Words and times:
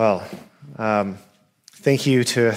Well, 0.00 0.26
um, 0.78 1.18
thank 1.74 2.06
you 2.06 2.24
to 2.24 2.56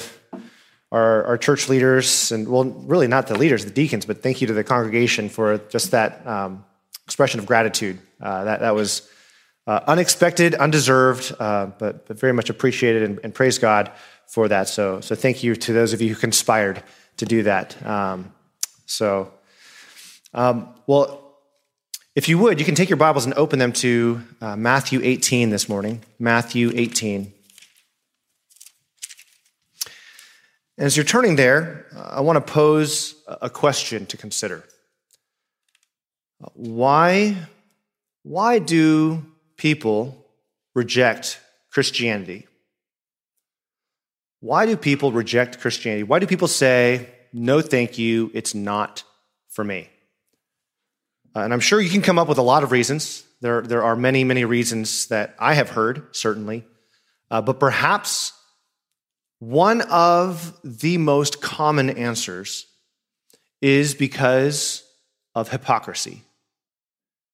our, 0.93 1.25
our, 1.25 1.37
church 1.37 1.67
leaders, 1.67 2.31
and 2.31 2.47
well, 2.47 2.63
really 2.63 3.09
not 3.09 3.27
the 3.27 3.37
leaders, 3.37 3.65
the 3.65 3.71
deacons, 3.71 4.05
but 4.05 4.23
thank 4.23 4.39
you 4.39 4.47
to 4.47 4.53
the 4.53 4.63
congregation 4.63 5.27
for 5.27 5.57
just 5.57 5.91
that 5.91 6.25
um, 6.25 6.63
expression 7.03 7.41
of 7.41 7.45
gratitude. 7.45 7.99
Uh, 8.21 8.45
that, 8.45 8.61
that 8.61 8.75
was 8.75 9.09
uh, 9.67 9.81
unexpected, 9.87 10.55
undeserved, 10.55 11.35
uh, 11.37 11.65
but, 11.65 12.07
but 12.07 12.17
very 12.17 12.31
much 12.31 12.49
appreciated, 12.49 13.03
and, 13.03 13.19
and, 13.25 13.35
praise 13.35 13.57
God 13.57 13.91
for 14.25 14.47
that. 14.47 14.69
So, 14.69 15.01
so 15.01 15.13
thank 15.13 15.43
you 15.43 15.53
to 15.53 15.73
those 15.73 15.91
of 15.91 16.01
you 16.01 16.13
who 16.13 16.15
conspired 16.15 16.81
to 17.17 17.25
do 17.25 17.43
that. 17.43 17.85
Um, 17.85 18.31
so, 18.85 19.33
um, 20.33 20.69
well, 20.87 21.22
if 22.15 22.29
you 22.29 22.37
would, 22.37 22.59
you 22.59 22.65
can 22.65 22.75
take 22.75 22.89
your 22.89 22.97
Bibles 22.97 23.25
and 23.25 23.33
open 23.33 23.57
them 23.57 23.73
to 23.73 24.21
uh, 24.39 24.55
Matthew 24.55 24.99
18 25.01 25.49
this 25.49 25.67
morning. 25.67 26.01
Matthew 26.19 26.71
18. 26.75 27.33
As 30.77 30.95
you're 30.95 31.05
turning 31.05 31.35
there, 31.35 31.87
I 31.95 32.21
want 32.21 32.45
to 32.45 32.53
pose 32.53 33.15
a 33.27 33.49
question 33.49 34.05
to 34.07 34.17
consider. 34.17 34.63
Why, 36.53 37.35
why 38.21 38.59
do 38.59 39.23
people 39.57 40.25
reject 40.75 41.39
Christianity? 41.71 42.47
Why 44.39 44.65
do 44.65 44.77
people 44.77 45.11
reject 45.11 45.59
Christianity? 45.59 46.03
Why 46.03 46.19
do 46.19 46.27
people 46.27 46.47
say, 46.47 47.09
no, 47.31 47.61
thank 47.61 47.97
you, 47.97 48.29
it's 48.33 48.53
not 48.53 49.03
for 49.49 49.63
me? 49.63 49.89
Uh, 51.35 51.39
and 51.41 51.53
I'm 51.53 51.59
sure 51.59 51.81
you 51.81 51.89
can 51.89 52.01
come 52.01 52.19
up 52.19 52.27
with 52.27 52.37
a 52.37 52.43
lot 52.43 52.63
of 52.63 52.71
reasons. 52.71 53.23
There, 53.41 53.61
there 53.61 53.83
are 53.83 53.95
many, 53.95 54.23
many 54.23 54.45
reasons 54.45 55.07
that 55.07 55.35
I 55.39 55.55
have 55.55 55.69
heard, 55.69 56.15
certainly. 56.15 56.65
Uh, 57.31 57.41
but 57.41 57.59
perhaps 57.59 58.33
one 59.39 59.81
of 59.81 60.57
the 60.63 60.97
most 60.97 61.41
common 61.41 61.89
answers 61.89 62.67
is 63.61 63.95
because 63.95 64.83
of 65.35 65.49
hypocrisy. 65.49 66.21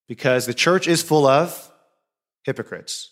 Because 0.07 0.45
the 0.45 0.53
church 0.53 0.87
is 0.87 1.03
full 1.03 1.27
of 1.27 1.69
hypocrites. 2.43 3.11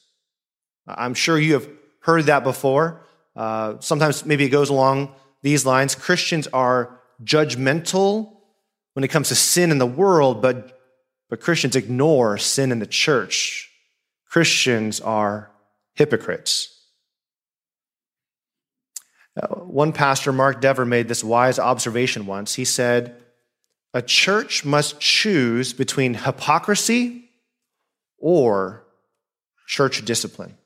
I'm 0.87 1.13
sure 1.13 1.37
you 1.37 1.53
have 1.53 1.69
heard 2.01 2.25
that 2.25 2.43
before. 2.43 3.05
Uh, 3.35 3.75
sometimes 3.81 4.25
maybe 4.25 4.45
it 4.45 4.49
goes 4.49 4.69
along 4.69 5.13
these 5.43 5.65
lines 5.65 5.93
Christians 5.93 6.47
are 6.47 6.99
judgmental 7.23 8.37
when 8.93 9.03
it 9.03 9.09
comes 9.09 9.29
to 9.29 9.35
sin 9.35 9.69
in 9.69 9.77
the 9.77 9.85
world, 9.85 10.41
but 10.41 10.76
but 11.29 11.41
Christians 11.41 11.75
ignore 11.75 12.37
sin 12.37 12.71
in 12.71 12.79
the 12.79 12.85
church. 12.87 13.69
Christians 14.29 15.01
are 15.01 15.51
hypocrites. 15.93 16.73
Uh, 19.35 19.47
one 19.55 19.93
pastor, 19.93 20.31
Mark 20.31 20.61
Dever, 20.61 20.85
made 20.85 21.07
this 21.07 21.23
wise 21.23 21.59
observation 21.59 22.25
once. 22.25 22.55
He 22.55 22.65
said, 22.65 23.21
A 23.93 24.01
church 24.01 24.65
must 24.65 24.99
choose 24.99 25.73
between 25.73 26.15
hypocrisy 26.15 27.29
or 28.17 28.83
church 29.67 30.03
discipline. 30.05 30.57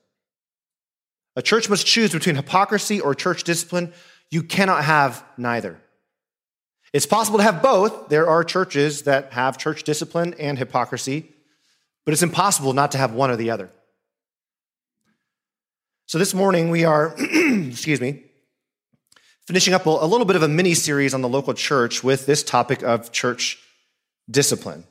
A 1.36 1.42
church 1.42 1.68
must 1.68 1.86
choose 1.86 2.12
between 2.12 2.36
hypocrisy 2.36 3.00
or 3.00 3.14
church 3.14 3.44
discipline. 3.44 3.92
You 4.30 4.42
cannot 4.42 4.84
have 4.84 5.24
neither. 5.36 5.78
It's 6.92 7.06
possible 7.06 7.38
to 7.38 7.44
have 7.44 7.62
both. 7.62 8.08
There 8.08 8.28
are 8.28 8.44
churches 8.44 9.02
that 9.02 9.32
have 9.32 9.56
church 9.56 9.82
discipline 9.84 10.34
and 10.38 10.58
hypocrisy, 10.58 11.30
but 12.04 12.12
it's 12.12 12.22
impossible 12.22 12.74
not 12.74 12.92
to 12.92 12.98
have 12.98 13.12
one 13.14 13.30
or 13.30 13.36
the 13.36 13.50
other. 13.50 13.70
So 16.06 16.18
this 16.18 16.34
morning 16.34 16.68
we 16.68 16.84
are, 16.84 17.14
excuse 17.18 18.00
me, 18.00 18.22
finishing 19.46 19.72
up 19.72 19.86
a 19.86 19.90
little 19.90 20.26
bit 20.26 20.36
of 20.36 20.42
a 20.42 20.48
mini 20.48 20.74
series 20.74 21.14
on 21.14 21.22
the 21.22 21.28
local 21.28 21.54
church 21.54 22.04
with 22.04 22.26
this 22.26 22.42
topic 22.42 22.82
of 22.82 23.10
church 23.10 23.58
discipline. 24.30 24.84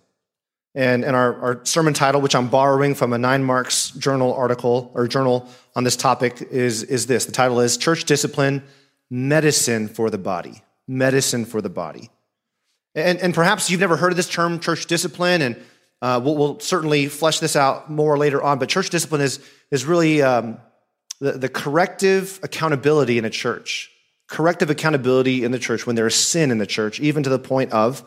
And, 0.74 1.04
and 1.04 1.16
our, 1.16 1.36
our 1.42 1.66
sermon 1.66 1.94
title, 1.94 2.22
which 2.22 2.34
I'm 2.34 2.48
borrowing 2.48 2.96
from 2.96 3.14
a 3.14 3.18
Nine 3.18 3.44
Marks 3.44 3.92
journal 3.92 4.34
article 4.34 4.90
or 4.96 5.08
journal 5.08 5.48
on 5.76 5.84
this 5.84 5.98
topic, 5.98 6.42
is, 6.42 6.82
is 6.84 7.06
this. 7.08 7.26
The 7.26 7.34
title 7.34 7.60
is 7.60 7.78
Church 7.78 8.06
Discipline 8.06 8.64
Medicine 9.10 9.90
for 9.90 10.10
the 10.10 10.18
Body 10.18 10.64
medicine 10.88 11.46
for 11.46 11.62
the 11.62 11.70
body. 11.70 12.10
And, 12.96 13.20
and 13.20 13.34
perhaps 13.34 13.70
you've 13.70 13.80
never 13.80 13.96
heard 13.96 14.12
of 14.12 14.18
this 14.18 14.30
term, 14.30 14.60
church 14.60 14.86
discipline, 14.86 15.42
and 15.42 15.56
uh, 16.02 16.20
we'll, 16.24 16.36
we'll, 16.36 16.60
certainly 16.60 17.08
flesh 17.08 17.40
this 17.40 17.56
out 17.56 17.90
more 17.90 18.18
later 18.18 18.42
on. 18.42 18.60
But 18.60 18.70
church 18.70 18.90
discipline 18.90 19.22
is, 19.22 19.40
is 19.70 19.86
really 19.86 20.22
um, 20.22 20.58
the, 21.20 21.34
the 21.34 21.50
corrective 21.50 22.40
accountability 22.44 23.18
in 23.18 23.26
a 23.26 23.30
church, 23.30 23.90
corrective 24.28 24.70
accountability 24.70 25.44
in 25.44 25.52
the 25.52 25.60
church 25.60 25.86
when 25.86 25.96
there 25.96 26.08
is 26.08 26.16
sin 26.16 26.52
in 26.52 26.58
the 26.58 26.66
church, 26.66 27.00
even 27.00 27.24
to 27.24 27.30
the 27.30 27.40
point 27.40 27.72
of 27.72 28.04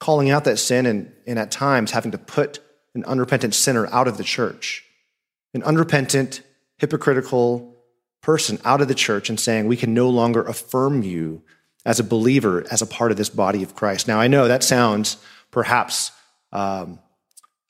calling 0.00 0.30
out 0.30 0.44
that 0.44 0.58
sin 0.58 0.84
and, 0.84 1.12
and 1.26 1.38
at 1.38 1.50
times 1.50 1.92
having 1.92 2.10
to 2.12 2.18
put 2.18 2.60
an 2.94 3.04
unrepentant 3.04 3.54
sinner 3.54 3.86
out 3.92 4.08
of 4.08 4.16
the 4.16 4.24
church, 4.24 4.84
an 5.54 5.62
unrepentant, 5.62 6.42
hypocritical 6.78 7.76
person 8.20 8.58
out 8.64 8.80
of 8.80 8.88
the 8.88 8.94
church 8.94 9.28
and 9.30 9.38
saying, 9.38 9.66
We 9.66 9.76
can 9.76 9.94
no 9.94 10.10
longer 10.10 10.42
affirm 10.42 11.02
you 11.02 11.42
as 11.84 12.00
a 12.00 12.04
believer, 12.04 12.64
as 12.70 12.82
a 12.82 12.86
part 12.86 13.10
of 13.10 13.16
this 13.16 13.30
body 13.30 13.62
of 13.62 13.74
Christ. 13.74 14.08
Now, 14.08 14.20
I 14.20 14.28
know 14.28 14.48
that 14.48 14.62
sounds 14.62 15.16
perhaps 15.50 16.12
um, 16.52 16.98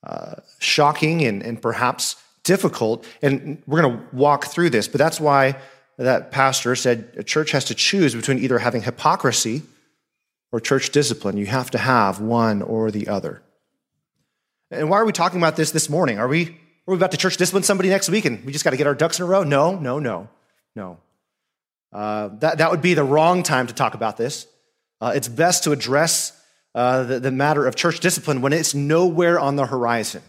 uh, 0.03 0.37
shocking 0.59 1.25
and, 1.25 1.43
and 1.43 1.61
perhaps 1.61 2.17
difficult, 2.45 3.07
and 3.23 3.63
we're 3.67 3.83
going 3.83 3.99
to 3.99 4.05
walk 4.17 4.47
through 4.47 4.71
this, 4.71 4.89
but 4.89 4.99
that's 4.99 5.21
why 5.21 5.57
that 5.99 6.31
pastor 6.31 6.75
said 6.77 7.13
a 7.17 7.23
church 7.23 7.51
has 7.51 7.65
to 7.67 7.75
choose 7.75 8.15
between 8.15 8.39
either 8.39 8.59
having 8.59 8.83
hypocrisy 8.83 9.63
or 10.53 10.61
church 10.61 10.91
discipline. 10.91 11.37
You 11.37 11.47
have 11.47 11.71
to 11.73 11.79
have 11.79 12.21
one 12.21 12.63
or 12.63 12.91
the 12.91 13.09
other. 13.09 13.43
And 14.71 14.89
why 14.89 14.99
are 14.99 15.05
we 15.05 15.13
talking 15.13 15.39
about 15.39 15.57
this 15.57 15.73
this 15.73 15.89
morning? 15.89 16.19
Are 16.19 16.29
we, 16.29 16.47
are 16.47 16.93
we 16.93 16.97
about 16.97 17.11
to 17.11 17.17
church 17.17 17.37
discipline 17.37 17.65
somebody 17.65 17.89
next 17.89 18.09
week 18.09 18.25
and 18.25 18.45
we 18.45 18.53
just 18.53 18.65
got 18.65 18.71
to 18.71 18.77
get 18.77 18.87
our 18.87 18.95
ducks 18.95 19.19
in 19.19 19.25
a 19.25 19.29
row? 19.29 19.43
No, 19.43 19.79
no, 19.79 19.99
no, 19.99 20.29
no. 20.75 20.99
Uh, 21.93 22.29
that, 22.41 22.59
that 22.59 22.71
would 22.71 22.83
be 22.83 22.95
the 22.95 23.05
wrong 23.05 23.43
time 23.43 23.67
to 23.67 23.75
talk 23.75 23.95
about 23.95 24.17
this. 24.17 24.47
Uh, 25.01 25.13
it's 25.15 25.29
best 25.29 25.65
to 25.65 25.73
address 25.73 26.33
uh, 26.75 27.03
the, 27.05 27.21
the 27.21 27.31
matter 27.31 27.67
of 27.67 27.77
church 27.77 28.01
discipline 28.01 28.43
when 28.43 28.53
it's 28.53 28.75
nowhere 28.75 29.39
on 29.39 29.57
the 29.57 29.67
horizon. 29.67 30.23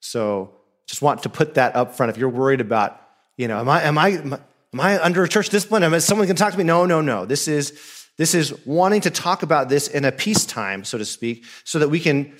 So 0.00 0.54
just 0.86 1.02
want 1.02 1.22
to 1.24 1.28
put 1.28 1.54
that 1.54 1.76
up 1.76 1.94
front. 1.94 2.10
If 2.10 2.16
you're 2.16 2.28
worried 2.28 2.60
about, 2.60 3.00
you 3.36 3.48
know, 3.48 3.58
am 3.60 3.68
I, 3.68 3.82
am 3.82 3.98
I, 3.98 4.08
am 4.08 4.40
I 4.80 5.02
under 5.02 5.26
church 5.26 5.48
discipline? 5.48 5.82
Am 5.82 5.94
I, 5.94 5.98
someone 5.98 6.26
can 6.26 6.36
talk 6.36 6.52
to 6.52 6.58
me? 6.58 6.64
No, 6.64 6.86
no, 6.86 7.00
no. 7.00 7.26
This 7.26 7.46
is, 7.46 7.78
this 8.16 8.34
is 8.34 8.54
wanting 8.66 9.02
to 9.02 9.10
talk 9.10 9.42
about 9.42 9.68
this 9.68 9.88
in 9.88 10.04
a 10.04 10.12
peacetime, 10.12 10.84
so 10.84 10.98
to 10.98 11.04
speak, 11.04 11.44
so 11.64 11.78
that 11.78 11.88
we 11.88 12.00
can 12.00 12.34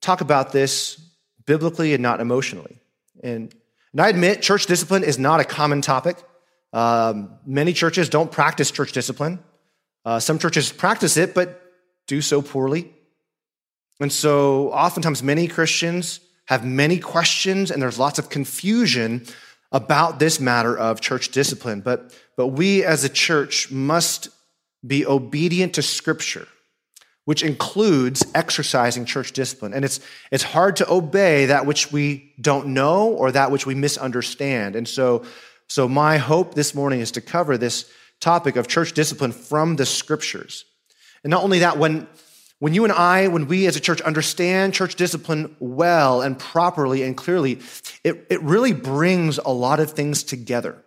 talk 0.00 0.20
about 0.20 0.52
this 0.52 1.00
biblically 1.46 1.94
and 1.94 2.02
not 2.02 2.20
emotionally. 2.20 2.80
And, 3.22 3.54
and 3.92 4.00
I 4.00 4.08
admit 4.08 4.42
church 4.42 4.66
discipline 4.66 5.04
is 5.04 5.18
not 5.18 5.40
a 5.40 5.44
common 5.44 5.80
topic. 5.80 6.18
Um, 6.76 7.30
many 7.46 7.72
churches 7.72 8.10
don't 8.10 8.30
practice 8.30 8.70
church 8.70 8.92
discipline. 8.92 9.38
Uh, 10.04 10.20
some 10.20 10.38
churches 10.38 10.70
practice 10.70 11.16
it, 11.16 11.32
but 11.34 11.62
do 12.06 12.20
so 12.20 12.42
poorly. 12.42 12.92
And 13.98 14.12
so, 14.12 14.70
oftentimes, 14.72 15.22
many 15.22 15.48
Christians 15.48 16.20
have 16.48 16.66
many 16.66 16.98
questions, 16.98 17.70
and 17.70 17.80
there's 17.80 17.98
lots 17.98 18.18
of 18.18 18.28
confusion 18.28 19.24
about 19.72 20.18
this 20.18 20.38
matter 20.38 20.76
of 20.78 21.00
church 21.00 21.30
discipline. 21.30 21.80
But, 21.80 22.14
but 22.36 22.48
we 22.48 22.84
as 22.84 23.04
a 23.04 23.08
church 23.08 23.70
must 23.70 24.28
be 24.86 25.06
obedient 25.06 25.72
to 25.76 25.82
Scripture, 25.82 26.46
which 27.24 27.42
includes 27.42 28.22
exercising 28.34 29.06
church 29.06 29.32
discipline. 29.32 29.72
And 29.72 29.82
it's, 29.82 29.98
it's 30.30 30.44
hard 30.44 30.76
to 30.76 30.92
obey 30.92 31.46
that 31.46 31.64
which 31.64 31.90
we 31.90 32.34
don't 32.38 32.68
know 32.68 33.08
or 33.08 33.32
that 33.32 33.50
which 33.50 33.64
we 33.64 33.74
misunderstand. 33.74 34.76
And 34.76 34.86
so, 34.86 35.24
so, 35.68 35.88
my 35.88 36.18
hope 36.18 36.54
this 36.54 36.74
morning 36.74 37.00
is 37.00 37.10
to 37.12 37.20
cover 37.20 37.58
this 37.58 37.90
topic 38.20 38.56
of 38.56 38.68
church 38.68 38.92
discipline 38.92 39.32
from 39.32 39.76
the 39.76 39.86
scriptures. 39.86 40.64
And 41.24 41.30
not 41.30 41.42
only 41.42 41.60
that, 41.60 41.76
when, 41.76 42.06
when 42.60 42.72
you 42.72 42.84
and 42.84 42.92
I, 42.92 43.28
when 43.28 43.48
we 43.48 43.66
as 43.66 43.76
a 43.76 43.80
church 43.80 44.00
understand 44.00 44.74
church 44.74 44.94
discipline 44.94 45.56
well 45.58 46.22
and 46.22 46.38
properly 46.38 47.02
and 47.02 47.16
clearly, 47.16 47.58
it, 48.04 48.26
it 48.30 48.40
really 48.42 48.72
brings 48.72 49.38
a 49.38 49.50
lot 49.50 49.80
of 49.80 49.90
things 49.90 50.22
together. 50.22 50.82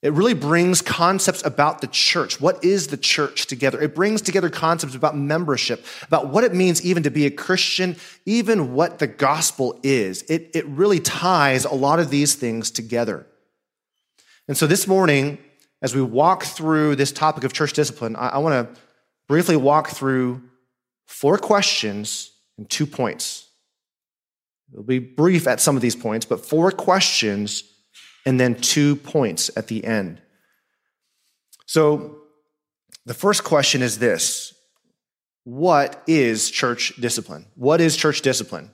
It 0.00 0.12
really 0.12 0.34
brings 0.34 0.80
concepts 0.80 1.44
about 1.44 1.80
the 1.80 1.88
church. 1.88 2.40
What 2.40 2.62
is 2.64 2.86
the 2.88 2.96
church 2.96 3.46
together? 3.46 3.80
It 3.80 3.96
brings 3.96 4.22
together 4.22 4.48
concepts 4.48 4.94
about 4.94 5.16
membership, 5.16 5.84
about 6.06 6.28
what 6.28 6.44
it 6.44 6.54
means 6.54 6.84
even 6.84 7.02
to 7.02 7.10
be 7.10 7.26
a 7.26 7.30
Christian, 7.30 7.96
even 8.24 8.74
what 8.74 9.00
the 9.00 9.08
gospel 9.08 9.80
is. 9.82 10.22
It, 10.22 10.50
it 10.54 10.66
really 10.66 11.00
ties 11.00 11.64
a 11.64 11.74
lot 11.74 11.98
of 11.98 12.10
these 12.10 12.36
things 12.36 12.70
together. 12.70 13.26
And 14.48 14.56
so 14.56 14.66
this 14.66 14.86
morning, 14.86 15.38
as 15.82 15.94
we 15.94 16.02
walk 16.02 16.42
through 16.42 16.96
this 16.96 17.12
topic 17.12 17.44
of 17.44 17.52
church 17.52 17.74
discipline, 17.74 18.16
I, 18.16 18.28
I 18.28 18.38
want 18.38 18.74
to 18.74 18.80
briefly 19.28 19.56
walk 19.56 19.90
through 19.90 20.42
four 21.06 21.38
questions 21.38 22.32
and 22.56 22.68
two 22.68 22.86
points. 22.86 23.46
It'll 24.72 24.84
be 24.84 24.98
brief 24.98 25.46
at 25.46 25.60
some 25.60 25.76
of 25.76 25.82
these 25.82 25.96
points, 25.96 26.26
but 26.26 26.44
four 26.44 26.70
questions 26.70 27.64
and 28.26 28.40
then 28.40 28.54
two 28.54 28.96
points 28.96 29.50
at 29.56 29.68
the 29.68 29.84
end. 29.84 30.20
So 31.66 32.18
the 33.06 33.14
first 33.14 33.44
question 33.44 33.82
is 33.82 33.98
this 33.98 34.54
What 35.44 36.02
is 36.06 36.50
church 36.50 36.94
discipline? 37.00 37.46
What 37.54 37.80
is 37.80 37.96
church 37.96 38.22
discipline? 38.22 38.70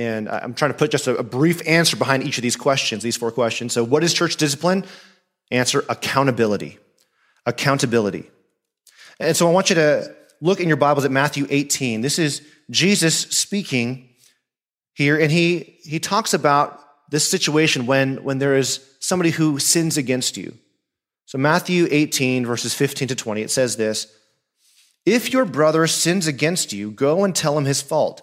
And 0.00 0.30
I'm 0.30 0.54
trying 0.54 0.72
to 0.72 0.78
put 0.78 0.90
just 0.90 1.06
a, 1.08 1.22
brief 1.22 1.60
answer 1.68 1.94
behind 1.94 2.22
each 2.22 2.38
of 2.38 2.42
these 2.42 2.56
questions, 2.56 3.02
these 3.02 3.18
four 3.18 3.30
questions. 3.30 3.74
So, 3.74 3.84
what 3.84 4.02
is 4.02 4.14
church 4.14 4.36
discipline? 4.36 4.86
Answer 5.50 5.84
accountability. 5.90 6.78
Accountability. 7.44 8.30
And 9.18 9.36
so, 9.36 9.46
I 9.46 9.52
want 9.52 9.68
you 9.68 9.74
to 9.74 10.10
look 10.40 10.58
in 10.58 10.68
your 10.68 10.78
Bibles 10.78 11.04
at 11.04 11.10
Matthew 11.10 11.46
18. 11.50 12.00
This 12.00 12.18
is 12.18 12.40
Jesus 12.70 13.14
speaking 13.14 14.08
here, 14.94 15.20
and 15.20 15.30
he, 15.30 15.76
he 15.82 16.00
talks 16.00 16.32
about 16.32 16.80
this 17.10 17.28
situation 17.28 17.84
when, 17.84 18.24
when 18.24 18.38
there 18.38 18.56
is 18.56 18.82
somebody 19.00 19.28
who 19.28 19.58
sins 19.58 19.98
against 19.98 20.38
you. 20.38 20.56
So, 21.26 21.36
Matthew 21.36 21.86
18, 21.90 22.46
verses 22.46 22.72
15 22.72 23.08
to 23.08 23.14
20, 23.14 23.42
it 23.42 23.50
says 23.50 23.76
this 23.76 24.06
If 25.04 25.30
your 25.30 25.44
brother 25.44 25.86
sins 25.86 26.26
against 26.26 26.72
you, 26.72 26.90
go 26.90 27.22
and 27.22 27.36
tell 27.36 27.58
him 27.58 27.66
his 27.66 27.82
fault, 27.82 28.22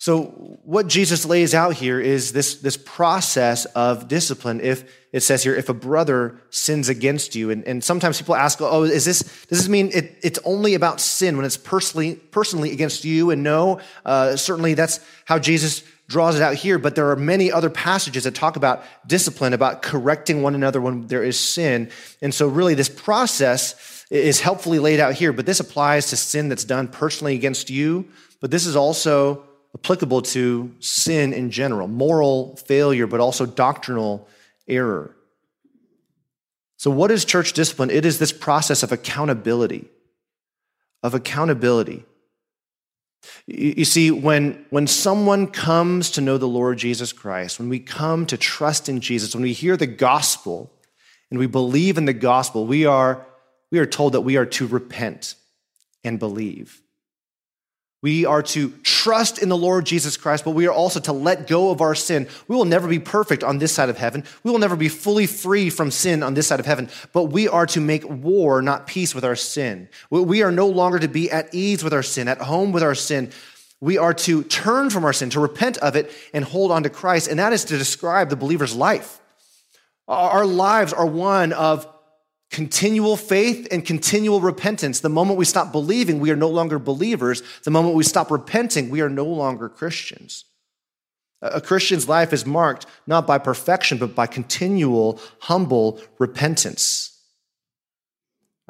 So, 0.00 0.58
what 0.64 0.86
Jesus 0.86 1.26
lays 1.26 1.54
out 1.54 1.74
here 1.74 2.00
is 2.00 2.32
this, 2.32 2.54
this 2.54 2.78
process 2.78 3.66
of 3.66 4.08
discipline. 4.08 4.62
If 4.62 4.90
it 5.12 5.20
says 5.20 5.42
here, 5.42 5.54
if 5.54 5.68
a 5.68 5.74
brother 5.74 6.40
sins 6.48 6.88
against 6.88 7.34
you, 7.34 7.50
and, 7.50 7.64
and 7.64 7.84
sometimes 7.84 8.16
people 8.16 8.34
ask, 8.34 8.62
oh, 8.62 8.84
is 8.84 9.04
this, 9.04 9.20
does 9.20 9.58
this 9.58 9.68
mean 9.68 9.90
it, 9.92 10.16
it's 10.22 10.38
only 10.46 10.72
about 10.72 11.02
sin 11.02 11.36
when 11.36 11.44
it's 11.44 11.58
personally, 11.58 12.14
personally 12.14 12.72
against 12.72 13.04
you? 13.04 13.30
And 13.30 13.42
no, 13.42 13.80
uh, 14.06 14.36
certainly 14.36 14.72
that's 14.72 15.00
how 15.26 15.38
Jesus 15.38 15.82
draws 16.08 16.34
it 16.34 16.40
out 16.40 16.54
here, 16.54 16.78
but 16.78 16.94
there 16.94 17.10
are 17.10 17.16
many 17.16 17.52
other 17.52 17.68
passages 17.68 18.24
that 18.24 18.34
talk 18.34 18.56
about 18.56 18.82
discipline, 19.06 19.52
about 19.52 19.82
correcting 19.82 20.40
one 20.40 20.54
another 20.54 20.80
when 20.80 21.08
there 21.08 21.22
is 21.22 21.38
sin. 21.38 21.90
And 22.22 22.32
so, 22.32 22.48
really, 22.48 22.72
this 22.72 22.88
process 22.88 24.06
is 24.08 24.40
helpfully 24.40 24.78
laid 24.78 24.98
out 24.98 25.12
here, 25.12 25.34
but 25.34 25.44
this 25.44 25.60
applies 25.60 26.08
to 26.08 26.16
sin 26.16 26.48
that's 26.48 26.64
done 26.64 26.88
personally 26.88 27.34
against 27.34 27.68
you, 27.68 28.08
but 28.40 28.50
this 28.50 28.64
is 28.64 28.76
also 28.76 29.44
applicable 29.74 30.22
to 30.22 30.74
sin 30.80 31.32
in 31.32 31.50
general, 31.50 31.86
moral 31.86 32.56
failure, 32.56 33.06
but 33.06 33.20
also 33.20 33.46
doctrinal 33.46 34.28
error. 34.66 35.14
So, 36.76 36.90
what 36.90 37.10
is 37.10 37.24
church 37.24 37.52
discipline? 37.52 37.90
It 37.90 38.04
is 38.04 38.18
this 38.18 38.32
process 38.32 38.82
of 38.82 38.90
accountability, 38.90 39.88
of 41.02 41.14
accountability. 41.14 42.04
You 43.46 43.84
see, 43.84 44.10
when, 44.10 44.64
when 44.70 44.86
someone 44.86 45.46
comes 45.48 46.10
to 46.12 46.20
know 46.20 46.38
the 46.38 46.48
Lord 46.48 46.78
Jesus 46.78 47.12
Christ, 47.12 47.58
when 47.58 47.68
we 47.68 47.78
come 47.78 48.24
to 48.26 48.36
trust 48.36 48.88
in 48.88 49.00
Jesus, 49.00 49.34
when 49.34 49.42
we 49.42 49.52
hear 49.52 49.76
the 49.76 49.86
gospel 49.86 50.72
and 51.30 51.38
we 51.38 51.46
believe 51.46 51.98
in 51.98 52.06
the 52.06 52.14
gospel, 52.14 52.66
we 52.66 52.86
are, 52.86 53.26
we 53.70 53.78
are 53.78 53.86
told 53.86 54.14
that 54.14 54.22
we 54.22 54.36
are 54.36 54.46
to 54.46 54.66
repent 54.66 55.34
and 56.02 56.18
believe. 56.18 56.80
We 58.02 58.24
are 58.24 58.42
to 58.42 58.70
trust 58.82 59.42
in 59.42 59.50
the 59.50 59.56
Lord 59.56 59.84
Jesus 59.84 60.16
Christ, 60.16 60.44
but 60.44 60.52
we 60.52 60.66
are 60.66 60.72
also 60.72 61.00
to 61.00 61.12
let 61.12 61.46
go 61.46 61.70
of 61.70 61.82
our 61.82 61.94
sin. 61.94 62.28
We 62.48 62.56
will 62.56 62.64
never 62.64 62.88
be 62.88 62.98
perfect 62.98 63.44
on 63.44 63.58
this 63.58 63.72
side 63.72 63.90
of 63.90 63.98
heaven. 63.98 64.24
We 64.42 64.50
will 64.50 64.58
never 64.58 64.76
be 64.76 64.88
fully 64.88 65.26
free 65.26 65.68
from 65.68 65.90
sin 65.90 66.22
on 66.22 66.32
this 66.32 66.46
side 66.46 66.60
of 66.60 66.66
heaven, 66.66 66.88
but 67.12 67.24
we 67.24 67.46
are 67.46 67.66
to 67.66 67.80
make 67.80 68.08
war, 68.08 68.62
not 68.62 68.86
peace, 68.86 69.14
with 69.14 69.24
our 69.24 69.36
sin. 69.36 69.88
We 70.10 70.42
are 70.42 70.50
no 70.50 70.66
longer 70.66 70.98
to 70.98 71.08
be 71.08 71.30
at 71.30 71.54
ease 71.54 71.84
with 71.84 71.92
our 71.92 72.02
sin, 72.02 72.26
at 72.26 72.40
home 72.40 72.72
with 72.72 72.82
our 72.82 72.94
sin. 72.94 73.32
We 73.80 73.98
are 73.98 74.14
to 74.14 74.44
turn 74.44 74.88
from 74.88 75.04
our 75.04 75.12
sin, 75.12 75.28
to 75.30 75.40
repent 75.40 75.76
of 75.78 75.94
it, 75.94 76.10
and 76.32 76.44
hold 76.44 76.70
on 76.70 76.82
to 76.84 76.90
Christ. 76.90 77.28
And 77.28 77.38
that 77.38 77.52
is 77.52 77.64
to 77.66 77.76
describe 77.76 78.30
the 78.30 78.36
believer's 78.36 78.74
life. 78.74 79.20
Our 80.08 80.46
lives 80.46 80.92
are 80.94 81.06
one 81.06 81.52
of 81.52 81.86
continual 82.50 83.16
faith 83.16 83.68
and 83.70 83.84
continual 83.84 84.40
repentance. 84.40 85.00
The 85.00 85.08
moment 85.08 85.38
we 85.38 85.44
stop 85.44 85.70
believing, 85.72 86.18
we 86.18 86.30
are 86.30 86.36
no 86.36 86.48
longer 86.48 86.78
believers. 86.78 87.42
The 87.64 87.70
moment 87.70 87.94
we 87.94 88.02
stop 88.02 88.30
repenting, 88.30 88.90
we 88.90 89.00
are 89.00 89.08
no 89.08 89.24
longer 89.24 89.68
Christians. 89.68 90.44
A 91.42 91.60
Christian's 91.60 92.08
life 92.08 92.32
is 92.32 92.44
marked 92.44 92.86
not 93.06 93.26
by 93.26 93.38
perfection, 93.38 93.98
but 93.98 94.14
by 94.14 94.26
continual, 94.26 95.20
humble 95.38 96.00
repentance. 96.18 97.18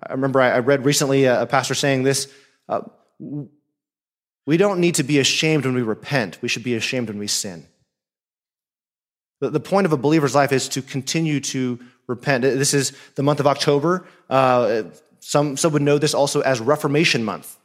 I 0.06 0.12
remember 0.12 0.41
I 0.41 0.59
read 0.61 0.85
recently 0.85 1.25
a 1.25 1.47
pastor 1.47 1.75
saying 1.75 2.05
this 2.05 2.32
uh, 2.69 2.82
we 4.47 4.56
don't 4.56 4.81
need 4.81 4.94
to 4.97 5.03
be 5.03 5.19
ashamed 5.19 5.65
when 5.65 5.75
we 5.75 5.82
repent, 5.82 6.41
we 6.43 6.49
should 6.49 6.62
be 6.62 6.75
ashamed 6.75 7.09
when 7.09 7.19
we 7.19 7.27
sin. 7.27 7.67
The 9.41 9.61
point 9.61 9.87
of 9.87 9.93
a 9.93 9.97
believer's 9.97 10.35
life 10.35 10.53
is 10.53 10.69
to 10.71 10.82
continue 10.82 11.41
to 11.41 11.81
repent. 12.11 12.43
This 12.43 12.75
is 12.75 12.93
the 13.15 13.23
month 13.23 13.41
of 13.41 13.47
October. 13.47 14.07
Uh, 14.29 14.83
some, 15.21 15.57
some 15.57 15.73
would 15.73 15.83
know 15.83 15.99
this 15.99 16.12
also 16.12 16.41
as 16.41 16.61
Reformation 16.61 17.25
Month. 17.25 17.57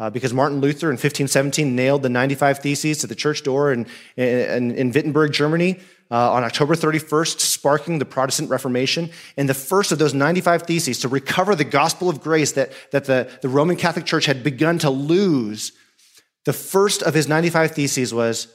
Uh, 0.00 0.08
because 0.08 0.32
Martin 0.32 0.60
Luther 0.60 0.86
in 0.86 0.92
1517 0.92 1.74
nailed 1.74 2.02
the 2.04 2.08
95 2.08 2.60
Theses 2.60 2.98
to 2.98 3.08
the 3.08 3.16
church 3.16 3.42
door 3.42 3.72
in, 3.72 3.84
in, 4.16 4.70
in 4.70 4.92
Wittenberg, 4.92 5.32
Germany, 5.32 5.80
uh, 6.08 6.32
on 6.32 6.44
October 6.44 6.76
31st, 6.76 7.40
sparking 7.40 7.98
the 7.98 8.04
Protestant 8.04 8.48
Reformation. 8.48 9.10
And 9.36 9.48
the 9.48 9.54
first 9.54 9.90
of 9.90 9.98
those 9.98 10.14
95 10.14 10.62
Theses 10.62 11.00
to 11.00 11.08
recover 11.08 11.56
the 11.56 11.64
gospel 11.64 12.08
of 12.08 12.20
grace 12.20 12.52
that, 12.52 12.70
that 12.92 13.06
the, 13.06 13.28
the 13.42 13.48
Roman 13.48 13.74
Catholic 13.74 14.06
Church 14.06 14.26
had 14.26 14.44
begun 14.44 14.78
to 14.78 14.90
lose, 14.90 15.72
the 16.44 16.52
first 16.52 17.02
of 17.02 17.14
his 17.14 17.26
95 17.26 17.72
Theses 17.72 18.14
was 18.14 18.46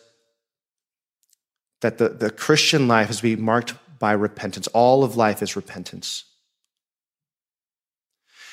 that 1.81 1.97
the, 1.97 2.07
the 2.07 2.31
Christian 2.31 2.87
life 2.87 3.09
is 3.09 3.17
to 3.17 3.23
be 3.23 3.35
marked 3.35 3.73
by 4.03 4.11
repentance. 4.11 4.67
All 4.73 5.05
of 5.05 5.15
life 5.15 5.41
is 5.41 5.55
repentance. 5.55 6.25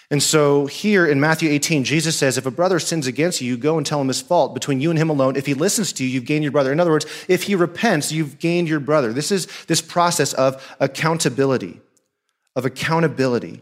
And 0.09 0.23
so 0.23 0.67
here 0.67 1.05
in 1.05 1.19
Matthew 1.19 1.51
18, 1.51 1.83
Jesus 1.83 2.17
says, 2.17 2.39
if 2.39 2.47
a 2.47 2.53
brother 2.53 2.79
sins 2.79 3.09
against 3.09 3.41
you, 3.41 3.49
you 3.49 3.57
go 3.57 3.77
and 3.77 3.85
tell 3.85 4.01
him 4.01 4.07
his 4.07 4.21
fault 4.21 4.55
between 4.55 4.81
you 4.81 4.91
and 4.91 4.99
him 4.99 5.11
alone. 5.11 5.35
If 5.35 5.47
he 5.47 5.55
listens 5.55 5.93
to 5.95 6.05
you, 6.05 6.09
you've 6.09 6.25
gained 6.25 6.45
your 6.45 6.53
brother. 6.53 6.71
In 6.71 6.79
other 6.79 6.93
words, 6.93 7.05
if 7.27 7.43
he 7.43 7.57
repents, 7.57 8.13
you've 8.13 8.39
gained 8.39 8.69
your 8.69 8.79
brother. 8.79 9.13
This 9.13 9.33
is 9.33 9.49
this 9.67 9.83
process 9.83 10.33
of 10.35 10.65
accountability, 10.79 11.81
of 12.55 12.65
accountability. 12.65 13.61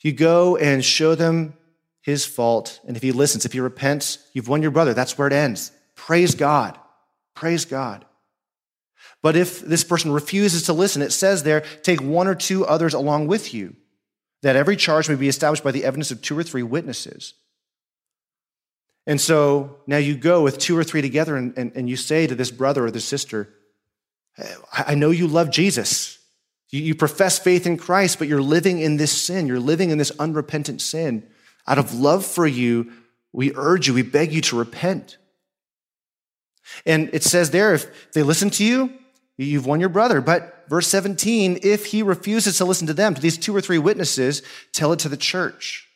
You 0.00 0.12
go 0.12 0.56
and 0.56 0.82
show 0.82 1.14
them 1.14 1.52
his 2.00 2.24
fault. 2.24 2.80
And 2.86 2.96
if 2.96 3.02
he 3.02 3.12
listens, 3.12 3.44
if 3.44 3.52
he 3.52 3.60
repents, 3.60 4.16
you've 4.32 4.48
won 4.48 4.62
your 4.62 4.70
brother. 4.70 4.94
That's 4.94 5.18
where 5.18 5.26
it 5.26 5.34
ends. 5.34 5.72
Praise 5.94 6.34
God. 6.34 6.78
Praise 7.34 7.66
God. 7.66 8.06
But 9.22 9.36
if 9.36 9.60
this 9.60 9.84
person 9.84 10.12
refuses 10.12 10.64
to 10.64 10.72
listen, 10.72 11.02
it 11.02 11.12
says 11.12 11.42
there, 11.42 11.62
take 11.82 12.00
one 12.00 12.26
or 12.26 12.34
two 12.34 12.64
others 12.66 12.94
along 12.94 13.26
with 13.26 13.52
you, 13.52 13.76
that 14.42 14.56
every 14.56 14.76
charge 14.76 15.08
may 15.08 15.14
be 15.14 15.28
established 15.28 15.64
by 15.64 15.72
the 15.72 15.84
evidence 15.84 16.10
of 16.10 16.22
two 16.22 16.38
or 16.38 16.42
three 16.42 16.62
witnesses. 16.62 17.34
And 19.06 19.20
so 19.20 19.76
now 19.86 19.96
you 19.98 20.16
go 20.16 20.42
with 20.42 20.58
two 20.58 20.76
or 20.76 20.84
three 20.84 21.02
together 21.02 21.36
and, 21.36 21.56
and, 21.56 21.72
and 21.74 21.88
you 21.88 21.96
say 21.96 22.26
to 22.26 22.34
this 22.34 22.50
brother 22.50 22.84
or 22.86 22.90
this 22.90 23.04
sister, 23.04 23.48
I 24.72 24.94
know 24.94 25.10
you 25.10 25.26
love 25.26 25.50
Jesus. 25.50 26.18
You, 26.70 26.80
you 26.80 26.94
profess 26.94 27.38
faith 27.38 27.66
in 27.66 27.76
Christ, 27.76 28.18
but 28.18 28.28
you're 28.28 28.42
living 28.42 28.78
in 28.78 28.96
this 28.96 29.10
sin. 29.10 29.46
You're 29.46 29.58
living 29.58 29.90
in 29.90 29.98
this 29.98 30.12
unrepentant 30.18 30.80
sin. 30.80 31.28
Out 31.66 31.78
of 31.78 31.94
love 31.94 32.24
for 32.24 32.46
you, 32.46 32.92
we 33.32 33.52
urge 33.54 33.86
you, 33.86 33.94
we 33.94 34.02
beg 34.02 34.32
you 34.32 34.40
to 34.42 34.58
repent. 34.58 35.18
And 36.86 37.10
it 37.12 37.22
says 37.22 37.50
there, 37.50 37.74
if 37.74 38.12
they 38.12 38.22
listen 38.22 38.50
to 38.50 38.64
you, 38.64 38.92
You've 39.44 39.64
won 39.64 39.80
your 39.80 39.88
brother. 39.88 40.20
But 40.20 40.68
verse 40.68 40.86
17, 40.88 41.60
if 41.62 41.86
he 41.86 42.02
refuses 42.02 42.58
to 42.58 42.66
listen 42.66 42.86
to 42.88 42.94
them, 42.94 43.14
to 43.14 43.20
these 43.20 43.38
two 43.38 43.56
or 43.56 43.62
three 43.62 43.78
witnesses, 43.78 44.42
tell 44.72 44.92
it 44.92 44.98
to 45.00 45.08
the 45.08 45.16
church. 45.16 45.88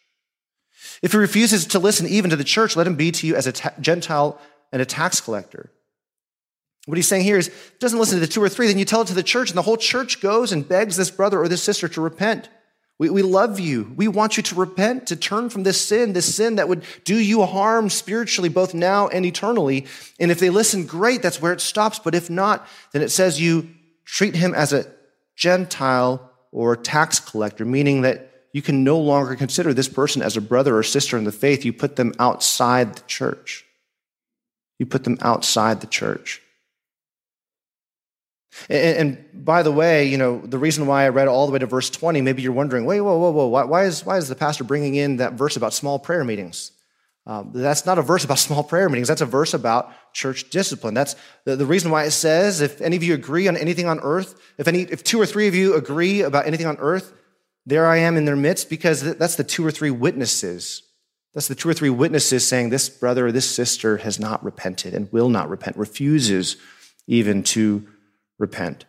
If 1.03 1.13
he 1.13 1.19
refuses 1.19 1.67
to 1.67 1.79
listen 1.79 2.07
even 2.07 2.31
to 2.31 2.37
the 2.37 2.45
church, 2.45 2.75
let 2.75 2.87
him 2.87 2.97
be 2.97 3.13
to 3.13 3.27
you 3.27 3.37
as 3.37 3.47
a 3.47 3.53
ta- 3.53 3.75
Gentile 3.81 4.41
and 4.73 4.81
a 4.81 4.87
tax 4.87 5.21
collector. 5.21 5.71
What 6.87 6.97
he's 6.97 7.09
saying 7.09 7.25
here 7.25 7.37
is, 7.37 7.51
doesn't 7.81 7.99
listen 7.99 8.19
to 8.19 8.27
the 8.27 8.33
two 8.33 8.43
or 8.43 8.49
three, 8.49 8.67
then 8.67 8.79
you 8.79 8.87
tell 8.87 9.03
it 9.03 9.09
to 9.09 9.15
the 9.15 9.23
church, 9.23 9.51
and 9.51 9.59
the 9.59 9.63
whole 9.63 9.77
church 9.77 10.23
goes 10.23 10.51
and 10.51 10.67
begs 10.67 10.97
this 10.97 11.11
brother 11.11 11.39
or 11.39 11.49
this 11.49 11.63
sister 11.63 11.87
to 11.89 12.01
repent. 12.01 12.49
We, 12.99 13.11
we 13.11 13.23
love 13.23 13.59
you. 13.59 13.93
We 13.97 14.07
want 14.07 14.37
you 14.37 14.43
to 14.45 14.55
repent, 14.55 15.09
to 15.09 15.17
turn 15.17 15.51
from 15.51 15.65
this 15.65 15.81
sin, 15.81 16.13
this 16.13 16.33
sin 16.33 16.57
that 16.57 16.69
would 16.69 16.85
do 17.05 17.19
you 17.19 17.45
harm 17.45 17.91
spiritually, 17.91 18.49
both 18.49 18.73
now 18.73 19.09
and 19.09 19.27
eternally. 19.27 19.87
And 20.21 20.31
if 20.31 20.39
they 20.39 20.51
listen, 20.51 20.87
great, 20.87 21.21
that's 21.21 21.43
where 21.43 21.53
it 21.53 21.61
stops. 21.61 21.99
But 21.99 22.15
if 22.15 22.31
not, 22.31 22.67
then 22.93 23.03
it 23.03 23.11
says 23.11 23.41
you 23.41 23.69
treat 24.05 24.37
him 24.37 24.55
as 24.55 24.73
a 24.73 24.87
Gentile 25.35 26.31
or 26.53 26.77
tax 26.77 27.19
collector, 27.19 27.65
meaning 27.65 28.03
that 28.03 28.31
you 28.53 28.63
can 28.63 28.85
no 28.85 29.01
longer 29.01 29.35
consider 29.35 29.75
this 29.75 29.89
person 29.89 30.23
as 30.23 30.37
a 30.37 30.41
brother 30.41 30.79
or 30.79 30.85
sister 30.85 31.19
in 31.19 31.25
the 31.25 31.33
faith. 31.33 31.65
You 31.65 31.73
put 31.73 31.97
them 31.97 32.15
outside 32.21 32.95
the 32.95 33.03
church. 33.09 33.67
You 34.79 34.87
put 34.87 35.03
them 35.03 35.19
outside 35.21 35.81
the 35.81 35.89
church. 35.89 36.41
And, 38.69 38.97
and, 39.33 39.45
by 39.45 39.63
the 39.63 39.73
way, 39.73 40.07
you 40.07 40.17
know, 40.17 40.41
the 40.41 40.59
reason 40.59 40.87
why 40.87 41.05
I 41.05 41.09
read 41.09 41.29
all 41.29 41.47
the 41.47 41.53
way 41.53 41.59
to 41.59 41.67
verse 41.67 41.91
20, 41.91 42.21
maybe 42.23 42.43
you're 42.43 42.53
wondering, 42.53 42.85
wait, 42.85 43.01
whoa, 43.01 43.19
whoa, 43.19 43.31
whoa, 43.31 43.49
why, 43.49 43.65
why 43.65 43.85
is, 43.85 44.05
why 44.07 44.17
is 44.17 44.29
the 44.29 44.35
pastor 44.35 44.65
bringing 44.65 44.95
in 44.95 45.17
that 45.17 45.35
verse 45.35 45.57
about 45.57 45.73
small 45.73 45.99
prayer 45.99 46.25
meetings? 46.25 46.73
Um, 47.27 47.51
that's 47.55 47.87
not 47.87 47.99
a 47.99 48.03
verse 48.03 48.25
about 48.25 48.39
small 48.49 48.63
prayer 48.63 48.89
meetings. 48.89 49.09
That's 49.09 49.21
a 49.21 49.27
verse 49.27 49.55
about 49.55 49.93
church 50.13 50.51
discipline. 50.51 50.95
That's 50.95 51.17
the, 51.45 51.57
the 51.57 51.67
reason 51.67 51.91
why 51.91 52.05
it 52.05 52.13
says, 52.13 52.61
if 52.61 52.81
any 52.81 52.97
of 52.97 53.03
you 53.03 53.15
agree 53.15 53.49
on 53.49 53.57
anything 53.57 53.87
on 53.87 54.01
earth, 54.01 54.41
if, 54.59 54.69
any, 54.69 54.83
if 54.83 55.03
two 55.03 55.21
or 55.21 55.27
three 55.27 55.49
of 55.49 55.55
you 55.55 55.75
agree 55.75 56.23
about 56.23 56.47
anything 56.47 56.67
on 56.67 56.77
earth, 56.79 57.13
there 57.67 57.87
I 57.87 57.99
am 57.99 58.17
in 58.17 58.25
their 58.27 58.37
midst, 58.37 58.69
because 58.69 59.17
that's 59.17 59.37
the 59.37 59.45
two 59.45 59.67
or 59.67 59.71
three 59.71 59.91
witnesses. 59.91 60.83
That's 61.33 61.49
the 61.49 61.55
two 61.55 61.69
or 61.69 61.75
three 61.75 61.91
witnesses 61.91 62.47
saying 62.47 62.69
this 62.69 62.89
brother 62.89 63.27
or 63.27 63.33
this 63.33 63.51
sister 63.51 63.97
has 63.99 64.21
not 64.21 64.45
repented 64.45 64.95
and 64.95 65.11
will 65.13 65.29
not 65.29 65.49
repent, 65.49 65.77
refuses 65.77 66.57
even 67.07 67.43
to 67.43 67.87
repent. 68.39 68.85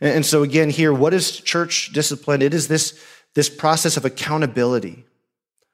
And 0.00 0.24
so, 0.26 0.42
again, 0.42 0.70
here, 0.70 0.92
what 0.92 1.14
is 1.14 1.40
church 1.40 1.92
discipline? 1.92 2.42
It 2.42 2.54
is 2.54 2.68
this, 2.68 3.00
this 3.34 3.48
process 3.48 3.96
of 3.96 4.04
accountability. 4.04 5.04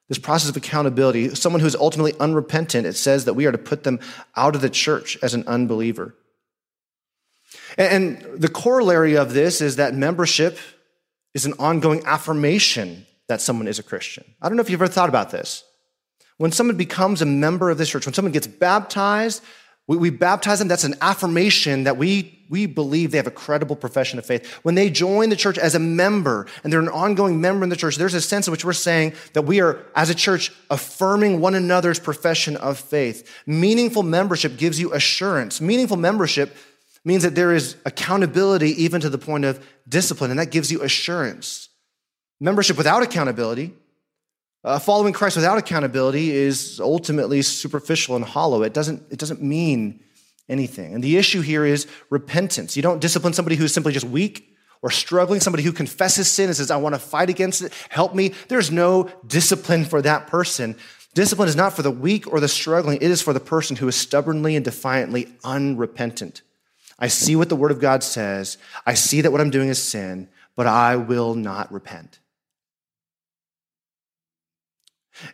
This 0.09 0.19
process 0.19 0.50
of 0.50 0.57
accountability. 0.57 1.35
Someone 1.35 1.61
who 1.61 1.67
is 1.67 1.76
ultimately 1.76 2.14
unrepentant, 2.19 2.87
it 2.87 2.95
says 2.95 3.25
that 3.25 3.35
we 3.35 3.47
are 3.47 3.52
to 3.52 3.59
put 3.59 3.85
them 3.85 4.00
out 4.37 4.55
of 4.55 4.61
the 4.61 4.71
church 4.71 5.19
as 5.23 5.35
an 5.35 5.45
unbeliever. 5.47 6.14
And 7.76 8.21
the 8.35 8.49
corollary 8.49 9.17
of 9.17 9.33
this 9.33 9.61
is 9.61 9.76
that 9.76 9.95
membership 9.95 10.59
is 11.35 11.47
an 11.47 11.55
ongoing 11.59 12.02
affirmation 12.07 13.07
that 13.28 13.40
someone 13.40 13.69
is 13.69 13.78
a 13.78 13.83
Christian. 13.83 14.25
I 14.40 14.49
don't 14.49 14.57
know 14.57 14.62
if 14.62 14.71
you've 14.71 14.81
ever 14.83 14.90
thought 14.90 15.09
about 15.09 15.31
this. 15.31 15.64
When 16.38 16.52
someone 16.52 16.76
becomes 16.76 17.21
a 17.21 17.26
member 17.26 17.69
of 17.69 17.78
this 17.78 17.90
church, 17.90 18.07
when 18.07 18.14
someone 18.14 18.33
gets 18.33 18.47
baptized, 18.47 19.43
we, 19.88 19.97
we 19.97 20.11
baptize 20.11 20.61
them, 20.61 20.68
that's 20.68 20.85
an 20.85 20.95
affirmation 21.00 21.85
that 21.85 21.97
we, 21.97 22.38
we 22.49 22.66
believe 22.66 23.11
they 23.11 23.16
have 23.16 23.26
a 23.26 23.33
credible 23.33 23.75
profession 23.75 24.18
of 24.18 24.26
faith. 24.26 24.47
When 24.62 24.76
they 24.76 24.90
join 24.90 25.30
the 25.30 25.37
church 25.37 25.59
as 25.59 25.75
a 25.75 25.80
member 25.80 26.47
and 26.62 26.73
they're 26.73 26.78
an 26.78 26.88
ongoing 26.88 27.40
member 27.40 27.64
in 27.64 27.71
the 27.71 27.76
church, 27.76 27.97
there's 27.97 28.14
a 28.14 28.21
sense 28.21 28.47
in 28.47 28.52
which 28.52 28.64
we're 28.64 28.75
saying 28.75 29.14
that 29.33 29.42
we 29.42 29.61
are, 29.61 29.85
as 29.97 30.11
a 30.11 30.14
church, 30.14 30.52
affirming 30.71 31.40
one 31.40 31.57
another's 31.57 31.99
profession 31.99 32.57
of 32.59 32.78
faith. 32.78 33.28
Meaningful 33.47 34.04
membership 34.04 34.57
gives 34.59 34.78
you 34.78 34.92
assurance. 34.92 35.61
Meaningful 35.61 35.97
membership 35.97 36.54
means 37.04 37.23
that 37.23 37.35
there 37.35 37.54
is 37.54 37.76
accountability 37.87 38.71
even 38.83 39.00
to 39.00 39.09
the 39.09 39.18
point 39.18 39.45
of 39.45 39.66
discipline, 39.88 40.30
and 40.30 40.38
that 40.38 40.50
gives 40.50 40.71
you 40.71 40.83
assurance. 40.83 41.71
Membership 42.40 42.76
without 42.76 43.02
accountability 43.02 43.75
uh, 44.65 44.79
following 44.79 45.12
Christ 45.12 45.37
without 45.37 45.59
accountability 45.59 46.31
is 46.31 46.81
ultimately 46.81 47.43
superficial 47.43 48.17
and 48.17 48.25
hollow. 48.25 48.62
It 48.62 48.75
doesn't, 48.75 49.03
it 49.11 49.19
doesn't 49.19 49.43
mean 49.43 50.00
anything. 50.49 50.95
And 50.95 51.05
the 51.05 51.17
issue 51.17 51.41
here 51.41 51.65
is 51.65 51.87
repentance. 52.11 52.77
You 52.77 52.83
don't 52.83 53.00
discipline 53.00 53.33
somebody 53.33 53.57
who's 53.57 53.73
simply 53.73 53.93
just 53.93 54.07
weak 54.07 54.57
or 54.83 54.91
struggling, 54.91 55.41
somebody 55.41 55.62
who 55.62 55.73
confesses 55.73 56.31
sin 56.31 56.47
and 56.47 56.57
says, 56.57 56.71
I 56.71 56.77
want 56.77 56.95
to 56.95 57.00
fight 57.00 57.31
against 57.31 57.62
it, 57.62 57.73
help 57.88 58.15
me. 58.15 58.33
There's 58.49 58.71
no 58.71 59.11
discipline 59.27 59.85
for 59.85 60.00
that 60.03 60.29
person. 60.29 60.77
Discipline 61.15 61.49
is 61.49 61.57
not 61.57 61.73
for 61.73 61.83
the 61.83 61.91
weak 61.91 62.33
or 62.33 62.38
the 62.38 62.49
struggling, 62.49 62.97
it 62.97 63.11
is 63.11 63.23
for 63.23 63.33
the 63.33 63.41
person 63.41 63.77
who 63.77 63.88
is 63.88 63.97
stubbornly 63.97 64.55
and 64.55 64.65
defiantly 64.65 65.29
unrepentant. 65.43 66.43
I 66.99 67.09
see 67.09 67.37
what 67.37 67.49
the 67.49 67.57
Word 67.57 67.71
of 67.71 67.81
God 67.81 68.03
says, 68.03 68.59
I 68.87 68.95
see 68.95 69.21
that 69.21 69.33
what 69.33 69.41
I'm 69.41 69.50
doing 69.50 69.69
is 69.69 69.83
sin, 69.83 70.29
but 70.55 70.67
I 70.67 70.97
will 70.97 71.35
not 71.35 71.73
repent. 71.73 72.19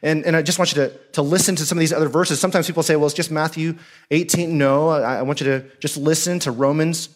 And, 0.02 0.24
and 0.24 0.36
I 0.36 0.42
just 0.42 0.58
want 0.58 0.74
you 0.74 0.82
to, 0.82 0.90
to 1.12 1.22
listen 1.22 1.56
to 1.56 1.66
some 1.66 1.78
of 1.78 1.80
these 1.80 1.92
other 1.92 2.08
verses. 2.08 2.40
Sometimes 2.40 2.66
people 2.66 2.82
say, 2.82 2.96
well, 2.96 3.06
it's 3.06 3.14
just 3.14 3.30
Matthew 3.30 3.76
18. 4.10 4.56
No, 4.56 4.88
I, 4.88 5.16
I 5.16 5.22
want 5.22 5.40
you 5.40 5.46
to 5.46 5.64
just 5.78 5.96
listen 5.96 6.38
to 6.40 6.50
Romans, 6.50 7.08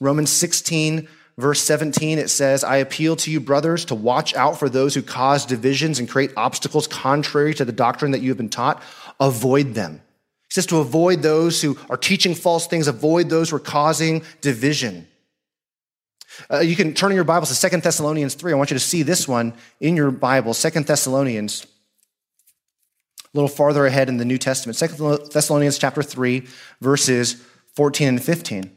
Romans 0.00 0.30
16, 0.30 1.08
verse 1.38 1.60
17. 1.62 2.18
It 2.18 2.30
says, 2.30 2.64
I 2.64 2.76
appeal 2.76 3.16
to 3.16 3.30
you, 3.30 3.40
brothers, 3.40 3.84
to 3.86 3.94
watch 3.94 4.34
out 4.34 4.58
for 4.58 4.68
those 4.68 4.94
who 4.94 5.02
cause 5.02 5.46
divisions 5.46 5.98
and 5.98 6.08
create 6.08 6.32
obstacles 6.36 6.86
contrary 6.86 7.54
to 7.54 7.64
the 7.64 7.72
doctrine 7.72 8.12
that 8.12 8.20
you 8.20 8.30
have 8.30 8.38
been 8.38 8.48
taught. 8.48 8.82
Avoid 9.20 9.74
them. 9.74 10.02
He 10.48 10.54
says 10.54 10.66
to 10.66 10.78
avoid 10.78 11.22
those 11.22 11.60
who 11.60 11.78
are 11.90 11.96
teaching 11.96 12.34
false 12.34 12.66
things, 12.66 12.86
avoid 12.86 13.28
those 13.28 13.50
who 13.50 13.56
are 13.56 13.60
causing 13.60 14.22
division. 14.40 15.08
Uh, 16.50 16.58
you 16.58 16.76
can 16.76 16.92
turn 16.92 17.10
in 17.10 17.14
your 17.14 17.24
Bibles 17.24 17.48
to 17.48 17.54
Second 17.54 17.82
Thessalonians 17.82 18.34
3. 18.34 18.52
I 18.52 18.56
want 18.56 18.70
you 18.70 18.74
to 18.76 18.80
see 18.80 19.02
this 19.02 19.26
one 19.26 19.54
in 19.80 19.96
your 19.96 20.10
Bible, 20.10 20.52
Second 20.52 20.86
Thessalonians 20.86 21.66
little 23.36 23.48
farther 23.48 23.86
ahead 23.86 24.08
in 24.08 24.16
the 24.16 24.24
New 24.24 24.38
Testament, 24.38 24.78
2 24.78 25.28
Thessalonians 25.32 25.78
chapter 25.78 26.02
3, 26.02 26.46
verses 26.80 27.44
14 27.74 28.08
and 28.08 28.22
15. 28.22 28.76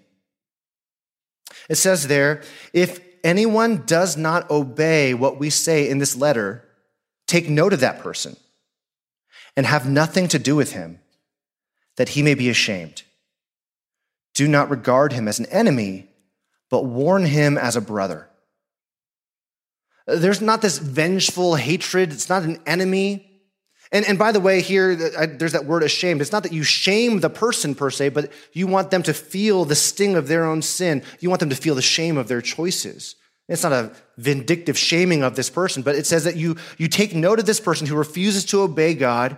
It 1.69 1.75
says 1.75 2.07
there, 2.07 2.43
if 2.73 2.99
anyone 3.23 3.83
does 3.85 4.17
not 4.17 4.49
obey 4.49 5.13
what 5.13 5.39
we 5.39 5.49
say 5.49 5.89
in 5.89 5.97
this 5.97 6.15
letter, 6.15 6.65
take 7.27 7.49
note 7.49 7.73
of 7.73 7.79
that 7.79 7.99
person 7.99 8.35
and 9.55 9.65
have 9.65 9.89
nothing 9.89 10.27
to 10.29 10.39
do 10.39 10.55
with 10.55 10.73
him, 10.73 10.99
that 11.97 12.09
he 12.09 12.23
may 12.23 12.33
be 12.33 12.49
ashamed. 12.49 13.03
Do 14.33 14.47
not 14.47 14.69
regard 14.69 15.13
him 15.13 15.27
as 15.27 15.39
an 15.39 15.47
enemy, 15.47 16.07
but 16.69 16.85
warn 16.85 17.25
him 17.25 17.57
as 17.57 17.75
a 17.75 17.81
brother. 17.81 18.29
There's 20.07 20.41
not 20.41 20.61
this 20.61 20.79
vengeful 20.79 21.55
hatred, 21.55 22.11
it's 22.13 22.29
not 22.29 22.43
an 22.43 22.59
enemy. 22.65 23.28
And, 23.91 24.05
and 24.05 24.19
by 24.19 24.31
the 24.31 24.39
way, 24.39 24.61
here, 24.61 24.95
there's 24.95 25.53
that 25.53 25.65
word 25.65 25.81
ashamed. 25.81 26.21
It's 26.21 26.31
not 26.31 26.43
that 26.43 26.53
you 26.53 26.63
shame 26.63 27.21
the 27.21 27.29
person 27.29 27.73
per 27.73 27.89
se, 27.89 28.09
but 28.09 28.31
you 28.53 28.67
want 28.67 28.91
them 28.91 29.01
to 29.03 29.13
feel 29.13 29.65
the 29.65 29.75
sting 29.75 30.15
of 30.15 30.27
their 30.27 30.45
own 30.45 30.61
sin. 30.61 31.03
You 31.19 31.29
want 31.29 31.39
them 31.39 31.49
to 31.49 31.55
feel 31.55 31.73
the 31.73 31.81
shame 31.81 32.17
of 32.17 32.27
their 32.27 32.41
choices. 32.41 33.15
It's 33.47 33.63
not 33.63 33.73
a 33.73 33.91
vindictive 34.17 34.77
shaming 34.77 35.23
of 35.23 35.35
this 35.35 35.49
person, 35.49 35.81
but 35.81 35.95
it 35.95 36.05
says 36.05 36.23
that 36.25 36.35
you, 36.35 36.55
you 36.77 36.87
take 36.87 37.15
note 37.15 37.39
of 37.39 37.47
this 37.47 37.59
person 37.59 37.87
who 37.87 37.95
refuses 37.95 38.45
to 38.45 38.61
obey 38.61 38.93
God, 38.93 39.37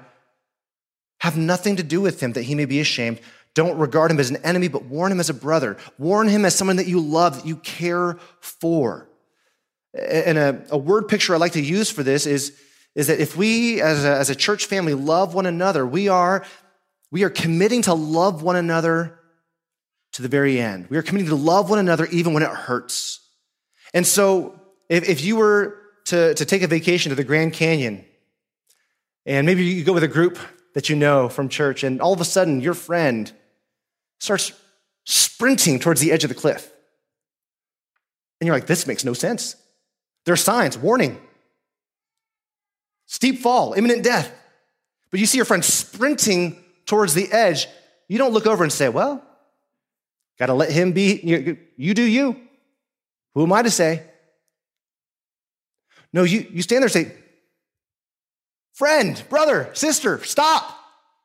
have 1.22 1.38
nothing 1.38 1.78
to 1.78 1.84
do 1.84 2.02
with 2.02 2.22
him 2.22 2.34
that 2.34 2.44
he 2.44 2.56
may 2.56 2.66
be 2.66 2.82
ashamed. 2.82 3.22
Don't 3.54 3.78
regard 3.78 4.12
him 4.12 4.20
as 4.20 4.30
an 4.30 4.38
enemy, 4.38 4.68
but 4.68 4.84
warn 4.84 5.14
him 5.14 5.22
as 5.22 5.30
a 5.30 5.34
brother. 5.34 5.78
Warn 5.98 6.28
him 6.28 6.44
as 6.44 6.56
someone 6.56 6.76
that 6.76 6.88
you 6.88 7.00
love, 7.00 7.38
that 7.38 7.46
you 7.46 7.56
care 7.58 8.18
for. 8.42 9.08
And 9.94 10.38
a, 10.38 10.66
a 10.72 10.78
word 10.78 11.08
picture 11.08 11.34
I 11.34 11.38
like 11.38 11.54
to 11.54 11.62
use 11.62 11.90
for 11.90 12.04
this 12.04 12.26
is 12.26 12.58
is 12.96 13.08
that 13.08 13.20
if 13.20 13.38
we 13.38 13.82
as 13.82 14.04
a, 14.04 14.16
as 14.16 14.30
a 14.30 14.36
church 14.36 14.66
family 14.66 14.94
love 14.94 15.34
one 15.34 15.46
another, 15.46 15.86
we 15.86 16.10
are, 16.10 16.46
we 17.12 17.24
are 17.24 17.30
committing 17.30 17.82
to 17.84 17.94
love 17.94 18.44
one 18.44 18.56
another 18.56 19.20
to 20.14 20.22
the 20.22 20.28
very 20.28 20.60
end. 20.60 20.88
We 20.90 20.98
are 20.98 21.02
committing 21.02 21.30
to 21.30 21.36
love 21.36 21.70
one 21.70 21.80
another 21.80 22.06
even 22.08 22.34
when 22.34 22.44
it 22.44 22.50
hurts. 22.50 23.20
And 23.94 24.06
so 24.06 24.60
if, 24.90 25.08
if 25.08 25.24
you 25.24 25.38
were 25.38 25.78
to, 26.06 26.34
to 26.34 26.46
take 26.46 26.64
a 26.64 26.68
vacation 26.68 27.10
to 27.10 27.16
the 27.16 27.24
Grand 27.24 27.54
Canyon, 27.54 28.04
and 29.26 29.46
maybe 29.46 29.64
you 29.64 29.84
go 29.84 29.94
with 29.94 30.04
a 30.04 30.10
group 30.10 30.38
that 30.74 30.90
you 30.90 30.96
know 30.96 31.30
from 31.30 31.48
church, 31.48 31.84
and 31.84 32.02
all 32.02 32.14
of 32.14 32.22
a 32.22 32.26
sudden 32.26 32.60
your 32.60 32.74
friend 32.74 33.32
starts 34.20 34.52
sprinting 35.06 35.80
towards 35.80 36.02
the 36.02 36.12
edge 36.12 36.24
of 36.24 36.30
the 36.30 36.36
cliff. 36.36 36.72
And 38.40 38.48
you're 38.48 38.56
like, 38.56 38.68
this 38.68 38.88
makes 38.88 39.06
no 39.06 39.14
sense. 39.14 39.56
There 40.26 40.34
are 40.34 40.38
signs, 40.38 40.78
warning. 40.78 41.20
Steep 43.12 43.40
fall, 43.40 43.74
imminent 43.74 44.06
death. 44.06 44.34
But 45.10 45.20
you 45.20 45.26
see 45.26 45.38
your 45.38 45.44
friend 45.44 45.66
sprinting 45.66 46.64
towards 46.86 47.14
the 47.14 47.30
edge. 47.30 47.68
You 48.08 48.18
don't 48.18 48.32
look 48.32 48.48
over 48.48 48.64
and 48.64 48.72
say, 48.72 48.88
well, 48.88 49.22
got 50.40 50.46
to 50.46 50.54
let 50.54 50.72
him 50.72 50.94
be, 50.94 51.20
you, 51.76 51.94
do 51.94 52.04
you. 52.04 52.38
Who 53.34 53.44
am 53.44 53.52
I 53.52 53.64
to 53.64 53.70
say? 53.70 54.04
No, 56.14 56.24
you, 56.24 56.48
you 56.52 56.62
stand 56.62 56.84
there 56.84 56.86
and 56.86 56.92
say, 56.94 57.12
friend, 58.76 59.22
brother, 59.28 59.70
sister, 59.74 60.24
stop. 60.24 60.74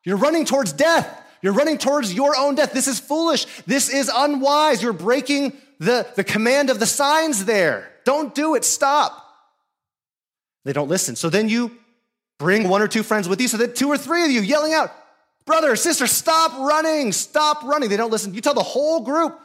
You're 0.03 0.17
running 0.17 0.45
towards 0.45 0.73
death. 0.73 1.23
You're 1.41 1.53
running 1.53 1.79
towards 1.79 2.13
your 2.13 2.37
own 2.37 2.57
death. 2.57 2.73
This 2.73 2.89
is 2.89 2.99
foolish. 2.99 3.47
This 3.65 3.89
is 3.91 4.11
unwise. 4.13 4.83
You're 4.83 4.93
breaking 4.93 5.53
the, 5.79 6.05
the 6.17 6.25
command 6.25 6.69
of 6.69 6.81
the 6.81 6.87
signs 6.87 7.45
there. 7.45 7.89
Don't 8.05 8.35
do 8.35 8.57
it. 8.57 8.65
Stop. 8.65 9.23
They 10.67 10.73
don't 10.73 10.89
listen. 10.89 11.15
So 11.15 11.31
then 11.31 11.49
you 11.49 11.71
bring 12.39 12.69
one 12.69 12.83
or 12.83 12.89
two 12.89 13.05
friends 13.05 13.29
with 13.29 13.41
you 13.41 13.47
so 13.47 13.57
that 13.59 13.77
two 13.77 13.89
or 13.89 13.97
three 13.97 14.25
of 14.25 14.33
you 14.33 14.41
yelling 14.41 14.75
out, 14.75 14.91
Brother, 15.47 15.77
sister, 15.77 16.09
stop 16.09 16.59
running, 16.59 17.13
stop 17.13 17.63
running. 17.63 17.89
They 17.89 17.97
don't 17.97 18.11
listen. 18.11 18.35
You 18.35 18.41
tell 18.41 18.53
the 18.53 18.65
whole 18.65 19.03
group, 19.03 19.39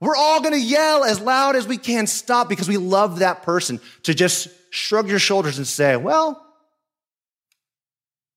we're 0.00 0.14
all 0.14 0.40
going 0.40 0.52
to 0.52 0.60
yell 0.60 1.02
as 1.02 1.18
loud 1.18 1.56
as 1.56 1.66
we 1.66 1.78
can, 1.78 2.06
stop, 2.06 2.50
because 2.50 2.68
we 2.68 2.76
love 2.76 3.20
that 3.20 3.42
person 3.42 3.80
to 4.02 4.12
just 4.12 4.48
shrug 4.68 5.08
your 5.08 5.18
shoulders 5.18 5.56
and 5.56 5.66
say, 5.66 5.96
well, 5.96 6.46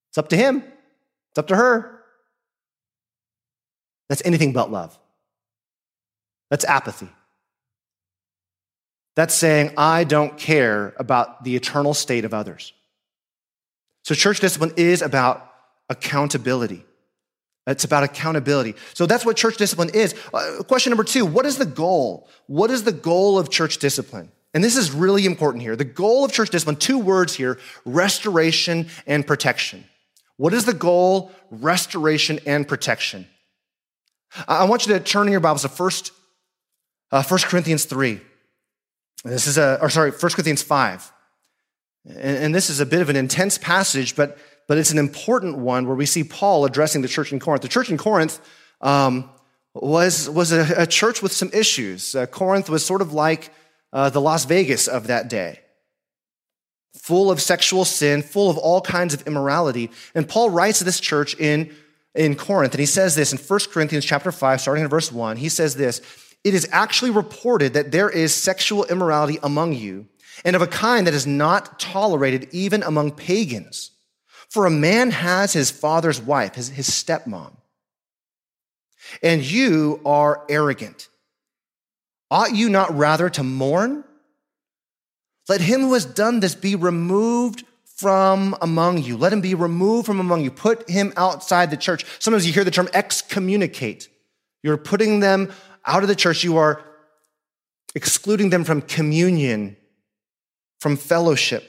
it's 0.09 0.17
up 0.17 0.29
to 0.29 0.37
him, 0.37 0.63
it's 1.31 1.39
up 1.39 1.47
to 1.47 1.57
her. 1.57 1.99
That's 4.07 4.21
anything 4.23 4.53
but 4.53 4.71
love. 4.71 4.97
That's 6.49 6.63
apathy. 6.63 7.09
That's 9.15 9.33
saying, 9.33 9.73
I 9.77 10.03
don't 10.03 10.37
care 10.37 10.93
about 10.97 11.43
the 11.43 11.55
eternal 11.55 11.93
state 11.93 12.25
of 12.25 12.33
others. 12.33 12.73
So, 14.03 14.15
church 14.15 14.39
discipline 14.39 14.73
is 14.77 15.01
about 15.01 15.45
accountability. 15.89 16.85
It's 17.67 17.83
about 17.83 18.03
accountability. 18.03 18.73
So 18.93 19.05
that's 19.05 19.25
what 19.25 19.37
church 19.37 19.57
discipline 19.57 19.91
is. 19.93 20.15
Uh, 20.33 20.63
question 20.63 20.89
number 20.89 21.03
two 21.03 21.25
What 21.25 21.45
is 21.45 21.57
the 21.57 21.65
goal? 21.65 22.27
What 22.47 22.71
is 22.71 22.83
the 22.83 22.91
goal 22.91 23.37
of 23.37 23.49
church 23.49 23.77
discipline? 23.77 24.31
And 24.53 24.63
this 24.63 24.75
is 24.75 24.91
really 24.91 25.25
important 25.25 25.61
here. 25.61 25.75
The 25.75 25.83
goal 25.83 26.25
of 26.25 26.31
church 26.31 26.49
discipline, 26.49 26.77
two 26.77 26.97
words 26.97 27.35
here 27.35 27.59
restoration 27.85 28.87
and 29.05 29.25
protection. 29.25 29.85
What 30.37 30.53
is 30.53 30.65
the 30.65 30.73
goal? 30.73 31.31
Restoration 31.51 32.39
and 32.45 32.67
protection. 32.67 33.27
I 34.47 34.63
want 34.65 34.87
you 34.87 34.93
to 34.93 34.99
turn 34.99 35.27
in 35.27 35.31
your 35.31 35.41
Bibles 35.41 35.63
to 35.63 35.69
first, 35.69 36.11
uh, 37.11 37.23
1 37.23 37.39
Corinthians 37.41 37.85
3. 37.85 38.21
This 39.23 39.47
is 39.47 39.57
a, 39.57 39.79
or 39.81 39.89
sorry, 39.89 40.11
1 40.11 40.19
Corinthians 40.19 40.61
5. 40.61 41.11
And, 42.05 42.17
and 42.17 42.55
this 42.55 42.69
is 42.69 42.79
a 42.79 42.85
bit 42.85 43.01
of 43.01 43.09
an 43.09 43.15
intense 43.15 43.57
passage, 43.57 44.15
but 44.15 44.37
but 44.69 44.77
it's 44.77 44.91
an 44.91 44.99
important 44.99 45.57
one 45.57 45.87
where 45.87 45.95
we 45.95 46.05
see 46.05 46.23
Paul 46.23 46.63
addressing 46.63 47.01
the 47.01 47.07
church 47.07 47.33
in 47.33 47.39
Corinth. 47.39 47.63
The 47.63 47.67
church 47.67 47.89
in 47.89 47.97
Corinth 47.97 48.39
um, 48.81 49.27
was, 49.73 50.29
was 50.29 50.51
a, 50.51 50.83
a, 50.83 50.85
church 50.85 51.23
with 51.23 51.31
some 51.31 51.49
issues. 51.53 52.13
Uh, 52.13 52.27
Corinth 52.27 52.69
was 52.69 52.85
sort 52.85 53.01
of 53.01 53.11
like 53.11 53.51
uh, 53.91 54.11
the 54.11 54.21
Las 54.21 54.45
Vegas 54.45 54.87
of 54.87 55.07
that 55.07 55.27
day, 55.27 55.61
full 56.95 57.31
of 57.31 57.41
sexual 57.41 57.83
sin, 57.83 58.21
full 58.21 58.51
of 58.51 58.59
all 58.59 58.79
kinds 58.79 59.15
of 59.15 59.25
immorality. 59.25 59.89
And 60.13 60.29
Paul 60.29 60.51
writes 60.51 60.77
to 60.77 60.83
this 60.83 60.99
church 60.99 61.35
in, 61.39 61.75
in 62.13 62.35
Corinth, 62.35 62.73
and 62.75 62.79
he 62.79 62.85
says 62.85 63.15
this 63.15 63.33
in 63.33 63.39
1 63.39 63.59
Corinthians 63.71 64.05
chapter 64.05 64.31
5, 64.31 64.61
starting 64.61 64.83
in 64.83 64.89
verse 64.89 65.11
1. 65.11 65.37
He 65.37 65.49
says 65.49 65.77
this 65.77 65.99
It 66.43 66.53
is 66.53 66.67
actually 66.71 67.11
reported 67.11 67.73
that 67.73 67.91
there 67.91 68.09
is 68.09 68.33
sexual 68.33 68.85
immorality 68.85 69.39
among 69.43 69.73
you, 69.73 70.07
and 70.45 70.55
of 70.55 70.61
a 70.61 70.67
kind 70.67 71.05
that 71.05 71.13
is 71.13 71.27
not 71.27 71.79
tolerated 71.79 72.47
even 72.51 72.81
among 72.83 73.11
pagans. 73.11 73.91
For 74.49 74.65
a 74.65 74.71
man 74.71 75.11
has 75.11 75.53
his 75.53 75.69
father's 75.69 76.21
wife, 76.21 76.55
his, 76.55 76.69
his 76.69 76.89
stepmom, 76.89 77.51
and 79.21 79.43
you 79.43 80.01
are 80.05 80.45
arrogant. 80.49 81.09
Ought 82.31 82.53
you 82.53 82.69
not 82.69 82.95
rather 82.95 83.29
to 83.31 83.43
mourn? 83.43 84.03
Let 85.47 85.61
him 85.61 85.81
who 85.81 85.93
has 85.93 86.05
done 86.05 86.39
this 86.39 86.55
be 86.55 86.75
removed 86.75 87.65
from 87.99 88.55
among 88.61 89.03
you. 89.03 89.17
Let 89.17 89.33
him 89.33 89.41
be 89.41 89.55
removed 89.55 90.05
from 90.05 90.19
among 90.19 90.43
you. 90.43 90.51
Put 90.51 90.89
him 90.89 91.11
outside 91.17 91.69
the 91.69 91.77
church. 91.77 92.05
Sometimes 92.19 92.47
you 92.47 92.53
hear 92.53 92.63
the 92.63 92.71
term 92.71 92.87
excommunicate. 92.93 94.07
You're 94.63 94.77
putting 94.77 95.19
them 95.19 95.51
out 95.85 96.03
of 96.03 96.09
the 96.09 96.15
church. 96.15 96.43
You 96.43 96.57
are 96.57 96.81
excluding 97.95 98.49
them 98.49 98.63
from 98.63 98.81
communion, 98.81 99.77
from 100.79 100.97
fellowship. 100.97 101.63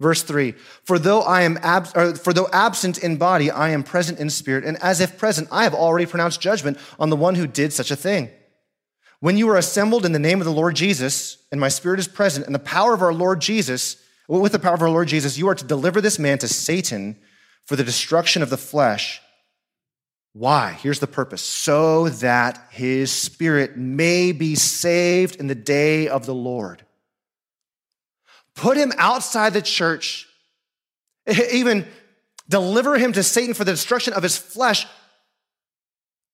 Verse 0.00 0.22
3 0.22 0.52
For 0.84 0.98
though 0.98 1.20
I 1.20 1.42
am 1.42 1.58
ab- 1.62 2.18
for 2.18 2.32
though 2.32 2.48
absent 2.52 2.98
in 2.98 3.16
body, 3.16 3.50
I 3.50 3.70
am 3.70 3.82
present 3.82 4.18
in 4.18 4.30
spirit, 4.30 4.64
and 4.64 4.82
as 4.82 5.00
if 5.00 5.18
present, 5.18 5.48
I 5.52 5.64
have 5.64 5.74
already 5.74 6.06
pronounced 6.06 6.40
judgment 6.40 6.78
on 6.98 7.10
the 7.10 7.16
one 7.16 7.34
who 7.34 7.46
did 7.46 7.72
such 7.72 7.90
a 7.90 7.96
thing. 7.96 8.30
When 9.20 9.36
you 9.36 9.50
are 9.50 9.58
assembled 9.58 10.06
in 10.06 10.12
the 10.12 10.18
name 10.18 10.40
of 10.40 10.46
the 10.46 10.52
Lord 10.52 10.74
Jesus, 10.74 11.36
and 11.52 11.60
my 11.60 11.68
spirit 11.68 12.00
is 12.00 12.08
present, 12.08 12.46
and 12.46 12.54
the 12.54 12.60
power 12.60 12.94
of 12.94 13.02
our 13.02 13.12
Lord 13.12 13.40
Jesus, 13.40 13.96
with 14.26 14.52
the 14.52 14.58
power 14.58 14.74
of 14.74 14.82
our 14.82 14.88
Lord 14.88 15.08
Jesus, 15.08 15.36
you 15.36 15.48
are 15.48 15.54
to 15.54 15.64
deliver 15.64 16.00
this 16.00 16.18
man 16.18 16.38
to 16.38 16.48
Satan 16.48 17.18
for 17.66 17.76
the 17.76 17.84
destruction 17.84 18.42
of 18.42 18.48
the 18.48 18.56
flesh. 18.56 19.20
Why? 20.32 20.78
Here's 20.80 21.00
the 21.00 21.06
purpose 21.06 21.42
so 21.42 22.08
that 22.08 22.68
his 22.70 23.10
spirit 23.10 23.76
may 23.76 24.32
be 24.32 24.54
saved 24.54 25.36
in 25.36 25.48
the 25.48 25.54
day 25.54 26.08
of 26.08 26.26
the 26.26 26.34
Lord 26.34 26.84
put 28.60 28.76
him 28.76 28.92
outside 28.98 29.52
the 29.54 29.62
church, 29.62 30.28
even 31.52 31.86
deliver 32.48 32.98
him 32.98 33.12
to 33.12 33.22
Satan 33.22 33.54
for 33.54 33.64
the 33.64 33.72
destruction 33.72 34.12
of 34.12 34.22
his 34.22 34.36
flesh, 34.36 34.86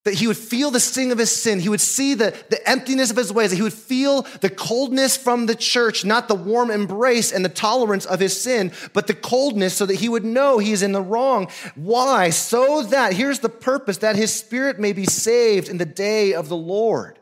that 0.06 0.14
he 0.14 0.28
would 0.28 0.36
feel 0.36 0.70
the 0.70 0.78
sting 0.78 1.10
of 1.10 1.18
his 1.18 1.30
sin. 1.30 1.58
He 1.58 1.68
would 1.68 1.80
see 1.80 2.14
the, 2.14 2.32
the 2.48 2.66
emptiness 2.68 3.10
of 3.10 3.16
his 3.16 3.32
ways. 3.32 3.50
That 3.50 3.56
he 3.56 3.62
would 3.62 3.72
feel 3.72 4.22
the 4.40 4.48
coldness 4.48 5.16
from 5.16 5.46
the 5.46 5.54
church, 5.56 6.04
not 6.04 6.28
the 6.28 6.34
warm 6.36 6.70
embrace 6.70 7.32
and 7.32 7.44
the 7.44 7.48
tolerance 7.48 8.06
of 8.06 8.20
his 8.20 8.40
sin, 8.40 8.70
but 8.92 9.08
the 9.08 9.14
coldness 9.14 9.74
so 9.74 9.84
that 9.84 9.96
he 9.96 10.08
would 10.08 10.24
know 10.24 10.58
he 10.58 10.70
is 10.70 10.82
in 10.82 10.92
the 10.92 11.02
wrong. 11.02 11.48
Why? 11.74 12.30
So 12.30 12.82
that, 12.84 13.14
here's 13.14 13.40
the 13.40 13.48
purpose, 13.48 13.98
that 13.98 14.14
his 14.14 14.32
spirit 14.32 14.78
may 14.78 14.92
be 14.92 15.06
saved 15.06 15.68
in 15.68 15.78
the 15.78 15.84
day 15.84 16.34
of 16.34 16.48
the 16.48 16.56
Lord. 16.56 17.18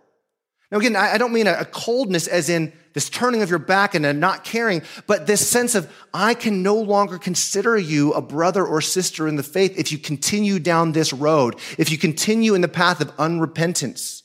Now, 0.75 0.81
again, 0.81 0.97
I 0.97 1.19
don't 1.19 1.33
mean 1.33 1.47
a 1.47 1.65
coldness 1.65 2.27
as 2.27 2.49
in 2.49 2.73
this 2.95 3.09
turning 3.09 3.43
of 3.43 3.51
your 3.51 3.61
back 3.61 3.95
and 3.95 4.05
a 4.05 4.13
not 4.13 4.43
caring, 4.43 4.83
but 5.07 5.25
this 5.25 5.49
sense 5.49 5.77
of, 5.77 5.89
I 6.13 6.35
can 6.35 6.65
no 6.65 6.75
longer 6.75 7.17
consider 7.17 7.79
you 7.79 8.13
a 8.13 8.21
brother 8.21 8.67
or 8.67 8.81
sister 8.81 9.29
in 9.29 9.37
the 9.37 9.45
faith 9.45 9.79
if 9.79 9.93
you 9.93 9.99
continue 9.99 10.59
down 10.59 10.91
this 10.91 11.13
road, 11.13 11.61
if 11.79 11.93
you 11.93 11.97
continue 11.97 12.55
in 12.55 12.61
the 12.61 12.67
path 12.67 13.01
of 13.01 13.17
unrepentance. 13.19 14.24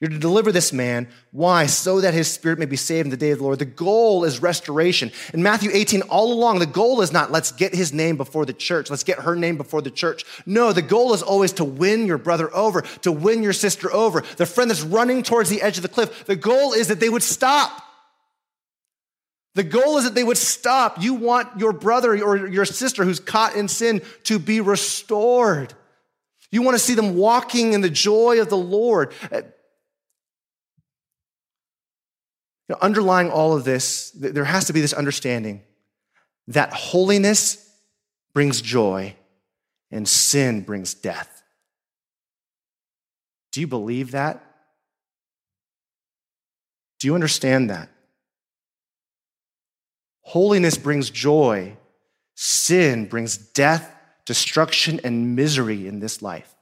You're 0.00 0.10
to 0.10 0.18
deliver 0.18 0.52
this 0.52 0.72
man. 0.72 1.08
Why? 1.32 1.66
So 1.66 2.00
that 2.00 2.14
his 2.14 2.32
spirit 2.32 2.60
may 2.60 2.66
be 2.66 2.76
saved 2.76 3.06
in 3.06 3.10
the 3.10 3.16
day 3.16 3.32
of 3.32 3.38
the 3.38 3.44
Lord. 3.44 3.58
The 3.58 3.64
goal 3.64 4.22
is 4.24 4.40
restoration. 4.40 5.10
In 5.34 5.42
Matthew 5.42 5.70
18, 5.72 6.02
all 6.02 6.32
along, 6.32 6.60
the 6.60 6.66
goal 6.66 7.00
is 7.00 7.12
not 7.12 7.32
let's 7.32 7.50
get 7.50 7.74
his 7.74 7.92
name 7.92 8.16
before 8.16 8.46
the 8.46 8.52
church, 8.52 8.90
let's 8.90 9.02
get 9.02 9.20
her 9.20 9.34
name 9.34 9.56
before 9.56 9.82
the 9.82 9.90
church. 9.90 10.24
No, 10.46 10.72
the 10.72 10.82
goal 10.82 11.14
is 11.14 11.22
always 11.22 11.52
to 11.54 11.64
win 11.64 12.06
your 12.06 12.18
brother 12.18 12.54
over, 12.54 12.82
to 12.82 13.10
win 13.10 13.42
your 13.42 13.52
sister 13.52 13.92
over, 13.92 14.22
the 14.36 14.46
friend 14.46 14.70
that's 14.70 14.82
running 14.82 15.24
towards 15.24 15.50
the 15.50 15.62
edge 15.62 15.78
of 15.78 15.82
the 15.82 15.88
cliff. 15.88 16.26
The 16.26 16.36
goal 16.36 16.74
is 16.74 16.86
that 16.88 17.00
they 17.00 17.08
would 17.08 17.24
stop. 17.24 17.82
The 19.56 19.64
goal 19.64 19.98
is 19.98 20.04
that 20.04 20.14
they 20.14 20.22
would 20.22 20.38
stop. 20.38 21.02
You 21.02 21.14
want 21.14 21.58
your 21.58 21.72
brother 21.72 22.12
or 22.22 22.46
your 22.46 22.64
sister 22.64 23.04
who's 23.04 23.18
caught 23.18 23.56
in 23.56 23.66
sin 23.66 24.02
to 24.24 24.38
be 24.38 24.60
restored. 24.60 25.74
You 26.52 26.62
want 26.62 26.76
to 26.76 26.78
see 26.78 26.94
them 26.94 27.16
walking 27.16 27.72
in 27.72 27.80
the 27.80 27.90
joy 27.90 28.40
of 28.40 28.48
the 28.48 28.56
Lord. 28.56 29.12
You 32.68 32.74
know, 32.74 32.78
underlying 32.82 33.30
all 33.30 33.56
of 33.56 33.64
this, 33.64 34.10
there 34.10 34.44
has 34.44 34.66
to 34.66 34.72
be 34.72 34.80
this 34.80 34.92
understanding 34.92 35.62
that 36.48 36.72
holiness 36.72 37.64
brings 38.34 38.60
joy 38.60 39.14
and 39.90 40.06
sin 40.06 40.62
brings 40.62 40.94
death. 40.94 41.42
Do 43.52 43.60
you 43.60 43.66
believe 43.66 44.10
that? 44.10 44.44
Do 47.00 47.06
you 47.06 47.14
understand 47.14 47.70
that? 47.70 47.88
Holiness 50.22 50.76
brings 50.76 51.08
joy, 51.08 51.76
sin 52.34 53.06
brings 53.06 53.38
death, 53.38 53.94
destruction, 54.26 55.00
and 55.02 55.34
misery 55.34 55.86
in 55.86 56.00
this 56.00 56.20
life. 56.20 56.54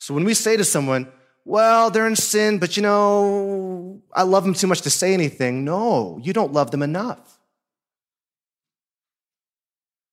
So 0.00 0.14
when 0.14 0.24
we 0.24 0.32
say 0.32 0.56
to 0.56 0.64
someone, 0.64 1.08
well, 1.46 1.90
they're 1.90 2.08
in 2.08 2.16
sin, 2.16 2.58
but 2.58 2.76
you 2.76 2.82
know, 2.82 4.02
I 4.12 4.24
love 4.24 4.42
them 4.42 4.52
too 4.52 4.66
much 4.66 4.80
to 4.80 4.90
say 4.90 5.14
anything. 5.14 5.64
No, 5.64 6.18
you 6.20 6.32
don't 6.32 6.52
love 6.52 6.72
them 6.72 6.82
enough. 6.82 7.38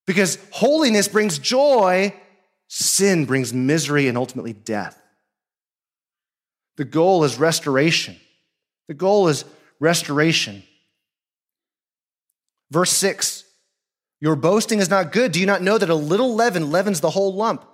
Because 0.06 0.38
holiness 0.52 1.08
brings 1.08 1.40
joy, 1.40 2.14
sin 2.68 3.26
brings 3.26 3.52
misery 3.52 4.08
and 4.08 4.16
ultimately 4.16 4.54
death. 4.54 5.02
The 6.78 6.86
goal 6.86 7.24
is 7.24 7.40
restoration. 7.40 8.16
The 8.88 8.94
goal 8.94 9.28
is 9.28 9.44
restoration. 9.80 10.62
Verse 12.70 12.92
6 12.92 13.44
Your 14.20 14.36
boasting 14.36 14.78
is 14.78 14.90
not 14.90 15.12
good. 15.12 15.32
Do 15.32 15.40
you 15.40 15.48
not 15.48 15.64
know 15.64 15.80
that 15.80 15.90
a 15.90 15.96
little 15.96 16.36
leaven 16.36 16.70
leavens 16.70 17.02
the 17.02 17.10
whole 17.10 17.34
lump? 17.34 17.66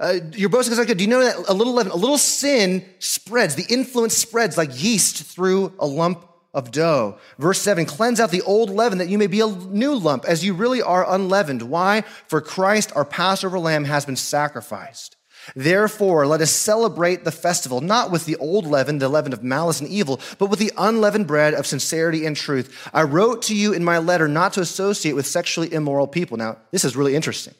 Uh, 0.00 0.20
your 0.34 0.48
boasting 0.48 0.72
is 0.72 0.78
not 0.78 0.86
good. 0.86 0.98
Do 0.98 1.04
you 1.04 1.10
know 1.10 1.24
that 1.24 1.48
a 1.48 1.54
little 1.54 1.74
leaven, 1.74 1.92
a 1.92 1.96
little 1.96 2.18
sin 2.18 2.84
spreads, 3.00 3.56
the 3.56 3.66
influence 3.68 4.16
spreads 4.16 4.56
like 4.56 4.80
yeast 4.80 5.24
through 5.24 5.72
a 5.78 5.86
lump 5.86 6.24
of 6.54 6.70
dough. 6.70 7.18
Verse 7.38 7.60
7 7.60 7.84
Cleanse 7.86 8.20
out 8.20 8.30
the 8.30 8.42
old 8.42 8.70
leaven 8.70 8.98
that 8.98 9.08
you 9.08 9.18
may 9.18 9.26
be 9.26 9.40
a 9.40 9.46
new 9.46 9.94
lump, 9.94 10.24
as 10.24 10.44
you 10.44 10.54
really 10.54 10.82
are 10.82 11.10
unleavened. 11.12 11.62
Why? 11.62 12.02
For 12.26 12.40
Christ, 12.40 12.92
our 12.94 13.04
Passover 13.04 13.58
lamb, 13.58 13.84
has 13.84 14.06
been 14.06 14.16
sacrificed. 14.16 15.16
Therefore, 15.54 16.26
let 16.26 16.40
us 16.40 16.50
celebrate 16.50 17.24
the 17.24 17.32
festival, 17.32 17.80
not 17.80 18.10
with 18.10 18.26
the 18.26 18.36
old 18.36 18.66
leaven, 18.66 18.98
the 18.98 19.08
leaven 19.08 19.32
of 19.32 19.42
malice 19.42 19.80
and 19.80 19.88
evil, 19.88 20.20
but 20.38 20.50
with 20.50 20.58
the 20.58 20.72
unleavened 20.76 21.26
bread 21.26 21.54
of 21.54 21.66
sincerity 21.66 22.26
and 22.26 22.36
truth. 22.36 22.88
I 22.92 23.02
wrote 23.02 23.42
to 23.42 23.56
you 23.56 23.72
in 23.72 23.84
my 23.84 23.98
letter 23.98 24.28
not 24.28 24.52
to 24.54 24.60
associate 24.60 25.14
with 25.14 25.26
sexually 25.26 25.72
immoral 25.72 26.06
people. 26.06 26.36
Now, 26.36 26.58
this 26.70 26.84
is 26.84 26.96
really 26.96 27.14
interesting. 27.14 27.54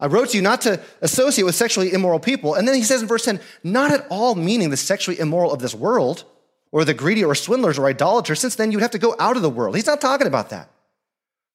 I 0.00 0.06
wrote 0.06 0.30
to 0.30 0.36
you 0.36 0.42
not 0.42 0.62
to 0.62 0.80
associate 1.02 1.44
with 1.44 1.54
sexually 1.54 1.92
immoral 1.92 2.18
people. 2.18 2.54
And 2.54 2.66
then 2.66 2.74
he 2.74 2.82
says 2.82 3.02
in 3.02 3.08
verse 3.08 3.24
10, 3.24 3.40
not 3.62 3.92
at 3.92 4.06
all 4.08 4.34
meaning 4.34 4.70
the 4.70 4.76
sexually 4.76 5.18
immoral 5.18 5.52
of 5.52 5.60
this 5.60 5.74
world, 5.74 6.24
or 6.72 6.84
the 6.84 6.94
greedy, 6.94 7.24
or 7.24 7.34
swindlers, 7.34 7.78
or 7.78 7.86
idolaters, 7.86 8.40
since 8.40 8.54
then 8.54 8.70
you'd 8.72 8.82
have 8.82 8.92
to 8.92 8.98
go 8.98 9.14
out 9.18 9.36
of 9.36 9.42
the 9.42 9.50
world. 9.50 9.74
He's 9.74 9.86
not 9.86 10.00
talking 10.00 10.26
about 10.26 10.50
that. 10.50 10.70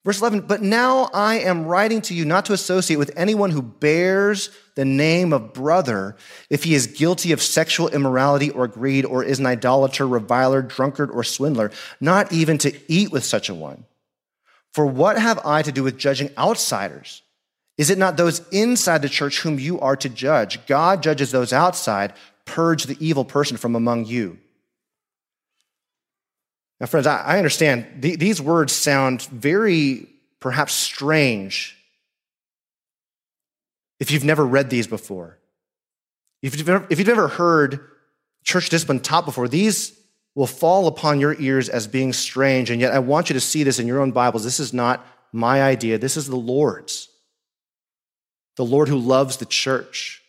Verse 0.04 0.20
11, 0.20 0.42
but 0.42 0.62
now 0.62 1.10
I 1.16 1.40
am 1.40 1.66
writing 1.66 2.00
to 2.04 2.14
you 2.14 2.26
not 2.26 2.46
to 2.46 2.54
associate 2.54 2.98
with 2.98 3.12
anyone 3.16 3.50
who 3.50 3.64
bears 3.64 4.52
the 4.76 4.86
name 4.86 5.34
of 5.34 5.52
brother 5.54 6.16
if 6.48 6.64
he 6.64 6.76
is 6.76 6.86
guilty 6.86 7.32
of 7.32 7.42
sexual 7.42 7.88
immorality 7.88 8.52
or 8.52 8.68
greed 8.68 9.04
or 9.04 9.24
is 9.24 9.40
an 9.40 9.48
idolater, 9.48 10.08
reviler, 10.08 10.62
drunkard, 10.62 11.10
or 11.10 11.24
swindler, 11.24 11.72
not 12.00 12.32
even 12.32 12.60
to 12.60 12.80
eat 12.88 13.12
with 13.12 13.24
such 13.24 13.50
a 13.50 13.56
one. 13.56 13.86
For 14.74 14.86
what 14.86 15.18
have 15.18 15.44
I 15.44 15.64
to 15.64 15.72
do 15.72 15.82
with 15.82 15.98
judging 15.98 16.30
outsiders? 16.38 17.24
Is 17.78 17.90
it 17.90 17.98
not 17.98 18.18
those 18.18 18.42
inside 18.50 19.02
the 19.02 19.10
church 19.10 19.42
whom 19.42 19.60
you 19.60 19.80
are 19.80 19.96
to 19.98 20.10
judge? 20.10 20.66
God 20.66 21.04
judges 21.04 21.32
those 21.32 21.52
outside. 21.52 22.14
Purge 22.46 22.86
the 22.86 22.98
evil 23.00 23.26
person 23.26 23.58
from 23.58 23.76
among 23.76 24.06
you. 24.06 24.38
Now, 26.80 26.86
friends, 26.88 27.08
I 27.08 27.38
understand 27.38 28.02
these 28.02 28.42
words 28.42 28.74
sound 28.74 29.24
very 29.24 30.08
perhaps 30.40 30.74
strange 30.74 31.76
if 34.00 34.12
you've 34.12 34.26
never 34.26 34.46
read 34.46 34.70
these 34.70 34.88
before. 34.88 35.40
If 36.42 36.58
you've 36.58 36.68
never, 36.68 36.86
if 36.90 37.00
you've 37.00 37.32
heard 37.32 37.80
church 38.44 38.70
discipline 38.70 39.00
taught 39.00 39.26
before, 39.26 39.48
these 39.48 39.98
will 40.36 40.48
fall 40.48 40.88
upon 40.88 41.20
your 41.20 41.40
ears 41.40 41.70
as 41.70 41.88
being 41.88 42.12
strange. 42.14 42.70
And 42.70 42.82
yet, 42.82 42.94
I 42.94 43.00
want 43.00 43.30
you 43.30 43.34
to 43.34 43.40
see 43.40 43.64
this 43.64 43.80
in 43.80 43.88
your 43.88 44.02
own 44.02 44.12
Bibles. 44.12 44.44
This 44.44 44.60
is 44.60 44.74
not 44.74 45.06
my 45.32 45.64
idea, 45.64 45.98
this 45.98 46.18
is 46.18 46.28
the 46.28 46.36
Lord's. 46.36 47.10
The 48.56 48.66
Lord 48.66 48.88
who 48.88 48.98
loves 48.98 49.38
the 49.38 49.46
church, 49.46 50.22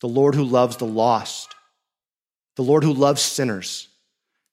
the 0.00 0.08
Lord 0.08 0.34
who 0.34 0.44
loves 0.44 0.76
the 0.76 0.86
lost, 0.86 1.54
the 2.56 2.62
Lord 2.62 2.84
who 2.84 2.92
loves 2.92 3.22
sinners. 3.22 3.88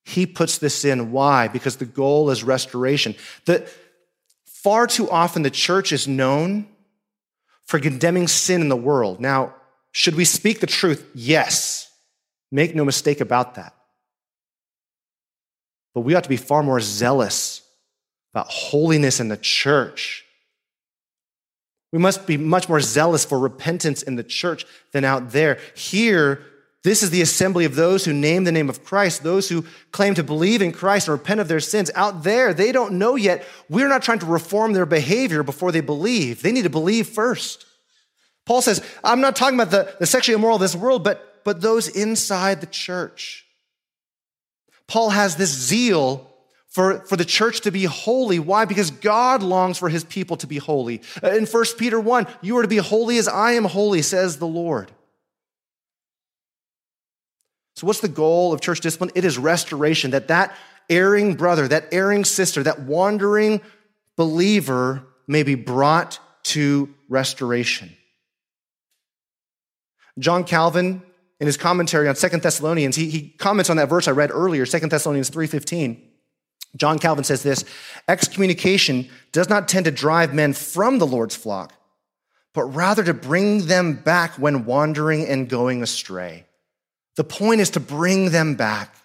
He 0.04 0.26
puts 0.26 0.58
this 0.58 0.86
in. 0.86 1.12
Why? 1.12 1.48
Because 1.48 1.76
the 1.76 1.86
goal 1.86 2.30
is 2.30 2.44
restoration. 2.44 3.16
The, 3.46 3.70
far 4.46 4.88
too 4.88 5.10
often, 5.10 5.44
the 5.44 5.50
church 5.50 5.92
is 5.92 6.08
known 6.08 6.68
for 7.66 7.80
condemning 7.80 8.28
sin 8.28 8.62
in 8.62 8.70
the 8.70 8.76
world. 8.76 9.20
Now, 9.20 9.54
should 9.92 10.16
we 10.16 10.26
speak 10.26 10.60
the 10.60 10.68
truth? 10.68 11.06
Yes. 11.14 11.92
Make 12.52 12.76
no 12.76 12.86
mistake 12.86 13.22
about 13.22 13.56
that. 13.56 13.76
But 15.94 16.02
we 16.02 16.16
ought 16.16 16.24
to 16.24 16.30
be 16.30 16.38
far 16.38 16.64
more 16.64 16.80
zealous 16.80 17.62
about 18.34 18.48
holiness 18.48 19.20
in 19.20 19.28
the 19.28 19.38
church. 19.38 20.26
We 21.92 22.00
must 22.00 22.28
be 22.28 22.38
much 22.38 22.70
more 22.70 22.82
zealous 22.82 23.26
for 23.26 23.40
repentance 23.40 24.04
in 24.04 24.16
the 24.16 24.24
church 24.24 24.66
than 24.92 25.04
out 25.04 25.32
there. 25.32 25.60
Here, 25.76 26.44
this 26.84 27.04
is 27.04 27.10
the 27.10 27.22
assembly 27.22 27.66
of 27.66 27.76
those 27.76 28.06
who 28.06 28.14
name 28.14 28.44
the 28.44 28.52
name 28.52 28.70
of 28.70 28.84
Christ, 28.84 29.24
those 29.24 29.50
who 29.50 29.66
claim 29.92 30.14
to 30.16 30.24
believe 30.24 30.62
in 30.62 30.72
Christ 30.72 31.08
and 31.08 31.18
repent 31.18 31.42
of 31.42 31.48
their 31.48 31.60
sins. 31.60 31.92
Out 31.96 32.24
there, 32.24 32.54
they 32.54 32.72
don't 32.72 32.94
know 32.94 33.16
yet. 33.16 33.46
We're 33.70 33.90
not 33.90 34.04
trying 34.04 34.20
to 34.20 34.26
reform 34.26 34.74
their 34.74 34.86
behavior 34.86 35.44
before 35.44 35.72
they 35.72 35.82
believe. 35.82 36.42
They 36.42 36.52
need 36.52 36.64
to 36.64 36.70
believe 36.70 37.08
first. 37.08 37.66
Paul 38.46 38.62
says, 38.62 38.84
I'm 39.04 39.22
not 39.22 39.36
talking 39.36 39.60
about 39.60 39.72
the, 39.72 39.94
the 40.00 40.06
sexually 40.06 40.36
immoral 40.36 40.56
of 40.56 40.62
this 40.62 40.76
world, 40.76 41.04
but, 41.04 41.44
but 41.44 41.62
those 41.62 41.88
inside 41.88 42.62
the 42.62 42.68
church. 42.68 43.46
Paul 44.88 45.10
has 45.10 45.36
this 45.36 45.52
zeal 45.52 46.29
for, 46.80 47.00
for 47.02 47.18
the 47.18 47.26
church 47.26 47.60
to 47.62 47.72
be 47.72 47.84
holy. 47.84 48.40
Why? 48.40 48.64
Because 48.64 48.90
God 48.90 49.44
longs 49.44 49.78
for 49.78 49.90
his 49.90 50.06
people 50.06 50.38
to 50.38 50.48
be 50.48 50.60
holy. 50.60 51.02
Uh, 51.22 51.32
in 51.32 51.46
1 51.46 51.66
Peter 51.78 52.00
1, 52.00 52.26
you 52.42 52.58
are 52.58 52.62
to 52.62 52.70
be 52.70 52.78
holy 52.78 53.18
as 53.18 53.28
I 53.28 53.52
am 53.52 53.66
holy, 53.66 54.02
says 54.02 54.38
the 54.38 54.48
Lord. 54.48 54.90
So, 57.76 57.86
what's 57.86 58.00
the 58.00 58.08
goal 58.08 58.54
of 58.54 58.62
church 58.62 58.80
discipline? 58.80 59.12
It 59.14 59.26
is 59.26 59.38
restoration, 59.38 60.12
that 60.12 60.30
that 60.30 60.56
erring 60.90 61.36
brother, 61.36 61.68
that 61.68 61.90
erring 61.92 62.24
sister, 62.24 62.64
that 62.64 62.80
wandering 62.84 63.60
believer 64.16 65.04
may 65.28 65.44
be 65.44 65.56
brought 65.56 66.22
to 66.44 66.96
restoration. 67.10 67.92
John 70.18 70.46
Calvin, 70.46 71.02
in 71.42 71.46
his 71.46 71.58
commentary 71.58 72.08
on 72.08 72.16
Second 72.16 72.42
Thessalonians, 72.42 72.96
he, 72.96 73.10
he 73.10 73.32
comments 73.32 73.70
on 73.70 73.76
that 73.76 73.90
verse 73.90 74.08
I 74.08 74.12
read 74.12 74.32
earlier, 74.32 74.66
Second 74.66 74.92
Thessalonians 74.92 75.30
3.15. 75.30 76.06
John 76.76 77.00
Calvin 77.00 77.24
says 77.24 77.44
this, 77.44 77.66
excommunication 78.08 79.10
does 79.32 79.50
not 79.50 79.68
tend 79.68 79.86
to 79.86 79.92
drive 79.92 80.34
men 80.34 80.54
from 80.54 81.00
the 81.00 81.08
Lord's 81.08 81.36
flock, 81.36 81.74
but 82.54 82.64
rather 82.66 83.04
to 83.04 83.14
bring 83.14 83.66
them 83.66 83.94
back 83.96 84.36
when 84.36 84.66
wandering 84.66 85.26
and 85.26 85.50
going 85.50 85.82
astray. 85.82 86.46
The 87.16 87.24
point 87.24 87.62
is 87.62 87.72
to 87.72 87.80
bring 87.80 88.30
them 88.30 88.56
back. 88.56 88.96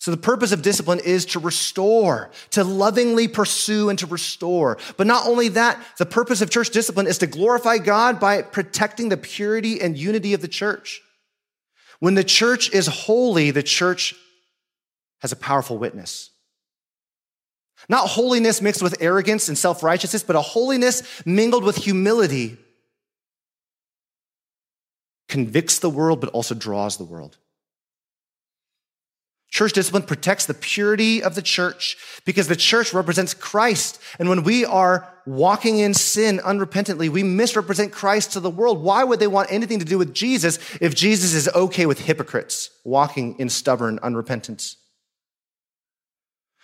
So, 0.00 0.12
the 0.12 0.16
purpose 0.16 0.52
of 0.52 0.62
discipline 0.62 1.00
is 1.00 1.26
to 1.26 1.40
restore, 1.40 2.30
to 2.50 2.62
lovingly 2.62 3.26
pursue 3.28 3.90
and 3.90 3.98
to 3.98 4.06
restore. 4.06 4.78
But 4.96 5.06
not 5.08 5.26
only 5.26 5.48
that, 5.48 5.78
the 5.98 6.06
purpose 6.06 6.40
of 6.40 6.50
church 6.50 6.70
discipline 6.70 7.08
is 7.08 7.18
to 7.18 7.26
glorify 7.26 7.78
God 7.78 8.20
by 8.20 8.42
protecting 8.42 9.08
the 9.08 9.16
purity 9.16 9.80
and 9.80 9.98
unity 9.98 10.34
of 10.34 10.40
the 10.40 10.48
church. 10.48 11.02
When 11.98 12.14
the 12.14 12.24
church 12.24 12.72
is 12.72 12.86
holy, 12.86 13.50
the 13.50 13.62
church 13.62 14.14
has 15.20 15.32
a 15.32 15.36
powerful 15.36 15.78
witness. 15.78 16.30
Not 17.88 18.08
holiness 18.08 18.60
mixed 18.60 18.82
with 18.82 19.00
arrogance 19.00 19.48
and 19.48 19.56
self 19.56 19.82
righteousness, 19.82 20.22
but 20.22 20.36
a 20.36 20.40
holiness 20.40 21.22
mingled 21.24 21.64
with 21.64 21.76
humility 21.76 22.58
convicts 25.28 25.78
the 25.78 25.90
world, 25.90 26.20
but 26.20 26.30
also 26.30 26.54
draws 26.54 26.96
the 26.96 27.04
world. 27.04 27.36
Church 29.50 29.72
discipline 29.72 30.02
protects 30.02 30.44
the 30.44 30.54
purity 30.54 31.22
of 31.22 31.34
the 31.34 31.40
church 31.40 31.96
because 32.26 32.48
the 32.48 32.56
church 32.56 32.92
represents 32.92 33.32
Christ. 33.32 33.98
And 34.18 34.28
when 34.28 34.42
we 34.42 34.66
are 34.66 35.10
walking 35.24 35.78
in 35.78 35.94
sin 35.94 36.38
unrepentantly, 36.38 37.08
we 37.08 37.22
misrepresent 37.22 37.92
Christ 37.92 38.32
to 38.32 38.40
the 38.40 38.50
world. 38.50 38.82
Why 38.82 39.04
would 39.04 39.20
they 39.20 39.26
want 39.26 39.50
anything 39.50 39.78
to 39.78 39.86
do 39.86 39.96
with 39.96 40.12
Jesus 40.12 40.58
if 40.82 40.94
Jesus 40.94 41.32
is 41.32 41.48
okay 41.54 41.86
with 41.86 42.00
hypocrites 42.00 42.70
walking 42.84 43.38
in 43.38 43.48
stubborn 43.48 43.98
unrepentance? 44.00 44.76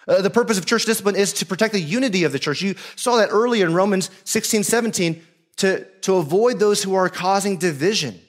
Uh, 0.06 0.20
the 0.20 0.30
purpose 0.30 0.58
of 0.58 0.66
church 0.66 0.84
discipline 0.84 1.16
is 1.16 1.32
to 1.32 1.46
protect 1.46 1.72
the 1.72 1.80
unity 1.80 2.24
of 2.24 2.32
the 2.32 2.38
church. 2.38 2.60
You 2.62 2.74
saw 2.96 3.16
that 3.16 3.30
earlier 3.30 3.66
in 3.66 3.74
Romans 3.74 4.10
16, 4.24 4.64
17, 4.64 5.22
to, 5.56 5.84
to 6.02 6.16
avoid 6.16 6.58
those 6.58 6.82
who 6.82 6.94
are 6.94 7.08
causing 7.08 7.56
division 7.56 8.20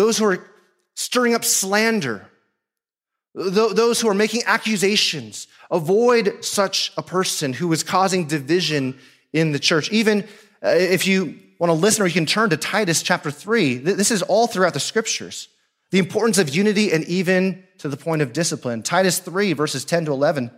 those 0.00 0.16
who 0.16 0.24
are 0.24 0.46
stirring 0.94 1.34
up 1.34 1.44
slander, 1.44 2.26
those 3.34 4.00
who 4.00 4.08
are 4.08 4.14
making 4.14 4.42
accusations. 4.46 5.46
Avoid 5.70 6.42
such 6.42 6.92
a 6.96 7.02
person 7.02 7.52
who 7.52 7.70
is 7.72 7.82
causing 7.82 8.26
division 8.26 8.98
in 9.34 9.52
the 9.52 9.58
church. 9.58 9.92
Even 9.92 10.22
uh, 10.64 10.70
if 10.70 11.06
you 11.06 11.38
want 11.58 11.68
to 11.68 11.74
listen, 11.74 12.02
or 12.02 12.06
you 12.06 12.14
can 12.14 12.24
turn 12.24 12.48
to 12.48 12.56
Titus 12.56 13.02
chapter 13.02 13.30
3. 13.30 13.76
This 13.76 14.10
is 14.10 14.22
all 14.22 14.46
throughout 14.46 14.72
the 14.72 14.80
scriptures. 14.80 15.48
The 15.90 15.98
importance 15.98 16.38
of 16.38 16.54
unity 16.54 16.92
and 16.92 17.04
even 17.04 17.64
to 17.78 17.88
the 17.88 17.96
point 17.96 18.22
of 18.22 18.32
discipline. 18.32 18.82
Titus 18.82 19.18
3, 19.18 19.52
verses 19.54 19.84
10 19.84 20.06
to 20.06 20.12
11. 20.12 20.50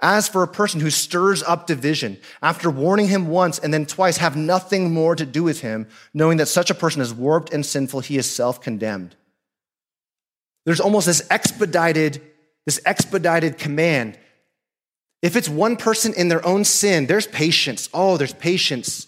As 0.00 0.28
for 0.28 0.42
a 0.42 0.48
person 0.48 0.80
who 0.80 0.90
stirs 0.90 1.42
up 1.42 1.66
division, 1.66 2.18
after 2.42 2.68
warning 2.68 3.08
him 3.08 3.28
once 3.28 3.58
and 3.58 3.72
then 3.72 3.86
twice, 3.86 4.18
have 4.18 4.36
nothing 4.36 4.92
more 4.92 5.16
to 5.16 5.24
do 5.24 5.42
with 5.42 5.60
him, 5.60 5.86
knowing 6.12 6.38
that 6.38 6.46
such 6.46 6.68
a 6.68 6.74
person 6.74 7.00
is 7.00 7.14
warped 7.14 7.54
and 7.54 7.64
sinful, 7.64 8.00
he 8.00 8.18
is 8.18 8.30
self 8.30 8.60
condemned. 8.60 9.16
There's 10.66 10.80
almost 10.80 11.06
this 11.06 11.26
expedited, 11.30 12.20
this 12.66 12.80
expedited 12.84 13.56
command. 13.56 14.18
If 15.22 15.36
it's 15.36 15.48
one 15.48 15.76
person 15.76 16.12
in 16.12 16.28
their 16.28 16.44
own 16.44 16.64
sin, 16.64 17.06
there's 17.06 17.26
patience. 17.26 17.88
Oh, 17.94 18.16
there's 18.16 18.34
patience. 18.34 19.06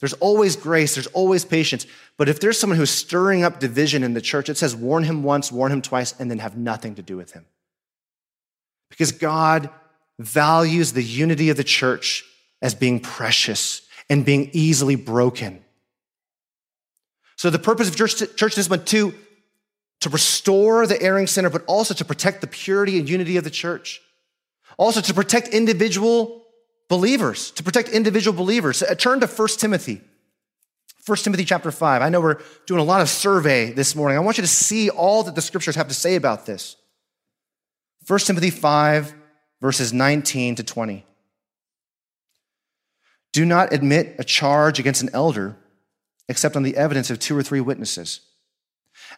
There's 0.00 0.12
always 0.14 0.54
grace, 0.54 0.94
there's 0.94 1.08
always 1.08 1.44
patience. 1.44 1.86
But 2.16 2.28
if 2.28 2.40
there's 2.40 2.58
someone 2.58 2.78
who's 2.78 2.90
stirring 2.90 3.42
up 3.42 3.58
division 3.58 4.04
in 4.04 4.14
the 4.14 4.20
church, 4.20 4.48
it 4.48 4.56
says 4.56 4.76
warn 4.76 5.04
him 5.04 5.22
once, 5.22 5.50
warn 5.50 5.72
him 5.72 5.82
twice, 5.82 6.14
and 6.18 6.30
then 6.30 6.38
have 6.38 6.56
nothing 6.56 6.94
to 6.96 7.02
do 7.02 7.16
with 7.16 7.32
him. 7.32 7.44
Because 8.90 9.12
God 9.12 9.70
values 10.18 10.92
the 10.92 11.02
unity 11.02 11.50
of 11.50 11.56
the 11.56 11.64
church 11.64 12.24
as 12.62 12.74
being 12.74 13.00
precious 13.00 13.82
and 14.08 14.24
being 14.24 14.50
easily 14.52 14.94
broken. 14.94 15.62
So 17.36 17.50
the 17.50 17.58
purpose 17.58 17.88
of 17.88 17.96
church, 17.96 18.18
church 18.36 18.54
discipline, 18.54 18.84
to, 18.86 19.14
to 20.00 20.08
restore 20.08 20.86
the 20.86 21.00
erring 21.00 21.26
sinner, 21.26 21.50
but 21.50 21.64
also 21.66 21.94
to 21.94 22.04
protect 22.04 22.40
the 22.40 22.46
purity 22.46 22.98
and 22.98 23.08
unity 23.08 23.36
of 23.36 23.44
the 23.44 23.50
church. 23.50 24.00
Also 24.76 25.00
to 25.00 25.14
protect 25.14 25.48
individual 25.48 26.37
believers, 26.88 27.50
to 27.52 27.62
protect 27.62 27.88
individual 27.90 28.36
believers. 28.36 28.82
Uh, 28.82 28.94
turn 28.94 29.20
to 29.20 29.26
1 29.26 29.48
Timothy. 29.58 30.00
1 31.06 31.18
Timothy 31.18 31.44
chapter 31.44 31.70
5. 31.70 32.02
I 32.02 32.08
know 32.08 32.20
we're 32.20 32.40
doing 32.66 32.80
a 32.80 32.84
lot 32.84 33.00
of 33.00 33.08
survey 33.08 33.72
this 33.72 33.94
morning. 33.94 34.18
I 34.18 34.20
want 34.20 34.36
you 34.36 34.42
to 34.42 34.48
see 34.48 34.90
all 34.90 35.22
that 35.22 35.34
the 35.34 35.40
scriptures 35.40 35.76
have 35.76 35.88
to 35.88 35.94
say 35.94 36.16
about 36.16 36.46
this. 36.46 36.76
1 38.06 38.18
Timothy 38.20 38.50
5, 38.50 39.14
verses 39.60 39.92
19 39.92 40.56
to 40.56 40.62
20. 40.62 41.04
Do 43.32 43.44
not 43.44 43.72
admit 43.72 44.16
a 44.18 44.24
charge 44.24 44.78
against 44.78 45.02
an 45.02 45.10
elder 45.12 45.56
except 46.28 46.56
on 46.56 46.62
the 46.62 46.76
evidence 46.76 47.10
of 47.10 47.18
two 47.18 47.36
or 47.36 47.42
three 47.42 47.60
witnesses. 47.60 48.20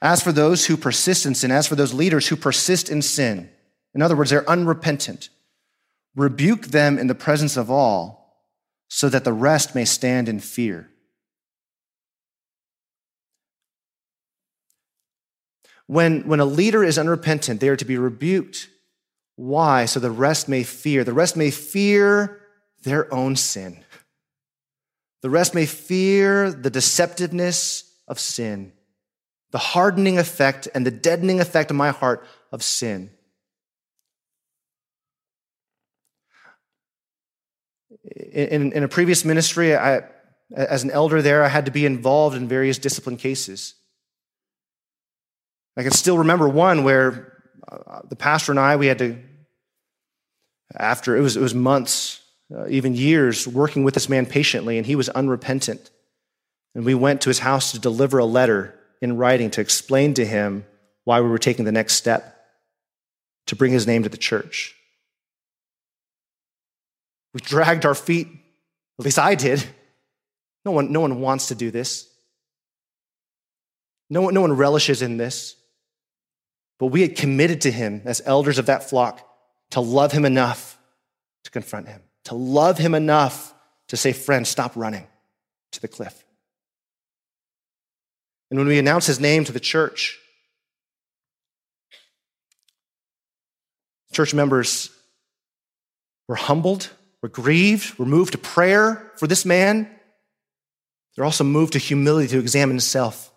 As 0.00 0.22
for 0.22 0.32
those 0.32 0.66
who 0.66 0.76
persist 0.76 1.26
in 1.26 1.34
sin, 1.34 1.50
as 1.50 1.66
for 1.66 1.74
those 1.74 1.94
leaders 1.94 2.28
who 2.28 2.36
persist 2.36 2.88
in 2.88 3.02
sin, 3.02 3.50
in 3.94 4.02
other 4.02 4.16
words, 4.16 4.30
they're 4.30 4.48
unrepentant, 4.48 5.28
rebuke 6.14 6.66
them 6.66 6.98
in 6.98 7.06
the 7.06 7.14
presence 7.14 7.56
of 7.56 7.70
all 7.70 8.20
so 8.88 9.08
that 9.08 9.24
the 9.24 9.32
rest 9.32 9.74
may 9.74 9.84
stand 9.84 10.28
in 10.28 10.40
fear. 10.40 10.90
When, 15.86 16.26
when 16.28 16.40
a 16.40 16.44
leader 16.44 16.84
is 16.84 16.98
unrepentant, 16.98 17.60
they 17.60 17.68
are 17.68 17.76
to 17.76 17.84
be 17.84 17.98
rebuked. 17.98 18.68
Why? 19.36 19.86
So 19.86 19.98
the 19.98 20.10
rest 20.10 20.48
may 20.48 20.62
fear. 20.62 21.02
The 21.02 21.12
rest 21.12 21.36
may 21.36 21.50
fear 21.50 22.40
their 22.82 23.12
own 23.12 23.36
sin. 23.36 23.84
The 25.22 25.30
rest 25.30 25.54
may 25.54 25.66
fear 25.66 26.50
the 26.50 26.70
deceptiveness 26.70 27.84
of 28.08 28.18
sin, 28.18 28.72
the 29.50 29.58
hardening 29.58 30.18
effect 30.18 30.68
and 30.74 30.86
the 30.86 30.90
deadening 30.90 31.40
effect 31.40 31.70
of 31.70 31.76
my 31.76 31.90
heart 31.90 32.26
of 32.52 32.62
sin. 32.62 33.10
In, 38.32 38.72
in 38.72 38.82
a 38.82 38.88
previous 38.88 39.24
ministry, 39.24 39.76
I, 39.76 40.02
as 40.54 40.84
an 40.84 40.90
elder 40.90 41.22
there, 41.22 41.42
I 41.42 41.48
had 41.48 41.66
to 41.66 41.70
be 41.70 41.86
involved 41.86 42.36
in 42.36 42.48
various 42.48 42.78
discipline 42.78 43.16
cases. 43.16 43.74
I 45.76 45.82
can 45.82 45.92
still 45.92 46.18
remember 46.18 46.48
one 46.48 46.84
where 46.84 47.42
uh, 47.70 48.00
the 48.08 48.16
pastor 48.16 48.52
and 48.52 48.58
I, 48.58 48.76
we 48.76 48.86
had 48.86 48.98
to, 48.98 49.18
after 50.76 51.16
it 51.16 51.20
was, 51.20 51.36
it 51.36 51.40
was 51.40 51.54
months 51.54 52.20
uh, 52.54 52.66
even 52.68 52.94
years, 52.94 53.46
working 53.46 53.84
with 53.84 53.94
this 53.94 54.08
man 54.08 54.26
patiently, 54.26 54.76
and 54.76 54.86
he 54.86 54.96
was 54.96 55.08
unrepentant. 55.08 55.90
And 56.74 56.84
we 56.84 56.94
went 56.94 57.20
to 57.22 57.30
his 57.30 57.38
house 57.40 57.72
to 57.72 57.78
deliver 57.78 58.18
a 58.18 58.24
letter 58.24 58.78
in 59.00 59.16
writing 59.16 59.50
to 59.52 59.60
explain 59.60 60.14
to 60.14 60.26
him 60.26 60.64
why 61.04 61.20
we 61.20 61.28
were 61.28 61.38
taking 61.38 61.64
the 61.64 61.72
next 61.72 61.94
step 61.94 62.36
to 63.46 63.56
bring 63.56 63.72
his 63.72 63.86
name 63.86 64.02
to 64.02 64.08
the 64.08 64.16
church. 64.16 64.74
We 67.32 67.40
dragged 67.40 67.86
our 67.86 67.94
feet, 67.94 68.28
at 68.98 69.04
least 69.04 69.18
I 69.18 69.34
did. 69.34 69.64
No 70.64 70.72
one, 70.72 70.92
no 70.92 71.00
one 71.00 71.20
wants 71.20 71.48
to 71.48 71.54
do 71.54 71.70
this. 71.70 72.08
No 74.08 74.22
one, 74.22 74.34
no 74.34 74.40
one 74.40 74.52
relishes 74.52 75.02
in 75.02 75.16
this. 75.16 75.56
But 76.78 76.86
we 76.86 77.02
had 77.02 77.16
committed 77.16 77.62
to 77.62 77.70
him 77.70 78.02
as 78.04 78.20
elders 78.24 78.58
of 78.58 78.66
that 78.66 78.88
flock 78.88 79.26
to 79.70 79.80
love 79.80 80.12
him 80.12 80.24
enough 80.24 80.78
to 81.44 81.50
confront 81.50 81.88
him 81.88 82.02
to 82.24 82.34
love 82.34 82.78
him 82.78 82.94
enough 82.94 83.54
to 83.88 83.96
say, 83.96 84.12
friend, 84.12 84.46
stop 84.46 84.76
running 84.76 85.06
to 85.72 85.80
the 85.80 85.88
cliff. 85.88 86.24
And 88.50 88.58
when 88.58 88.68
we 88.68 88.78
announce 88.78 89.06
his 89.06 89.20
name 89.20 89.44
to 89.44 89.52
the 89.52 89.60
church, 89.60 90.18
church 94.12 94.34
members 94.34 94.90
were 96.28 96.36
humbled, 96.36 96.90
were 97.22 97.28
grieved, 97.28 97.98
were 97.98 98.06
moved 98.06 98.32
to 98.32 98.38
prayer 98.38 99.12
for 99.16 99.26
this 99.26 99.44
man. 99.44 99.88
They're 101.14 101.24
also 101.24 101.44
moved 101.44 101.74
to 101.74 101.78
humility 101.78 102.28
to 102.28 102.38
examine 102.38 102.76
himself. 102.76 103.32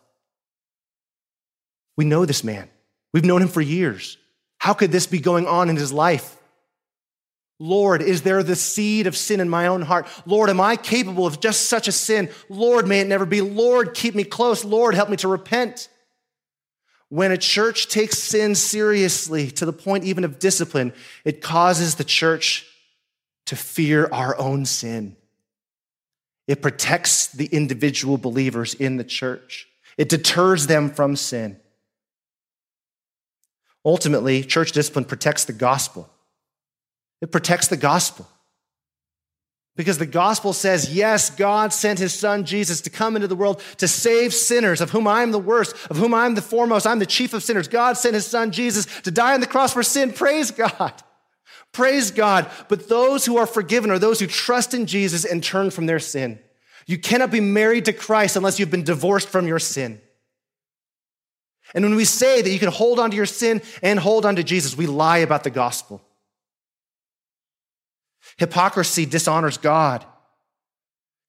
We 1.97 2.05
know 2.05 2.25
this 2.25 2.43
man. 2.43 2.69
We've 3.13 3.25
known 3.25 3.41
him 3.41 3.47
for 3.47 3.61
years. 3.61 4.17
How 4.57 4.73
could 4.73 4.91
this 4.91 5.07
be 5.07 5.19
going 5.19 5.45
on 5.45 5.69
in 5.69 5.75
his 5.75 5.91
life? 5.91 6.37
Lord, 7.59 8.01
is 8.01 8.23
there 8.23 8.41
the 8.43 8.55
seed 8.55 9.07
of 9.07 9.15
sin 9.15 9.39
in 9.39 9.49
my 9.49 9.67
own 9.67 9.83
heart? 9.83 10.07
Lord, 10.25 10.49
am 10.49 10.59
I 10.59 10.75
capable 10.75 11.25
of 11.25 11.39
just 11.39 11.67
such 11.67 11.87
a 11.87 11.91
sin? 11.91 12.29
Lord, 12.49 12.87
may 12.87 13.01
it 13.01 13.07
never 13.07 13.25
be. 13.25 13.41
Lord, 13.41 13.93
keep 13.93 14.15
me 14.15 14.23
close. 14.23 14.65
Lord, 14.65 14.95
help 14.95 15.09
me 15.09 15.17
to 15.17 15.27
repent. 15.27 15.87
When 17.09 17.31
a 17.31 17.37
church 17.37 17.89
takes 17.89 18.17
sin 18.17 18.55
seriously 18.55 19.51
to 19.51 19.65
the 19.65 19.73
point 19.73 20.03
even 20.03 20.23
of 20.23 20.39
discipline, 20.39 20.93
it 21.23 21.41
causes 21.41 21.95
the 21.95 22.03
church 22.03 22.65
to 23.45 23.55
fear 23.55 24.07
our 24.11 24.37
own 24.37 24.65
sin. 24.65 25.15
It 26.47 26.61
protects 26.61 27.27
the 27.27 27.45
individual 27.45 28.17
believers 28.17 28.73
in 28.73 28.97
the 28.97 29.03
church. 29.03 29.67
It 29.97 30.09
deters 30.09 30.67
them 30.67 30.89
from 30.89 31.15
sin. 31.15 31.59
Ultimately, 33.85 34.43
church 34.43 34.71
discipline 34.71 35.05
protects 35.05 35.45
the 35.45 35.53
gospel. 35.53 36.09
It 37.21 37.31
protects 37.31 37.67
the 37.67 37.77
gospel. 37.77 38.27
Because 39.75 39.97
the 39.97 40.05
gospel 40.05 40.53
says, 40.53 40.93
yes, 40.93 41.31
God 41.31 41.73
sent 41.73 41.97
his 41.97 42.13
son 42.13 42.45
Jesus 42.45 42.81
to 42.81 42.89
come 42.89 43.15
into 43.15 43.27
the 43.27 43.35
world 43.35 43.61
to 43.77 43.87
save 43.87 44.33
sinners, 44.33 44.81
of 44.81 44.91
whom 44.91 45.07
I'm 45.07 45.31
the 45.31 45.39
worst, 45.39 45.75
of 45.89 45.97
whom 45.97 46.13
I'm 46.13 46.35
the 46.35 46.43
foremost. 46.43 46.85
I'm 46.85 46.99
the 46.99 47.05
chief 47.05 47.33
of 47.33 47.41
sinners. 47.41 47.67
God 47.67 47.97
sent 47.97 48.13
his 48.13 48.27
son 48.27 48.51
Jesus 48.51 48.85
to 49.01 49.11
die 49.11 49.33
on 49.33 49.39
the 49.39 49.47
cross 49.47 49.73
for 49.73 49.81
sin. 49.81 50.13
Praise 50.13 50.51
God. 50.51 50.93
Praise 51.71 52.11
God. 52.11 52.49
But 52.69 52.89
those 52.89 53.25
who 53.25 53.37
are 53.37 53.45
forgiven 53.45 53.91
are 53.91 53.99
those 53.99 54.19
who 54.19 54.27
trust 54.27 54.73
in 54.73 54.85
Jesus 54.85 55.25
and 55.25 55.43
turn 55.43 55.71
from 55.71 55.85
their 55.85 55.99
sin. 55.99 56.39
You 56.85 56.97
cannot 56.97 57.31
be 57.31 57.39
married 57.39 57.85
to 57.85 57.93
Christ 57.93 58.35
unless 58.35 58.59
you've 58.59 58.71
been 58.71 58.83
divorced 58.83 59.29
from 59.29 59.47
your 59.47 59.59
sin. 59.59 60.01
And 61.73 61.83
when 61.83 61.95
we 61.95 62.05
say 62.05 62.41
that 62.41 62.49
you 62.49 62.59
can 62.59 62.71
hold 62.71 62.99
on 62.99 63.09
to 63.11 63.15
your 63.17 63.25
sin 63.25 63.61
and 63.81 63.99
hold 63.99 64.25
on 64.25 64.35
to 64.35 64.43
Jesus, 64.43 64.77
we 64.77 64.85
lie 64.85 65.19
about 65.19 65.43
the 65.43 65.49
gospel. 65.49 66.01
Hypocrisy 68.37 69.05
dishonors 69.05 69.57
God. 69.57 70.05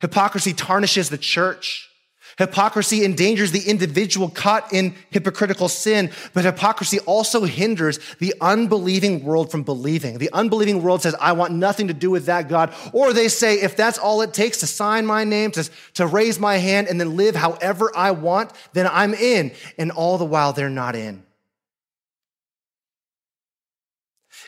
Hypocrisy 0.00 0.52
tarnishes 0.52 1.08
the 1.08 1.18
church. 1.18 1.88
Hypocrisy 2.38 3.04
endangers 3.04 3.52
the 3.52 3.68
individual 3.68 4.28
caught 4.28 4.72
in 4.72 4.94
hypocritical 5.10 5.68
sin, 5.68 6.10
but 6.32 6.44
hypocrisy 6.44 6.98
also 7.00 7.44
hinders 7.44 7.98
the 8.18 8.34
unbelieving 8.40 9.24
world 9.24 9.50
from 9.50 9.62
believing. 9.62 10.18
The 10.18 10.30
unbelieving 10.32 10.82
world 10.82 11.02
says, 11.02 11.14
I 11.20 11.32
want 11.32 11.52
nothing 11.52 11.88
to 11.88 11.94
do 11.94 12.10
with 12.10 12.26
that 12.26 12.48
God. 12.48 12.74
Or 12.92 13.12
they 13.12 13.28
say, 13.28 13.60
if 13.60 13.76
that's 13.76 13.98
all 13.98 14.22
it 14.22 14.34
takes 14.34 14.60
to 14.60 14.66
sign 14.66 15.06
my 15.06 15.24
name, 15.24 15.52
to, 15.52 15.68
to 15.94 16.06
raise 16.06 16.40
my 16.40 16.56
hand, 16.56 16.88
and 16.88 17.00
then 17.00 17.16
live 17.16 17.36
however 17.36 17.92
I 17.94 18.10
want, 18.10 18.52
then 18.72 18.88
I'm 18.90 19.14
in. 19.14 19.52
And 19.78 19.92
all 19.92 20.18
the 20.18 20.24
while, 20.24 20.52
they're 20.52 20.68
not 20.68 20.96
in. 20.96 21.22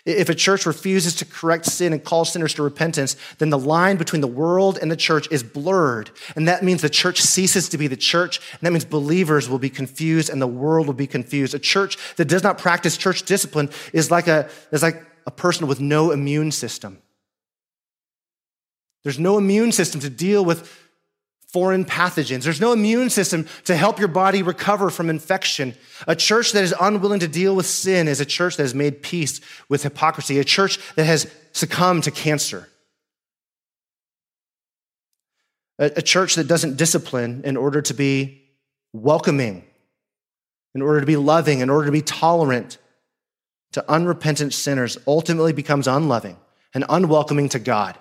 If 0.06 0.28
a 0.28 0.36
church 0.36 0.66
refuses 0.66 1.16
to 1.16 1.24
correct 1.24 1.66
sin 1.66 1.92
and 1.92 2.02
call 2.02 2.24
sinners 2.24 2.54
to 2.54 2.62
repentance, 2.62 3.16
then 3.38 3.50
the 3.50 3.58
line 3.58 3.96
between 3.96 4.20
the 4.20 4.28
world 4.28 4.78
and 4.80 4.88
the 4.88 4.96
church 4.96 5.26
is 5.32 5.42
blurred. 5.42 6.12
And 6.36 6.46
that 6.46 6.62
means 6.62 6.80
the 6.80 6.88
church 6.88 7.20
ceases 7.20 7.68
to 7.70 7.78
be 7.78 7.88
the 7.88 7.96
church. 7.96 8.40
And 8.52 8.60
that 8.60 8.70
means 8.70 8.84
believers 8.84 9.48
will 9.48 9.58
be 9.58 9.68
confused 9.68 10.30
and 10.30 10.40
the 10.40 10.46
world 10.46 10.86
will 10.86 10.94
be 10.94 11.08
confused. 11.08 11.54
A 11.54 11.58
church 11.58 11.98
that 12.14 12.26
does 12.26 12.44
not 12.44 12.56
practice 12.56 12.96
church 12.96 13.24
discipline 13.24 13.68
is 13.92 14.08
like 14.08 14.28
a, 14.28 14.48
is 14.70 14.82
like 14.82 15.04
a 15.26 15.32
person 15.32 15.66
with 15.66 15.80
no 15.80 16.12
immune 16.12 16.52
system. 16.52 17.02
There's 19.02 19.18
no 19.18 19.38
immune 19.38 19.72
system 19.72 20.00
to 20.02 20.10
deal 20.10 20.44
with 20.44 20.85
foreign 21.56 21.86
pathogens. 21.86 22.42
There's 22.42 22.60
no 22.60 22.74
immune 22.74 23.08
system 23.08 23.46
to 23.64 23.74
help 23.74 23.98
your 23.98 24.08
body 24.08 24.42
recover 24.42 24.90
from 24.90 25.08
infection. 25.08 25.74
A 26.06 26.14
church 26.14 26.52
that 26.52 26.62
is 26.62 26.74
unwilling 26.78 27.20
to 27.20 27.28
deal 27.28 27.56
with 27.56 27.64
sin 27.64 28.08
is 28.08 28.20
a 28.20 28.26
church 28.26 28.58
that 28.58 28.64
has 28.64 28.74
made 28.74 29.00
peace 29.02 29.40
with 29.66 29.82
hypocrisy, 29.82 30.38
a 30.38 30.44
church 30.44 30.78
that 30.96 31.04
has 31.04 31.34
succumbed 31.52 32.04
to 32.04 32.10
cancer. 32.10 32.68
A, 35.78 36.02
church 36.02 36.34
that 36.34 36.46
doesn't 36.46 36.76
discipline 36.76 37.40
in 37.46 37.56
order 37.56 37.80
to 37.80 37.94
be 37.94 38.42
welcoming, 38.92 39.64
in 40.74 40.82
order 40.82 41.00
to 41.00 41.06
be 41.06 41.16
loving, 41.16 41.60
in 41.60 41.70
order 41.70 41.86
to 41.86 41.92
be 41.92 42.02
tolerant 42.02 42.76
to 43.72 43.90
unrepentant 43.90 44.52
sinners 44.52 44.98
ultimately 45.06 45.54
becomes 45.54 45.88
unloving 45.88 46.36
and 46.74 46.84
unwelcoming 46.90 47.48
to 47.48 47.58
God. 47.58 47.96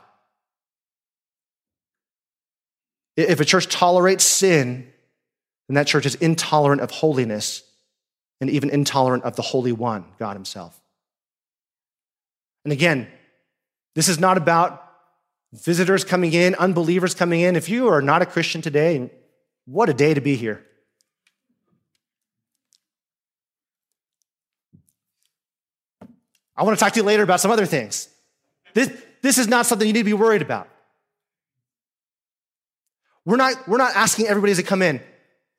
If 3.17 3.39
a 3.39 3.45
church 3.45 3.67
tolerates 3.67 4.23
sin, 4.23 4.91
then 5.67 5.75
that 5.75 5.87
church 5.87 6.05
is 6.05 6.15
intolerant 6.15 6.81
of 6.81 6.91
holiness 6.91 7.63
and 8.41 8.49
even 8.49 8.69
intolerant 8.69 9.23
of 9.23 9.35
the 9.35 9.41
Holy 9.41 9.71
One, 9.71 10.05
God 10.19 10.35
Himself. 10.35 10.79
And 12.63 12.73
again, 12.73 13.07
this 13.93 14.09
is 14.09 14.19
not 14.19 14.37
about 14.37 14.81
visitors 15.53 16.03
coming 16.03 16.33
in, 16.33 16.55
unbelievers 16.55 17.13
coming 17.13 17.41
in. 17.41 17.55
If 17.55 17.69
you 17.69 17.87
are 17.87 18.01
not 18.01 18.21
a 18.21 18.25
Christian 18.25 18.61
today, 18.61 19.09
what 19.65 19.89
a 19.89 19.93
day 19.93 20.13
to 20.13 20.21
be 20.21 20.35
here. 20.35 20.65
I 26.57 26.63
want 26.63 26.77
to 26.77 26.83
talk 26.83 26.93
to 26.93 26.99
you 26.99 27.05
later 27.05 27.23
about 27.23 27.39
some 27.39 27.51
other 27.51 27.65
things. 27.65 28.09
This, 28.73 28.91
this 29.21 29.37
is 29.37 29.47
not 29.47 29.65
something 29.65 29.87
you 29.87 29.93
need 29.93 30.01
to 30.01 30.05
be 30.05 30.13
worried 30.13 30.41
about. 30.41 30.67
We're 33.25 33.37
not, 33.37 33.67
we're 33.67 33.77
not 33.77 33.95
asking 33.95 34.27
everybody 34.27 34.53
to 34.53 34.63
come 34.63 34.81
in. 34.81 34.97
All 34.97 35.03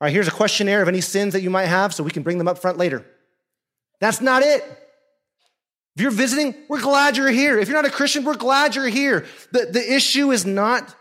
right, 0.05 0.13
here's 0.13 0.27
a 0.27 0.31
questionnaire 0.31 0.81
of 0.81 0.87
any 0.87 1.01
sins 1.01 1.33
that 1.33 1.41
you 1.41 1.49
might 1.49 1.65
have 1.65 1.93
so 1.93 2.03
we 2.03 2.11
can 2.11 2.23
bring 2.23 2.37
them 2.37 2.47
up 2.47 2.59
front 2.59 2.77
later. 2.77 3.05
That's 3.99 4.21
not 4.21 4.43
it. 4.43 4.63
If 5.95 6.01
you're 6.03 6.11
visiting, 6.11 6.53
we're 6.69 6.81
glad 6.81 7.17
you're 7.17 7.31
here. 7.31 7.57
If 7.57 7.67
you're 7.67 7.81
not 7.81 7.89
a 7.89 7.93
Christian, 7.93 8.23
we're 8.23 8.35
glad 8.35 8.75
you're 8.75 8.87
here. 8.87 9.25
The, 9.51 9.65
the 9.65 9.95
issue 9.95 10.31
is 10.31 10.45
not 10.45 10.95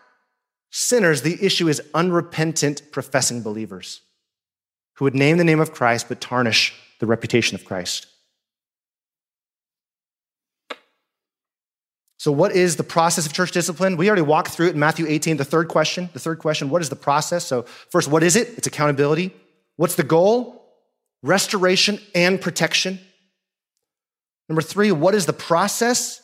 sinners, 0.70 1.22
the 1.22 1.38
issue 1.44 1.68
is 1.68 1.82
unrepentant 1.94 2.90
professing 2.92 3.42
believers 3.42 4.00
who 4.94 5.04
would 5.04 5.14
name 5.14 5.36
the 5.36 5.44
name 5.44 5.60
of 5.60 5.72
Christ 5.72 6.08
but 6.08 6.20
tarnish 6.20 6.74
the 6.98 7.06
reputation 7.06 7.54
of 7.54 7.64
Christ. 7.64 8.06
So, 12.26 12.32
what 12.32 12.50
is 12.50 12.74
the 12.74 12.82
process 12.82 13.24
of 13.24 13.32
church 13.32 13.52
discipline? 13.52 13.96
We 13.96 14.08
already 14.08 14.22
walked 14.22 14.48
through 14.48 14.66
it 14.66 14.74
in 14.74 14.80
Matthew 14.80 15.06
18. 15.06 15.36
The 15.36 15.44
third 15.44 15.68
question, 15.68 16.10
the 16.12 16.18
third 16.18 16.40
question, 16.40 16.70
what 16.70 16.82
is 16.82 16.88
the 16.88 16.96
process? 16.96 17.46
So, 17.46 17.62
first, 17.92 18.08
what 18.08 18.24
is 18.24 18.34
it? 18.34 18.48
It's 18.58 18.66
accountability. 18.66 19.32
What's 19.76 19.94
the 19.94 20.02
goal? 20.02 20.60
Restoration 21.22 22.00
and 22.16 22.40
protection. 22.40 22.98
Number 24.48 24.60
three, 24.60 24.90
what 24.90 25.14
is 25.14 25.26
the 25.26 25.32
process 25.32 26.20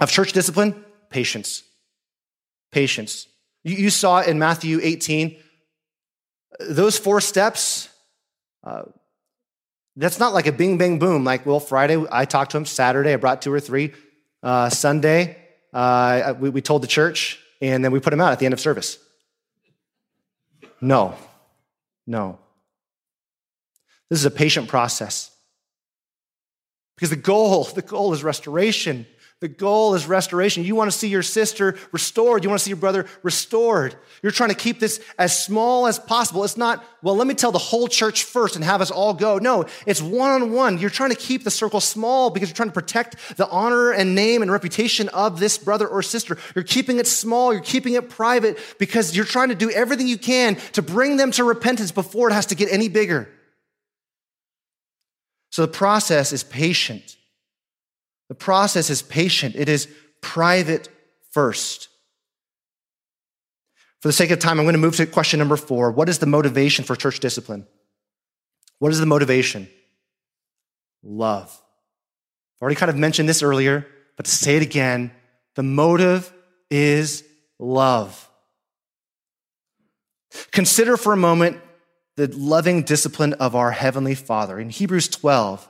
of 0.00 0.10
church 0.10 0.32
discipline? 0.32 0.74
Patience. 1.08 1.62
Patience. 2.72 3.28
You, 3.62 3.76
you 3.76 3.90
saw 3.90 4.22
in 4.22 4.40
Matthew 4.40 4.80
18, 4.82 5.36
those 6.68 6.98
four 6.98 7.20
steps, 7.20 7.90
uh, 8.64 8.82
that's 9.94 10.18
not 10.18 10.34
like 10.34 10.48
a 10.48 10.52
bing, 10.52 10.78
bang, 10.78 10.98
boom. 10.98 11.22
Like, 11.22 11.46
well, 11.46 11.60
Friday, 11.60 12.04
I 12.10 12.24
talked 12.24 12.50
to 12.50 12.56
him. 12.56 12.64
Saturday, 12.64 13.12
I 13.12 13.16
brought 13.16 13.40
two 13.40 13.52
or 13.52 13.60
three. 13.60 13.92
Uh, 14.46 14.70
Sunday, 14.70 15.36
uh, 15.72 16.34
we, 16.38 16.50
we 16.50 16.62
told 16.62 16.80
the 16.80 16.86
church, 16.86 17.40
and 17.60 17.84
then 17.84 17.90
we 17.90 17.98
put 17.98 18.12
him 18.12 18.20
out 18.20 18.30
at 18.30 18.38
the 18.38 18.44
end 18.44 18.52
of 18.52 18.60
service. 18.60 18.96
No, 20.80 21.16
no. 22.06 22.38
This 24.08 24.20
is 24.20 24.24
a 24.24 24.30
patient 24.30 24.68
process. 24.68 25.32
Because 26.94 27.10
the 27.10 27.16
goal, 27.16 27.64
the 27.74 27.82
goal 27.82 28.12
is 28.12 28.22
restoration. 28.22 29.04
The 29.42 29.48
goal 29.48 29.94
is 29.94 30.06
restoration. 30.06 30.64
You 30.64 30.74
want 30.74 30.90
to 30.90 30.96
see 30.96 31.08
your 31.08 31.22
sister 31.22 31.76
restored. 31.92 32.42
You 32.42 32.48
want 32.48 32.58
to 32.58 32.64
see 32.64 32.70
your 32.70 32.78
brother 32.78 33.04
restored. 33.22 33.94
You're 34.22 34.32
trying 34.32 34.48
to 34.48 34.54
keep 34.54 34.80
this 34.80 34.98
as 35.18 35.38
small 35.38 35.86
as 35.86 35.98
possible. 35.98 36.42
It's 36.42 36.56
not, 36.56 36.82
well, 37.02 37.14
let 37.16 37.26
me 37.26 37.34
tell 37.34 37.52
the 37.52 37.58
whole 37.58 37.86
church 37.86 38.24
first 38.24 38.56
and 38.56 38.64
have 38.64 38.80
us 38.80 38.90
all 38.90 39.12
go. 39.12 39.36
No, 39.36 39.66
it's 39.84 40.00
one 40.00 40.30
on 40.30 40.52
one. 40.52 40.78
You're 40.78 40.88
trying 40.88 41.10
to 41.10 41.16
keep 41.16 41.44
the 41.44 41.50
circle 41.50 41.82
small 41.82 42.30
because 42.30 42.48
you're 42.48 42.56
trying 42.56 42.70
to 42.70 42.74
protect 42.74 43.36
the 43.36 43.46
honor 43.48 43.90
and 43.90 44.14
name 44.14 44.40
and 44.40 44.50
reputation 44.50 45.10
of 45.10 45.38
this 45.38 45.58
brother 45.58 45.86
or 45.86 46.02
sister. 46.02 46.38
You're 46.54 46.64
keeping 46.64 46.98
it 46.98 47.06
small. 47.06 47.52
You're 47.52 47.62
keeping 47.62 47.92
it 47.92 48.08
private 48.08 48.58
because 48.78 49.14
you're 49.14 49.26
trying 49.26 49.50
to 49.50 49.54
do 49.54 49.70
everything 49.70 50.08
you 50.08 50.18
can 50.18 50.56
to 50.72 50.80
bring 50.80 51.18
them 51.18 51.30
to 51.32 51.44
repentance 51.44 51.92
before 51.92 52.30
it 52.30 52.32
has 52.32 52.46
to 52.46 52.54
get 52.54 52.72
any 52.72 52.88
bigger. 52.88 53.28
So 55.50 55.60
the 55.60 55.72
process 55.72 56.32
is 56.32 56.42
patient. 56.42 57.16
The 58.28 58.34
process 58.34 58.90
is 58.90 59.02
patient, 59.02 59.54
it 59.56 59.68
is 59.68 59.88
private 60.20 60.88
first. 61.30 61.88
For 64.00 64.08
the 64.08 64.12
sake 64.12 64.30
of 64.30 64.38
time, 64.38 64.58
I'm 64.58 64.64
going 64.64 64.74
to 64.74 64.78
move 64.78 64.96
to 64.96 65.06
question 65.06 65.38
number 65.38 65.56
four. 65.56 65.90
What 65.90 66.08
is 66.08 66.18
the 66.18 66.26
motivation 66.26 66.84
for 66.84 66.96
church 66.96 67.20
discipline? 67.20 67.66
What 68.78 68.92
is 68.92 69.00
the 69.00 69.06
motivation? 69.06 69.68
Love. 71.02 71.48
I've 72.56 72.62
already 72.62 72.76
kind 72.76 72.90
of 72.90 72.96
mentioned 72.96 73.28
this 73.28 73.42
earlier, 73.42 73.86
but 74.16 74.26
to 74.26 74.32
say 74.32 74.56
it 74.56 74.62
again, 74.62 75.10
the 75.54 75.62
motive 75.62 76.32
is 76.70 77.24
love. 77.58 78.28
Consider 80.52 80.96
for 80.96 81.12
a 81.12 81.16
moment 81.16 81.60
the 82.16 82.28
loving 82.28 82.82
discipline 82.82 83.34
of 83.34 83.54
our 83.54 83.70
Heavenly 83.70 84.14
Father. 84.14 84.58
In 84.58 84.70
Hebrews 84.70 85.08
12, 85.08 85.68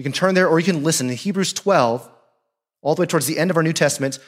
you 0.00 0.04
can 0.04 0.12
turn 0.12 0.34
there 0.34 0.48
or 0.48 0.58
you 0.58 0.64
can 0.64 0.82
listen. 0.82 1.10
In 1.10 1.16
Hebrews 1.16 1.52
12, 1.52 2.08
all 2.80 2.94
the 2.94 3.02
way 3.02 3.06
towards 3.06 3.26
the 3.26 3.38
end 3.38 3.50
of 3.50 3.58
our 3.58 3.62
New 3.62 3.74
Testament, 3.74 4.18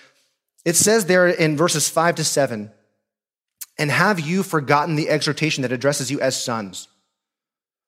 it 0.67 0.77
says 0.77 1.07
there 1.07 1.27
in 1.27 1.57
verses 1.57 1.89
5 1.89 2.17
to 2.17 2.25
7, 2.25 2.71
and 3.79 3.91
have 3.91 4.21
you 4.21 4.43
forgotten 4.43 4.97
the 4.97 5.09
exhortation 5.09 5.63
that 5.63 5.73
addresses 5.73 6.11
you 6.11 6.21
as 6.21 6.37
sons? 6.37 6.89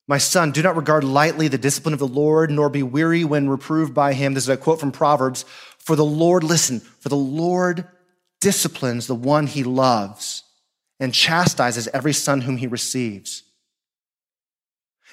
My 0.09 0.17
son, 0.17 0.51
do 0.51 0.63
not 0.63 0.77
regard 0.77 1.05
lightly 1.05 1.47
the 1.47 1.59
discipline 1.59 1.93
of 1.93 1.99
the 2.01 2.09
Lord, 2.09 2.51
nor 2.51 2.71
be 2.71 2.83
weary 2.83 3.23
when 3.23 3.51
reproved 3.51 3.93
by 3.93 4.15
him. 4.15 4.33
This 4.33 4.45
is 4.45 4.49
a 4.49 4.57
quote 4.57 4.81
from 4.81 4.91
Proverbs. 4.91 5.45
For 5.79 5.95
the 5.95 6.07
Lord, 6.07 6.43
listen, 6.43 6.81
for 6.81 7.11
the 7.11 7.17
Lord 7.17 7.87
disciplines 8.41 9.07
the 9.07 9.15
one 9.15 9.47
he 9.47 9.63
loves 9.63 10.43
and 10.99 11.13
chastises 11.13 11.87
every 11.89 12.15
son 12.15 12.41
whom 12.41 12.57
he 12.57 12.67
receives. 12.67 13.43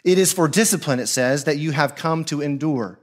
It 0.04 0.18
is 0.18 0.34
for 0.34 0.48
discipline, 0.48 1.00
it 1.00 1.08
says, 1.08 1.44
that 1.44 1.58
you 1.58 1.72
have 1.72 1.96
come 1.96 2.26
to 2.26 2.42
endure. 2.42 3.00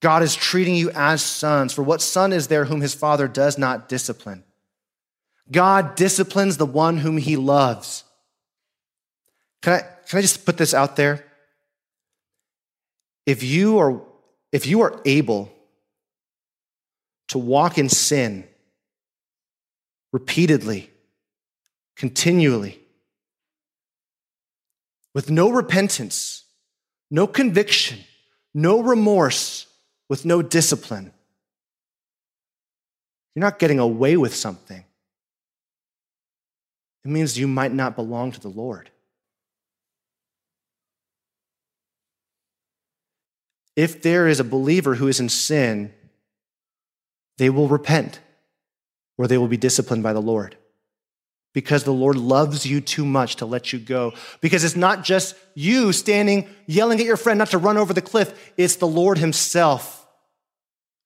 God 0.00 0.22
is 0.22 0.34
treating 0.34 0.74
you 0.74 0.90
as 0.90 1.22
sons. 1.22 1.72
For 1.72 1.82
what 1.82 2.02
son 2.02 2.32
is 2.32 2.48
there 2.48 2.64
whom 2.64 2.80
his 2.80 2.94
father 2.94 3.28
does 3.28 3.56
not 3.56 3.88
discipline? 3.88 4.44
God 5.50 5.94
disciplines 5.94 6.56
the 6.56 6.66
one 6.66 6.98
whom 6.98 7.18
he 7.18 7.36
loves. 7.36 8.04
Can 9.62 9.74
I, 9.74 9.78
can 10.08 10.18
I 10.18 10.22
just 10.22 10.44
put 10.44 10.58
this 10.58 10.74
out 10.74 10.96
there? 10.96 11.24
If 13.26 13.42
you 13.42 13.78
are, 13.78 14.02
if 14.50 14.66
you 14.66 14.80
are 14.80 15.00
able 15.04 15.52
to 17.28 17.38
walk 17.38 17.78
in 17.78 17.88
sin 17.88 18.46
repeatedly, 20.12 20.90
continually, 21.96 22.81
with 25.14 25.30
no 25.30 25.50
repentance, 25.50 26.44
no 27.10 27.26
conviction, 27.26 27.98
no 28.54 28.82
remorse, 28.82 29.66
with 30.08 30.24
no 30.24 30.42
discipline, 30.42 31.12
you're 33.34 33.40
not 33.40 33.58
getting 33.58 33.78
away 33.78 34.16
with 34.16 34.34
something. 34.34 34.84
It 37.04 37.08
means 37.08 37.38
you 37.38 37.48
might 37.48 37.72
not 37.72 37.96
belong 37.96 38.32
to 38.32 38.40
the 38.40 38.48
Lord. 38.48 38.90
If 43.74 44.02
there 44.02 44.28
is 44.28 44.38
a 44.38 44.44
believer 44.44 44.96
who 44.96 45.08
is 45.08 45.18
in 45.18 45.30
sin, 45.30 45.92
they 47.38 47.48
will 47.48 47.68
repent 47.68 48.20
or 49.16 49.26
they 49.26 49.38
will 49.38 49.48
be 49.48 49.56
disciplined 49.56 50.02
by 50.02 50.12
the 50.12 50.20
Lord 50.20 50.56
because 51.52 51.84
the 51.84 51.92
Lord 51.92 52.16
loves 52.16 52.64
you 52.64 52.80
too 52.80 53.04
much 53.04 53.36
to 53.36 53.46
let 53.46 53.72
you 53.72 53.78
go. 53.78 54.14
Because 54.40 54.64
it's 54.64 54.76
not 54.76 55.04
just 55.04 55.36
you 55.54 55.92
standing 55.92 56.48
yelling 56.66 56.98
at 57.00 57.06
your 57.06 57.16
friend 57.16 57.38
not 57.38 57.50
to 57.50 57.58
run 57.58 57.76
over 57.76 57.92
the 57.92 58.02
cliff, 58.02 58.52
it's 58.56 58.76
the 58.76 58.86
Lord 58.86 59.18
Himself 59.18 60.06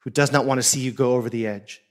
who 0.01 0.11
does 0.11 0.31
not 0.31 0.47
want 0.47 0.59
to 0.59 0.63
see 0.63 0.81
you 0.81 0.93
go 0.93 1.15
over 1.15 1.29
the 1.29 1.47
edge. 1.47 1.83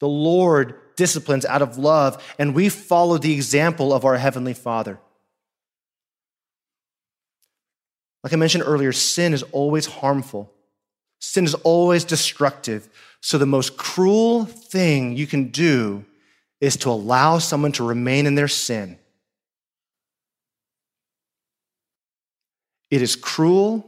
The 0.00 0.08
Lord 0.08 0.74
disciplines 0.96 1.46
out 1.46 1.62
of 1.62 1.78
love, 1.78 2.22
and 2.38 2.54
we 2.54 2.68
follow 2.68 3.18
the 3.18 3.32
example 3.32 3.92
of 3.92 4.04
our 4.04 4.16
Heavenly 4.16 4.54
Father. 4.54 4.98
Like 8.24 8.32
I 8.32 8.36
mentioned 8.36 8.64
earlier, 8.66 8.92
sin 8.92 9.32
is 9.32 9.44
always 9.44 9.86
harmful. 9.86 10.52
Sin 11.20 11.44
is 11.44 11.54
always 11.54 12.04
destructive. 12.04 12.88
So, 13.20 13.38
the 13.38 13.46
most 13.46 13.76
cruel 13.76 14.44
thing 14.44 15.16
you 15.16 15.26
can 15.26 15.48
do 15.48 16.04
is 16.60 16.76
to 16.78 16.90
allow 16.90 17.38
someone 17.38 17.72
to 17.72 17.86
remain 17.86 18.26
in 18.26 18.34
their 18.34 18.48
sin. 18.48 18.98
It 22.90 23.02
is 23.02 23.16
cruel, 23.16 23.84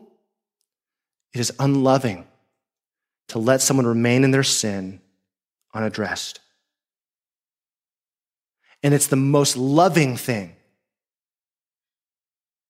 it 1.32 1.40
is 1.40 1.52
unloving 1.58 2.26
to 3.28 3.38
let 3.38 3.60
someone 3.60 3.86
remain 3.86 4.24
in 4.24 4.30
their 4.30 4.42
sin 4.42 5.00
unaddressed. 5.74 6.40
And 8.82 8.94
it's 8.94 9.06
the 9.06 9.16
most 9.16 9.56
loving 9.56 10.16
thing 10.16 10.54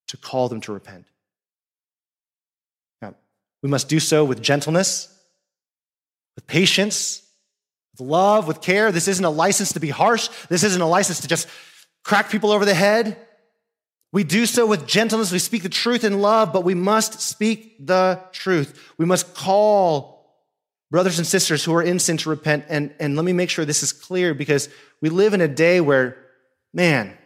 to 0.08 0.16
call 0.16 0.48
them 0.48 0.60
to 0.62 0.72
repent. 0.72 1.06
Now, 3.02 3.14
we 3.62 3.68
must 3.68 3.88
do 3.88 4.00
so 4.00 4.24
with 4.24 4.42
gentleness, 4.42 5.14
with 6.34 6.46
patience, 6.46 7.27
with 7.98 8.08
love, 8.08 8.46
with 8.46 8.60
care. 8.60 8.92
This 8.92 9.08
isn't 9.08 9.24
a 9.24 9.30
license 9.30 9.72
to 9.72 9.80
be 9.80 9.90
harsh. 9.90 10.28
This 10.48 10.62
isn't 10.62 10.80
a 10.80 10.86
license 10.86 11.20
to 11.20 11.28
just 11.28 11.48
crack 12.04 12.30
people 12.30 12.50
over 12.50 12.64
the 12.64 12.74
head. 12.74 13.16
We 14.12 14.24
do 14.24 14.46
so 14.46 14.66
with 14.66 14.86
gentleness. 14.86 15.32
We 15.32 15.38
speak 15.38 15.62
the 15.62 15.68
truth 15.68 16.04
in 16.04 16.20
love, 16.20 16.52
but 16.52 16.64
we 16.64 16.74
must 16.74 17.20
speak 17.20 17.86
the 17.86 18.20
truth. 18.32 18.92
We 18.96 19.04
must 19.04 19.34
call 19.34 20.18
brothers 20.90 21.18
and 21.18 21.26
sisters 21.26 21.62
who 21.62 21.74
are 21.74 21.82
in 21.82 21.98
sin 21.98 22.16
to 22.18 22.30
repent. 22.30 22.64
And, 22.68 22.94
and 22.98 23.16
let 23.16 23.24
me 23.24 23.34
make 23.34 23.50
sure 23.50 23.64
this 23.64 23.82
is 23.82 23.92
clear 23.92 24.32
because 24.32 24.70
we 25.02 25.10
live 25.10 25.34
in 25.34 25.42
a 25.42 25.48
day 25.48 25.80
where, 25.80 26.16
man, 26.72 27.16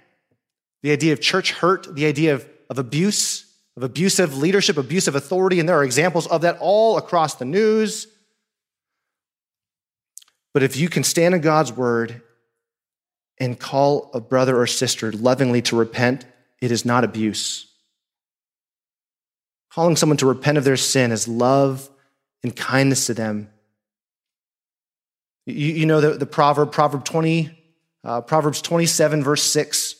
the 0.83 0.91
idea 0.91 1.12
of 1.12 1.20
church 1.20 1.53
hurt, 1.53 1.95
the 1.95 2.07
idea 2.07 2.35
of, 2.35 2.49
of 2.68 2.79
abuse, 2.79 3.47
of 3.77 3.85
abusive 3.85 4.37
leadership, 4.37 4.77
abusive 4.77 5.14
authority, 5.14 5.61
and 5.61 5.68
there 5.68 5.79
are 5.79 5.85
examples 5.85 6.27
of 6.27 6.41
that 6.41 6.59
all 6.61 6.99
across 6.99 7.37
the 7.37 7.45
news. 7.45 8.09
But 10.53 10.63
if 10.63 10.77
you 10.77 10.89
can 10.89 11.05
stand 11.05 11.35
in 11.35 11.41
God's 11.41 11.73
word 11.73 12.23
and 13.39 13.59
call 13.59 14.11
a 14.13 14.21
brother 14.21 14.61
or 14.61 14.67
sister 14.67 15.11
lovingly 15.13 15.63
to 15.63 15.77
repent, 15.77 16.27
it 16.61 16.71
is 16.71 16.85
not 16.85 17.05
abuse. 17.05 17.67
Calling 19.71 19.97
someone 19.97 20.19
to 20.19 20.27
repent 20.27 20.59
of 20.59 20.65
their 20.65 20.77
sin 20.77 21.13
is 21.13 21.27
love 21.27 21.89
and 22.43 22.55
kindness 22.55 23.07
to 23.07 23.15
them. 23.15 23.49
You, 25.47 25.55
you 25.55 25.87
know 25.87 26.01
the, 26.01 26.11
the 26.11 26.27
proverb, 26.27 26.73
Proverb 26.73 27.05
20, 27.05 27.51
uh, 28.05 28.21
Proverbs 28.21 28.61
27, 28.61 29.25
verse 29.25 29.43
6. 29.43 29.97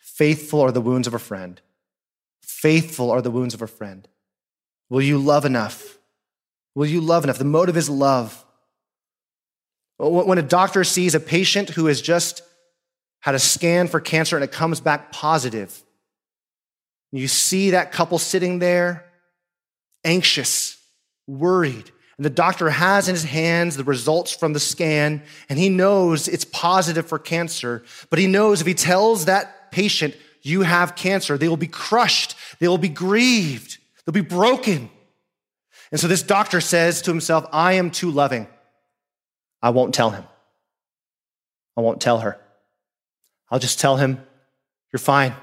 Faithful 0.00 0.60
are 0.60 0.72
the 0.72 0.80
wounds 0.80 1.06
of 1.06 1.14
a 1.14 1.18
friend. 1.18 1.60
Faithful 2.42 3.10
are 3.10 3.22
the 3.22 3.30
wounds 3.30 3.54
of 3.54 3.62
a 3.62 3.66
friend. 3.66 4.06
Will 4.90 5.02
you 5.02 5.18
love 5.18 5.44
enough? 5.44 5.98
Will 6.74 6.86
you 6.86 7.00
love 7.00 7.24
enough? 7.24 7.38
The 7.38 7.44
motive 7.44 7.76
is 7.76 7.90
love. 7.90 8.44
When 9.98 10.38
a 10.38 10.42
doctor 10.42 10.84
sees 10.84 11.14
a 11.14 11.20
patient 11.20 11.70
who 11.70 11.86
has 11.86 12.00
just 12.00 12.42
had 13.20 13.34
a 13.34 13.38
scan 13.38 13.88
for 13.88 14.00
cancer 14.00 14.36
and 14.36 14.44
it 14.44 14.50
comes 14.50 14.80
back 14.80 15.12
positive, 15.12 15.82
you 17.12 17.28
see 17.28 17.70
that 17.70 17.92
couple 17.92 18.18
sitting 18.18 18.58
there, 18.58 19.04
anxious, 20.04 20.78
worried, 21.26 21.90
and 22.16 22.24
the 22.24 22.30
doctor 22.30 22.70
has 22.70 23.08
in 23.08 23.14
his 23.14 23.24
hands 23.24 23.76
the 23.76 23.84
results 23.84 24.34
from 24.34 24.52
the 24.52 24.60
scan, 24.60 25.22
and 25.48 25.58
he 25.58 25.68
knows 25.68 26.26
it's 26.26 26.44
positive 26.44 27.06
for 27.06 27.18
cancer, 27.18 27.84
but 28.10 28.18
he 28.18 28.26
knows 28.26 28.60
if 28.60 28.66
he 28.66 28.74
tells 28.74 29.26
that 29.26 29.70
patient, 29.70 30.16
you 30.42 30.62
have 30.62 30.96
cancer, 30.96 31.38
they 31.38 31.48
will 31.48 31.56
be 31.56 31.66
crushed, 31.66 32.34
they 32.58 32.68
will 32.68 32.78
be 32.78 32.88
grieved, 32.88 33.78
they'll 34.04 34.12
be 34.12 34.20
broken. 34.20 34.90
And 35.92 36.00
so 36.00 36.08
this 36.08 36.22
doctor 36.22 36.60
says 36.60 37.02
to 37.02 37.10
himself, 37.10 37.46
I 37.52 37.74
am 37.74 37.90
too 37.90 38.10
loving. 38.10 38.48
I 39.60 39.70
won't 39.70 39.94
tell 39.94 40.10
him. 40.10 40.24
I 41.76 41.82
won't 41.82 42.00
tell 42.00 42.20
her. 42.20 42.40
I'll 43.50 43.58
just 43.58 43.78
tell 43.78 43.98
him, 43.98 44.18
You're 44.92 44.98
fine. 44.98 45.34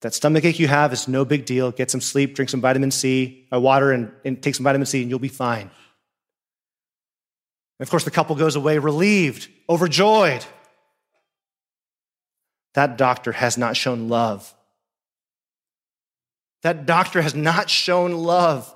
That 0.00 0.12
stomach 0.12 0.44
ache 0.44 0.58
you 0.58 0.68
have 0.68 0.92
is 0.92 1.08
no 1.08 1.24
big 1.24 1.46
deal. 1.46 1.70
Get 1.72 1.90
some 1.90 2.00
sleep, 2.00 2.34
drink 2.34 2.50
some 2.50 2.60
vitamin 2.60 2.90
C, 2.90 3.46
uh, 3.52 3.60
water, 3.60 3.92
and, 3.92 4.12
and 4.24 4.42
take 4.42 4.54
some 4.54 4.64
vitamin 4.64 4.84
C, 4.86 5.00
and 5.00 5.08
you'll 5.08 5.18
be 5.18 5.28
fine. 5.28 5.70
And 7.78 7.86
of 7.86 7.90
course, 7.90 8.04
the 8.04 8.10
couple 8.10 8.36
goes 8.36 8.56
away 8.56 8.78
relieved, 8.78 9.48
overjoyed. 9.68 10.44
That 12.74 12.98
doctor 12.98 13.32
has 13.32 13.56
not 13.56 13.76
shown 13.76 14.08
love. 14.08 14.54
That 16.64 16.86
doctor 16.86 17.20
has 17.20 17.34
not 17.34 17.68
shown 17.68 18.12
love. 18.12 18.74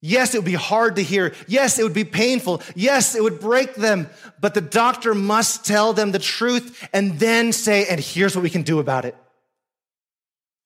Yes, 0.00 0.34
it 0.34 0.38
would 0.38 0.44
be 0.44 0.54
hard 0.54 0.96
to 0.96 1.02
hear. 1.02 1.34
Yes, 1.46 1.78
it 1.78 1.82
would 1.82 1.94
be 1.94 2.04
painful. 2.04 2.62
Yes, 2.76 3.16
it 3.16 3.22
would 3.22 3.40
break 3.40 3.74
them. 3.74 4.08
But 4.40 4.54
the 4.54 4.60
doctor 4.60 5.14
must 5.14 5.66
tell 5.66 5.92
them 5.92 6.12
the 6.12 6.20
truth 6.20 6.88
and 6.92 7.18
then 7.18 7.52
say, 7.52 7.86
and 7.86 8.00
here's 8.00 8.36
what 8.36 8.42
we 8.42 8.50
can 8.50 8.62
do 8.62 8.78
about 8.78 9.04
it. 9.04 9.16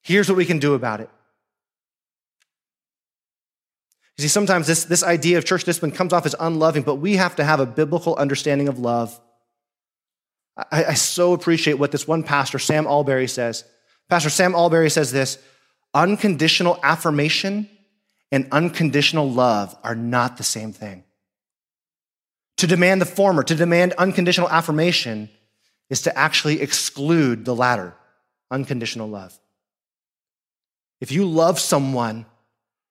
Here's 0.03 0.29
what 0.29 0.37
we 0.37 0.45
can 0.45 0.59
do 0.59 0.75
about 0.75 1.01
it. 1.01 1.09
You 4.17 4.23
see, 4.23 4.27
sometimes 4.27 4.67
this, 4.67 4.85
this 4.85 5.03
idea 5.03 5.39
of 5.39 5.45
church 5.45 5.63
discipline 5.63 5.91
comes 5.91 6.13
off 6.13 6.25
as 6.27 6.35
unloving, 6.39 6.83
but 6.83 6.95
we 6.95 7.15
have 7.17 7.35
to 7.35 7.43
have 7.43 7.59
a 7.59 7.65
biblical 7.65 8.15
understanding 8.15 8.67
of 8.67 8.79
love. 8.79 9.19
I, 10.55 10.85
I 10.85 10.93
so 10.93 11.33
appreciate 11.33 11.75
what 11.75 11.91
this 11.91 12.07
one 12.07 12.23
pastor, 12.23 12.59
Sam 12.59 12.85
Allberry, 12.85 13.27
says. 13.27 13.63
Pastor 14.09 14.29
Sam 14.29 14.53
Allberry 14.53 14.89
says 14.89 15.11
this 15.11 15.37
unconditional 15.93 16.79
affirmation 16.83 17.69
and 18.31 18.47
unconditional 18.51 19.29
love 19.29 19.75
are 19.83 19.95
not 19.95 20.37
the 20.37 20.43
same 20.43 20.73
thing. 20.73 21.03
To 22.57 22.67
demand 22.67 23.01
the 23.01 23.05
former, 23.05 23.43
to 23.43 23.55
demand 23.55 23.93
unconditional 23.93 24.49
affirmation, 24.49 25.29
is 25.89 26.01
to 26.03 26.17
actually 26.17 26.61
exclude 26.61 27.45
the 27.45 27.55
latter, 27.55 27.93
unconditional 28.51 29.07
love. 29.07 29.37
If 30.99 31.11
you 31.11 31.25
love 31.25 31.59
someone, 31.59 32.25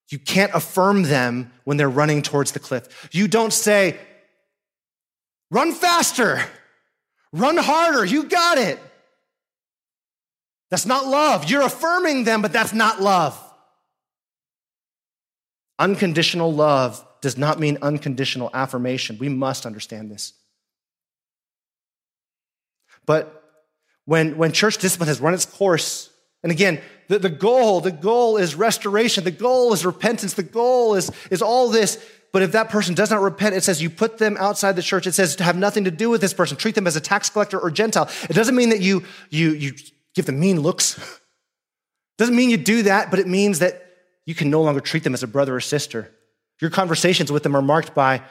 you 0.08 0.18
can't 0.18 0.54
affirm 0.54 1.02
them 1.02 1.52
when 1.64 1.76
they're 1.76 1.88
running 1.88 2.22
towards 2.22 2.52
the 2.52 2.60
cliff. 2.60 3.08
You 3.12 3.26
don't 3.26 3.52
say, 3.52 3.98
run 5.50 5.72
faster, 5.72 6.40
run 7.32 7.56
harder, 7.56 8.04
you 8.04 8.24
got 8.24 8.58
it. 8.58 8.78
That's 10.70 10.86
not 10.86 11.06
love. 11.06 11.48
You're 11.48 11.62
affirming 11.62 12.24
them, 12.24 12.42
but 12.42 12.52
that's 12.52 12.72
not 12.72 13.00
love. 13.00 13.40
Unconditional 15.78 16.52
love 16.52 17.04
does 17.20 17.36
not 17.36 17.60
mean 17.60 17.78
unconditional 17.82 18.50
affirmation. 18.52 19.18
We 19.18 19.28
must 19.28 19.66
understand 19.66 20.10
this. 20.10 20.32
But 23.04 23.42
when, 24.04 24.36
when 24.36 24.52
church 24.52 24.78
discipline 24.78 25.08
has 25.08 25.20
run 25.20 25.34
its 25.34 25.44
course, 25.44 26.10
and 26.42 26.50
again, 26.50 26.80
the, 27.08 27.18
the 27.18 27.30
goal, 27.30 27.80
the 27.80 27.92
goal 27.92 28.36
is 28.36 28.54
restoration, 28.54 29.24
the 29.24 29.30
goal 29.30 29.72
is 29.72 29.84
repentance, 29.86 30.34
the 30.34 30.42
goal 30.42 30.94
is, 30.94 31.10
is 31.30 31.42
all 31.42 31.70
this. 31.70 32.04
But 32.32 32.42
if 32.42 32.52
that 32.52 32.68
person 32.68 32.94
does 32.94 33.10
not 33.10 33.20
repent, 33.20 33.54
it 33.54 33.62
says 33.62 33.80
you 33.80 33.88
put 33.88 34.18
them 34.18 34.36
outside 34.38 34.76
the 34.76 34.82
church. 34.82 35.06
It 35.06 35.12
says 35.12 35.36
to 35.36 35.44
have 35.44 35.56
nothing 35.56 35.84
to 35.84 35.90
do 35.90 36.10
with 36.10 36.20
this 36.20 36.34
person. 36.34 36.56
Treat 36.56 36.74
them 36.74 36.86
as 36.86 36.96
a 36.96 37.00
tax 37.00 37.30
collector 37.30 37.58
or 37.58 37.70
Gentile. 37.70 38.10
It 38.28 38.34
doesn't 38.34 38.54
mean 38.54 38.70
that 38.70 38.80
you, 38.80 39.04
you, 39.30 39.50
you 39.52 39.72
give 40.16 40.26
them 40.26 40.40
mean 40.40 40.60
looks. 40.60 40.98
Doesn't 42.18 42.34
mean 42.34 42.50
you 42.50 42.56
do 42.56 42.82
that, 42.84 43.10
but 43.10 43.20
it 43.20 43.28
means 43.28 43.60
that 43.60 43.86
you 44.24 44.34
can 44.34 44.50
no 44.50 44.62
longer 44.62 44.80
treat 44.80 45.04
them 45.04 45.14
as 45.14 45.22
a 45.22 45.26
brother 45.28 45.54
or 45.54 45.60
sister. 45.60 46.10
Your 46.60 46.70
conversations 46.70 47.30
with 47.30 47.42
them 47.42 47.54
are 47.54 47.62
marked 47.62 47.94
by, 47.94 48.22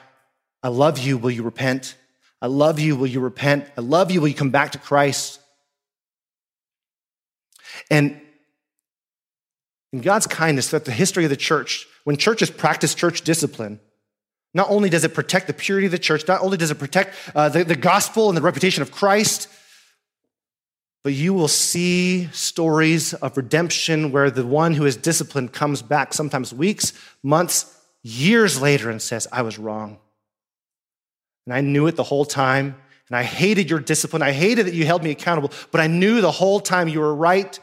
I 0.63 0.69
love 0.69 0.97
you, 0.97 1.17
will 1.17 1.31
you 1.31 1.43
repent? 1.43 1.95
I 2.41 2.47
love 2.47 2.79
you, 2.79 2.95
will 2.95 3.07
you 3.07 3.19
repent? 3.19 3.69
I 3.77 3.81
love 3.81 4.09
you, 4.11 4.19
will 4.19 4.27
you 4.27 4.33
come 4.33 4.49
back 4.49 4.71
to 4.71 4.79
Christ? 4.79 5.39
And 7.91 8.19
in 9.93 10.01
God's 10.01 10.27
kindness, 10.27 10.69
throughout 10.69 10.85
the 10.85 10.91
history 10.91 11.23
of 11.23 11.29
the 11.29 11.37
church, 11.37 11.87
when 12.03 12.17
churches 12.17 12.49
practice 12.49 12.95
church 12.95 13.21
discipline, 13.21 13.79
not 14.53 14.69
only 14.69 14.89
does 14.89 15.03
it 15.03 15.13
protect 15.13 15.47
the 15.47 15.53
purity 15.53 15.85
of 15.85 15.91
the 15.91 15.99
church, 15.99 16.27
not 16.27 16.41
only 16.41 16.57
does 16.57 16.71
it 16.71 16.79
protect 16.79 17.15
uh, 17.35 17.49
the, 17.49 17.63
the 17.63 17.75
gospel 17.75 18.29
and 18.29 18.37
the 18.37 18.41
reputation 18.41 18.81
of 18.81 18.91
Christ, 18.91 19.47
but 21.05 21.13
you 21.13 21.35
will 21.35 21.47
see 21.47 22.27
stories 22.31 23.13
of 23.13 23.37
redemption 23.37 24.11
where 24.11 24.31
the 24.31 24.43
one 24.43 24.73
who 24.73 24.87
is 24.87 24.97
disciplined 24.97 25.53
comes 25.53 25.83
back 25.83 26.15
sometimes 26.15 26.51
weeks, 26.51 26.93
months, 27.21 27.79
years 28.01 28.59
later 28.59 28.89
and 28.89 28.99
says, 28.99 29.27
I 29.31 29.43
was 29.43 29.59
wrong. 29.59 29.99
And 31.45 31.53
I 31.53 31.61
knew 31.61 31.85
it 31.85 31.95
the 31.95 32.01
whole 32.01 32.25
time. 32.25 32.75
And 33.07 33.15
I 33.15 33.21
hated 33.21 33.69
your 33.69 33.79
discipline. 33.79 34.23
I 34.23 34.31
hated 34.31 34.65
that 34.65 34.73
you 34.73 34.87
held 34.87 35.03
me 35.03 35.11
accountable, 35.11 35.51
but 35.69 35.79
I 35.79 35.85
knew 35.85 36.21
the 36.21 36.31
whole 36.31 36.59
time 36.59 36.87
you 36.87 37.01
were 37.01 37.13
right. 37.13 37.55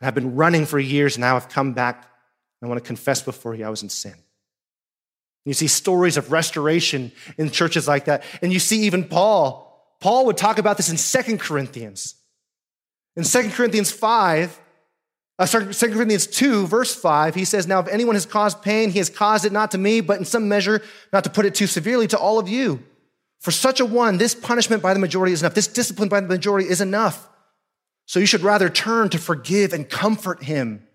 And 0.00 0.08
I've 0.08 0.14
been 0.14 0.34
running 0.34 0.64
for 0.64 0.78
years. 0.78 1.18
Now 1.18 1.36
I've 1.36 1.50
come 1.50 1.74
back. 1.74 2.06
I 2.62 2.66
want 2.68 2.82
to 2.82 2.86
confess 2.86 3.20
before 3.20 3.54
you 3.54 3.66
I 3.66 3.68
was 3.68 3.82
in 3.82 3.90
sin. 3.90 4.14
You 5.44 5.52
see 5.52 5.66
stories 5.66 6.16
of 6.16 6.32
restoration 6.32 7.12
in 7.36 7.50
churches 7.50 7.86
like 7.86 8.06
that. 8.06 8.24
And 8.40 8.50
you 8.50 8.60
see 8.60 8.84
even 8.84 9.04
Paul. 9.04 9.94
Paul 10.00 10.24
would 10.24 10.38
talk 10.38 10.56
about 10.56 10.78
this 10.78 10.88
in 10.88 10.96
Second 10.96 11.38
Corinthians. 11.38 12.14
In 13.20 13.24
2 13.24 13.50
Corinthians 13.50 13.90
5, 13.90 14.58
uh, 15.38 15.46
2 15.46 15.92
Corinthians 15.92 16.26
2, 16.26 16.66
verse 16.66 16.94
5, 16.94 17.34
he 17.34 17.44
says, 17.44 17.66
Now 17.66 17.80
if 17.80 17.88
anyone 17.88 18.16
has 18.16 18.24
caused 18.24 18.62
pain, 18.62 18.88
he 18.88 18.96
has 18.96 19.10
caused 19.10 19.44
it 19.44 19.52
not 19.52 19.72
to 19.72 19.78
me, 19.78 20.00
but 20.00 20.18
in 20.18 20.24
some 20.24 20.48
measure, 20.48 20.80
not 21.12 21.24
to 21.24 21.30
put 21.30 21.44
it 21.44 21.54
too 21.54 21.66
severely, 21.66 22.06
to 22.06 22.18
all 22.18 22.38
of 22.38 22.48
you. 22.48 22.82
For 23.40 23.50
such 23.50 23.78
a 23.78 23.84
one, 23.84 24.16
this 24.16 24.34
punishment 24.34 24.82
by 24.82 24.94
the 24.94 25.00
majority 25.00 25.34
is 25.34 25.42
enough. 25.42 25.52
This 25.52 25.66
discipline 25.66 26.08
by 26.08 26.22
the 26.22 26.28
majority 26.28 26.66
is 26.66 26.80
enough. 26.80 27.28
So 28.06 28.20
you 28.20 28.24
should 28.24 28.40
rather 28.40 28.70
turn 28.70 29.10
to 29.10 29.18
forgive 29.18 29.74
and 29.74 29.86
comfort 29.86 30.44
him, 30.44 30.86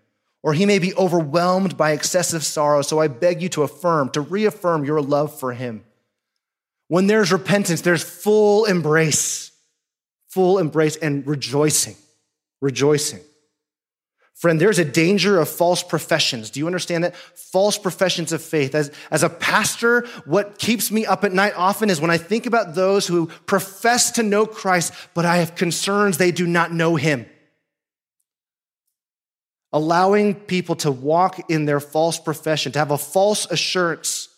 or 0.42 0.52
he 0.52 0.66
may 0.66 0.80
be 0.80 0.96
overwhelmed 0.96 1.76
by 1.76 1.92
excessive 1.92 2.44
sorrow. 2.44 2.82
So 2.82 2.98
I 2.98 3.06
beg 3.06 3.40
you 3.40 3.48
to 3.50 3.62
affirm, 3.62 4.08
to 4.10 4.20
reaffirm 4.20 4.84
your 4.84 5.00
love 5.00 5.38
for 5.38 5.52
him. 5.52 5.84
When 6.88 7.06
there's 7.06 7.30
repentance, 7.30 7.82
there's 7.82 8.02
full 8.02 8.64
embrace, 8.64 9.52
full 10.26 10.58
embrace 10.58 10.96
and 10.96 11.24
rejoicing 11.24 11.94
rejoicing. 12.60 13.20
Friend, 14.36 14.60
there's 14.60 14.78
a 14.78 14.84
danger 14.84 15.40
of 15.40 15.48
false 15.48 15.82
professions. 15.82 16.50
Do 16.50 16.60
you 16.60 16.66
understand 16.66 17.04
that? 17.04 17.16
False 17.16 17.78
professions 17.78 18.32
of 18.32 18.42
faith. 18.42 18.74
As, 18.74 18.92
as 19.10 19.22
a 19.22 19.30
pastor, 19.30 20.06
what 20.26 20.58
keeps 20.58 20.90
me 20.90 21.06
up 21.06 21.24
at 21.24 21.32
night 21.32 21.54
often 21.56 21.88
is 21.88 22.02
when 22.02 22.10
I 22.10 22.18
think 22.18 22.44
about 22.44 22.74
those 22.74 23.06
who 23.06 23.28
profess 23.46 24.10
to 24.12 24.22
know 24.22 24.44
Christ, 24.44 24.92
but 25.14 25.24
I 25.24 25.36
have 25.38 25.54
concerns 25.54 26.18
they 26.18 26.32
do 26.32 26.46
not 26.46 26.70
know 26.70 26.96
him. 26.96 27.24
Allowing 29.72 30.34
people 30.34 30.76
to 30.76 30.90
walk 30.90 31.50
in 31.50 31.64
their 31.64 31.80
false 31.80 32.18
profession, 32.18 32.72
to 32.72 32.78
have 32.78 32.90
a 32.90 32.98
false 32.98 33.50
assurance, 33.50 34.28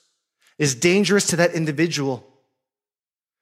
is 0.59 0.77
dangerous 0.77 1.27
to 1.29 1.37
that 1.37 1.55
individual. 1.55 2.25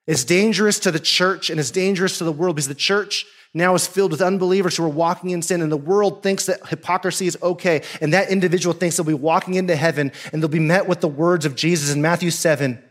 It's 0.06 0.24
dangerous 0.24 0.78
to 0.80 0.90
the 0.90 1.00
church 1.00 1.50
and 1.50 1.60
it's 1.60 1.70
dangerous 1.70 2.16
to 2.18 2.24
the 2.24 2.32
world 2.32 2.56
because 2.56 2.68
the 2.68 2.74
church 2.74 3.26
now 3.56 3.74
is 3.74 3.86
filled 3.86 4.10
with 4.10 4.20
unbelievers 4.20 4.76
who 4.76 4.84
are 4.84 4.88
walking 4.88 5.30
in 5.30 5.40
sin, 5.40 5.62
and 5.62 5.72
the 5.72 5.78
world 5.78 6.22
thinks 6.22 6.44
that 6.46 6.66
hypocrisy 6.68 7.26
is 7.26 7.38
okay. 7.42 7.82
And 8.02 8.12
that 8.12 8.30
individual 8.30 8.74
thinks 8.74 8.96
they'll 8.96 9.06
be 9.06 9.14
walking 9.14 9.54
into 9.54 9.74
heaven 9.74 10.12
and 10.30 10.42
they'll 10.42 10.48
be 10.48 10.58
met 10.58 10.86
with 10.86 11.00
the 11.00 11.08
words 11.08 11.46
of 11.46 11.56
Jesus 11.56 11.94
in 11.94 12.02
Matthew 12.02 12.30
7 12.30 12.82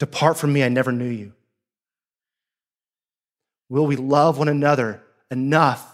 Depart 0.00 0.38
from 0.38 0.54
me, 0.54 0.64
I 0.64 0.70
never 0.70 0.92
knew 0.92 1.10
you. 1.10 1.34
Will 3.68 3.86
we 3.86 3.96
love 3.96 4.38
one 4.38 4.48
another 4.48 5.02
enough 5.30 5.86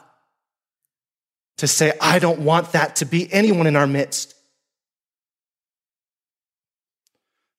to 1.56 1.66
say, 1.66 1.92
I 2.00 2.20
don't 2.20 2.40
want 2.40 2.70
that 2.72 2.96
to 2.96 3.04
be 3.04 3.30
anyone 3.32 3.66
in 3.66 3.74
our 3.74 3.86
midst? 3.88 4.34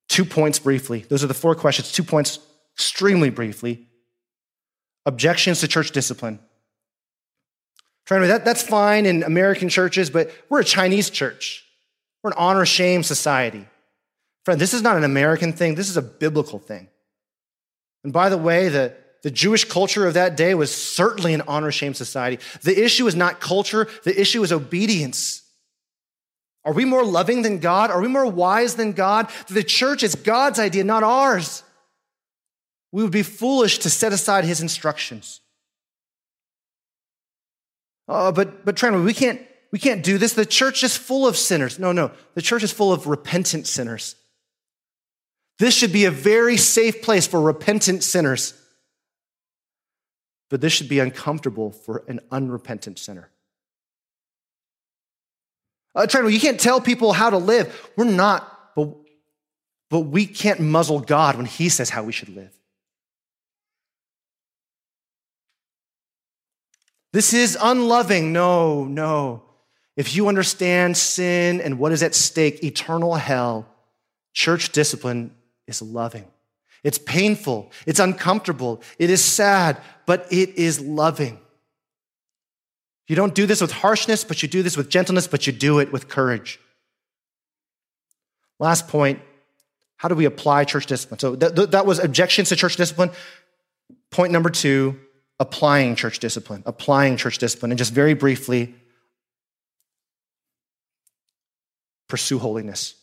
Two 0.08 0.24
points 0.24 0.58
briefly. 0.58 1.04
Those 1.10 1.22
are 1.22 1.26
the 1.26 1.34
four 1.34 1.54
questions. 1.54 1.92
Two 1.92 2.02
points 2.02 2.38
extremely 2.74 3.28
briefly. 3.28 3.87
Objections 5.08 5.60
to 5.60 5.68
church 5.68 5.92
discipline. 5.92 6.38
That, 8.10 8.44
that's 8.44 8.62
fine 8.62 9.06
in 9.06 9.22
American 9.22 9.70
churches, 9.70 10.10
but 10.10 10.30
we're 10.50 10.60
a 10.60 10.64
Chinese 10.64 11.08
church. 11.08 11.64
We're 12.22 12.32
an 12.32 12.36
honor 12.36 12.66
shame 12.66 13.02
society. 13.02 13.66
Friend, 14.44 14.60
this 14.60 14.74
is 14.74 14.82
not 14.82 14.98
an 14.98 15.04
American 15.04 15.54
thing, 15.54 15.76
this 15.76 15.88
is 15.88 15.96
a 15.96 16.02
biblical 16.02 16.58
thing. 16.58 16.88
And 18.04 18.12
by 18.12 18.28
the 18.28 18.36
way, 18.36 18.68
the, 18.68 18.94
the 19.22 19.30
Jewish 19.30 19.64
culture 19.64 20.06
of 20.06 20.12
that 20.12 20.36
day 20.36 20.54
was 20.54 20.74
certainly 20.74 21.32
an 21.32 21.42
honor 21.48 21.72
shame 21.72 21.94
society. 21.94 22.38
The 22.60 22.84
issue 22.84 23.06
is 23.06 23.16
not 23.16 23.40
culture, 23.40 23.88
the 24.04 24.20
issue 24.20 24.42
is 24.42 24.52
obedience. 24.52 25.42
Are 26.66 26.74
we 26.74 26.84
more 26.84 27.04
loving 27.04 27.40
than 27.40 27.60
God? 27.60 27.90
Are 27.90 28.00
we 28.00 28.08
more 28.08 28.26
wise 28.26 28.74
than 28.74 28.92
God? 28.92 29.30
The 29.48 29.64
church 29.64 30.02
is 30.02 30.14
God's 30.16 30.58
idea, 30.58 30.84
not 30.84 31.02
ours. 31.02 31.62
We 32.92 33.02
would 33.02 33.12
be 33.12 33.22
foolish 33.22 33.78
to 33.80 33.90
set 33.90 34.12
aside 34.12 34.44
his 34.44 34.60
instructions. 34.60 35.40
Uh, 38.08 38.32
but, 38.32 38.64
but 38.64 38.76
Trent, 38.76 39.04
we 39.04 39.12
can't, 39.12 39.40
we 39.70 39.78
can't 39.78 40.02
do 40.02 40.16
this. 40.16 40.32
The 40.32 40.46
church 40.46 40.82
is 40.82 40.96
full 40.96 41.26
of 41.26 41.36
sinners. 41.36 41.78
No, 41.78 41.92
no. 41.92 42.10
The 42.34 42.42
church 42.42 42.62
is 42.62 42.72
full 42.72 42.92
of 42.92 43.06
repentant 43.06 43.66
sinners. 43.66 44.16
This 45.58 45.74
should 45.74 45.92
be 45.92 46.06
a 46.06 46.10
very 46.10 46.56
safe 46.56 47.02
place 47.02 47.26
for 47.26 47.40
repentant 47.40 48.02
sinners. 48.02 48.54
But 50.48 50.60
this 50.60 50.72
should 50.72 50.88
be 50.88 51.00
uncomfortable 51.00 51.72
for 51.72 52.04
an 52.08 52.20
unrepentant 52.30 52.98
sinner. 52.98 53.30
Uh, 55.94 56.06
you 56.28 56.40
can't 56.40 56.60
tell 56.60 56.80
people 56.80 57.12
how 57.12 57.28
to 57.28 57.38
live. 57.38 57.90
We're 57.96 58.04
not, 58.04 58.74
but, 58.74 58.94
but 59.90 60.00
we 60.00 60.26
can't 60.26 60.60
muzzle 60.60 61.00
God 61.00 61.36
when 61.36 61.46
He 61.46 61.68
says 61.68 61.90
how 61.90 62.04
we 62.04 62.12
should 62.12 62.28
live. 62.28 62.57
This 67.18 67.34
is 67.34 67.58
unloving. 67.60 68.32
No, 68.32 68.84
no. 68.84 69.42
If 69.96 70.14
you 70.14 70.28
understand 70.28 70.96
sin 70.96 71.60
and 71.60 71.76
what 71.76 71.90
is 71.90 72.00
at 72.04 72.14
stake, 72.14 72.62
eternal 72.62 73.16
hell, 73.16 73.66
church 74.34 74.70
discipline 74.70 75.34
is 75.66 75.82
loving. 75.82 76.26
It's 76.84 76.96
painful. 76.96 77.72
It's 77.86 77.98
uncomfortable. 77.98 78.82
It 79.00 79.10
is 79.10 79.20
sad, 79.20 79.78
but 80.06 80.32
it 80.32 80.50
is 80.50 80.80
loving. 80.80 81.40
You 83.08 83.16
don't 83.16 83.34
do 83.34 83.46
this 83.46 83.60
with 83.60 83.72
harshness, 83.72 84.22
but 84.22 84.40
you 84.40 84.48
do 84.48 84.62
this 84.62 84.76
with 84.76 84.88
gentleness, 84.88 85.26
but 85.26 85.44
you 85.44 85.52
do 85.52 85.80
it 85.80 85.90
with 85.90 86.06
courage. 86.06 86.60
Last 88.60 88.86
point 88.86 89.18
how 89.96 90.08
do 90.08 90.14
we 90.14 90.24
apply 90.24 90.62
church 90.66 90.86
discipline? 90.86 91.18
So 91.18 91.34
that, 91.34 91.72
that 91.72 91.84
was 91.84 91.98
objections 91.98 92.50
to 92.50 92.54
church 92.54 92.76
discipline. 92.76 93.10
Point 94.12 94.30
number 94.30 94.50
two 94.50 95.00
applying 95.40 95.94
church 95.94 96.18
discipline, 96.18 96.62
applying 96.66 97.16
church 97.16 97.38
discipline. 97.38 97.70
And 97.70 97.78
just 97.78 97.92
very 97.92 98.14
briefly, 98.14 98.74
pursue 102.08 102.38
holiness. 102.38 102.94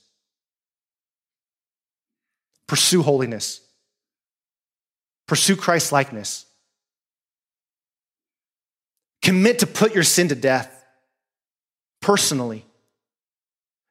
Pursue 2.68 3.04
holiness. 3.04 3.62
Pursue 5.28 5.56
Christ 5.56 5.92
likeness. 5.92 6.46
Commit 9.22 9.60
to 9.60 9.68
put 9.68 9.96
your 9.96 10.04
sin 10.04 10.28
to 10.28 10.36
death 10.36 10.86
personally. 12.02 12.66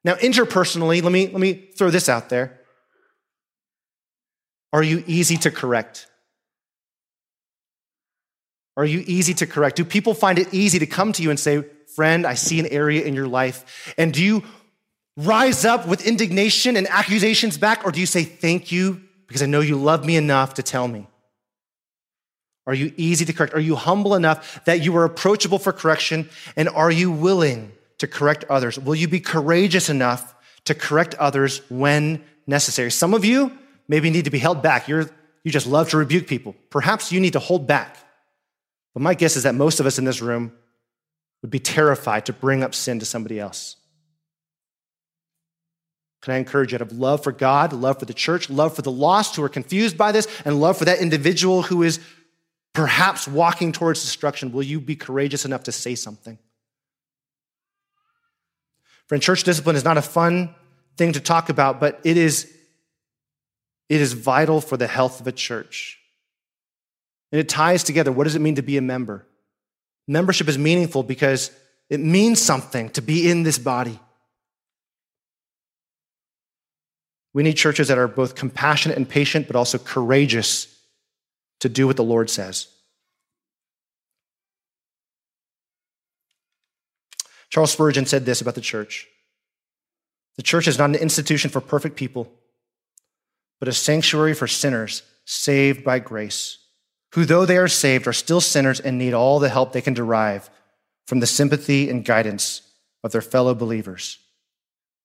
Now, 0.05 0.13
interpersonally, 0.15 1.01
let 1.01 1.11
me, 1.11 1.27
let 1.27 1.39
me 1.39 1.53
throw 1.53 1.89
this 1.89 2.07
out 2.07 2.29
there. 2.29 2.61
Are 4.71 4.83
you 4.83 5.03
easy 5.07 5.35
to 5.37 5.51
correct? 5.51 6.07
Are 8.77 8.85
you 8.85 9.03
easy 9.07 9.33
to 9.35 9.47
correct? 9.47 9.77
Do 9.77 9.85
people 9.85 10.13
find 10.13 10.37
it 10.37 10.53
easy 10.53 10.79
to 10.79 10.85
come 10.85 11.13
to 11.13 11.23
you 11.23 11.29
and 11.29 11.39
say, 11.39 11.63
Friend, 11.95 12.27
I 12.27 12.33
see 12.33 12.59
an 12.59 12.67
area 12.67 13.03
in 13.03 13.13
your 13.13 13.27
life? 13.27 13.93
And 13.97 14.13
do 14.13 14.21
you 14.21 14.43
rise 15.15 15.63
up 15.63 15.87
with 15.87 16.05
indignation 16.05 16.75
and 16.75 16.87
accusations 16.87 17.57
back, 17.57 17.85
or 17.85 17.91
do 17.91 18.01
you 18.01 18.05
say, 18.05 18.23
Thank 18.23 18.71
you, 18.71 19.01
because 19.27 19.41
I 19.41 19.45
know 19.45 19.61
you 19.61 19.77
love 19.77 20.05
me 20.05 20.17
enough 20.17 20.55
to 20.55 20.63
tell 20.63 20.87
me? 20.87 21.07
Are 22.67 22.73
you 22.73 22.91
easy 22.97 23.25
to 23.25 23.33
correct? 23.33 23.53
Are 23.53 23.59
you 23.59 23.75
humble 23.75 24.15
enough 24.15 24.65
that 24.65 24.81
you 24.81 24.95
are 24.97 25.05
approachable 25.05 25.59
for 25.59 25.71
correction? 25.71 26.29
And 26.55 26.67
are 26.67 26.91
you 26.91 27.11
willing 27.11 27.71
to 27.99 28.07
correct 28.07 28.43
others? 28.49 28.79
Will 28.79 28.95
you 28.95 29.07
be 29.07 29.19
courageous 29.19 29.89
enough 29.89 30.33
to 30.65 30.73
correct 30.73 31.13
others 31.15 31.61
when 31.69 32.23
necessary? 32.47 32.89
Some 32.89 33.13
of 33.13 33.23
you 33.23 33.55
maybe 33.87 34.09
need 34.09 34.25
to 34.25 34.31
be 34.31 34.39
held 34.39 34.63
back. 34.63 34.87
You're, 34.87 35.09
you 35.43 35.51
just 35.51 35.67
love 35.67 35.89
to 35.89 35.97
rebuke 35.97 36.25
people. 36.25 36.55
Perhaps 36.71 37.11
you 37.11 37.19
need 37.19 37.33
to 37.33 37.39
hold 37.39 37.67
back 37.67 37.97
but 38.95 39.03
my 39.03 39.13
guess 39.13 39.35
is 39.35 39.43
that 39.43 39.53
most 39.53 39.79
of 39.79 39.85
us 39.85 39.99
in 39.99 40.05
this 40.05 40.21
room 40.21 40.53
would 41.41 41.51
be 41.51 41.59
terrified 41.59 42.25
to 42.25 42.33
bring 42.33 42.63
up 42.63 42.73
sin 42.73 42.97
to 42.99 43.05
somebody 43.05 43.39
else. 43.39 43.75
Can 46.21 46.33
I 46.33 46.37
encourage 46.37 46.71
you 46.71 46.77
out 46.77 46.81
of 46.81 46.93
love 46.93 47.21
for 47.21 47.33
God, 47.33 47.73
love 47.73 47.99
for 47.99 48.05
the 48.05 48.13
church, 48.13 48.49
love 48.49 48.73
for 48.73 48.81
the 48.81 48.91
lost 48.91 49.35
who 49.35 49.43
are 49.43 49.49
confused 49.49 49.97
by 49.97 50.13
this, 50.13 50.27
and 50.45 50.59
love 50.59 50.77
for 50.77 50.85
that 50.85 50.99
individual 50.99 51.61
who 51.61 51.83
is 51.83 51.99
perhaps 52.73 53.27
walking 53.27 53.73
towards 53.73 54.01
destruction? 54.01 54.53
Will 54.53 54.63
you 54.63 54.79
be 54.79 54.95
courageous 54.95 55.43
enough 55.43 55.63
to 55.63 55.73
say 55.73 55.93
something? 55.93 56.39
Friend, 59.07 59.21
church 59.21 59.43
discipline 59.43 59.75
is 59.75 59.83
not 59.83 59.97
a 59.97 60.01
fun 60.01 60.55
thing 60.95 61.11
to 61.13 61.19
talk 61.19 61.49
about, 61.49 61.81
but 61.81 61.99
it 62.05 62.15
is, 62.15 62.51
it 63.89 63.99
is 63.99 64.13
vital 64.13 64.61
for 64.61 64.77
the 64.77 64.87
health 64.87 65.19
of 65.19 65.27
a 65.27 65.33
church. 65.33 65.99
And 67.31 67.39
it 67.39 67.49
ties 67.49 67.83
together 67.83 68.11
what 68.11 68.25
does 68.25 68.35
it 68.35 68.41
mean 68.41 68.55
to 68.55 68.61
be 68.61 68.77
a 68.77 68.81
member? 68.81 69.25
Membership 70.07 70.47
is 70.47 70.57
meaningful 70.57 71.03
because 71.03 71.51
it 71.89 71.99
means 71.99 72.41
something 72.41 72.89
to 72.91 73.01
be 73.01 73.29
in 73.29 73.43
this 73.43 73.57
body. 73.57 73.99
We 77.33 77.43
need 77.43 77.53
churches 77.53 77.89
that 77.89 77.97
are 77.97 78.07
both 78.07 78.35
compassionate 78.35 78.97
and 78.97 79.09
patient, 79.09 79.47
but 79.47 79.55
also 79.55 79.77
courageous 79.77 80.73
to 81.59 81.69
do 81.69 81.87
what 81.87 81.97
the 81.97 82.03
Lord 82.03 82.29
says. 82.29 82.67
Charles 87.49 87.71
Spurgeon 87.71 88.05
said 88.05 88.25
this 88.25 88.41
about 88.41 88.55
the 88.55 88.61
church 88.61 89.07
The 90.37 90.43
church 90.43 90.67
is 90.67 90.77
not 90.77 90.89
an 90.89 90.95
institution 90.95 91.49
for 91.49 91.61
perfect 91.61 91.95
people, 91.95 92.31
but 93.59 93.67
a 93.67 93.73
sanctuary 93.73 94.33
for 94.33 94.47
sinners 94.47 95.03
saved 95.25 95.83
by 95.83 95.99
grace 95.99 96.59
who, 97.15 97.23
though 97.23 97.45
they 97.45 97.57
are 97.57 97.69
saved, 97.69 98.07
are 98.07 98.13
still 98.13 98.41
sinners 98.41 98.81
and 98.81 98.97
need 98.97 99.13
all 99.13 99.39
the 99.39 99.47
help 99.47 99.71
they 99.71 99.81
can 99.81 99.93
derive 99.93 100.49
from 101.07 101.21
the 101.21 101.25
sympathy 101.25 101.89
and 101.89 102.03
guidance 102.03 102.61
of 103.05 103.13
their 103.13 103.21
fellow 103.21 103.55
believers. 103.55 104.19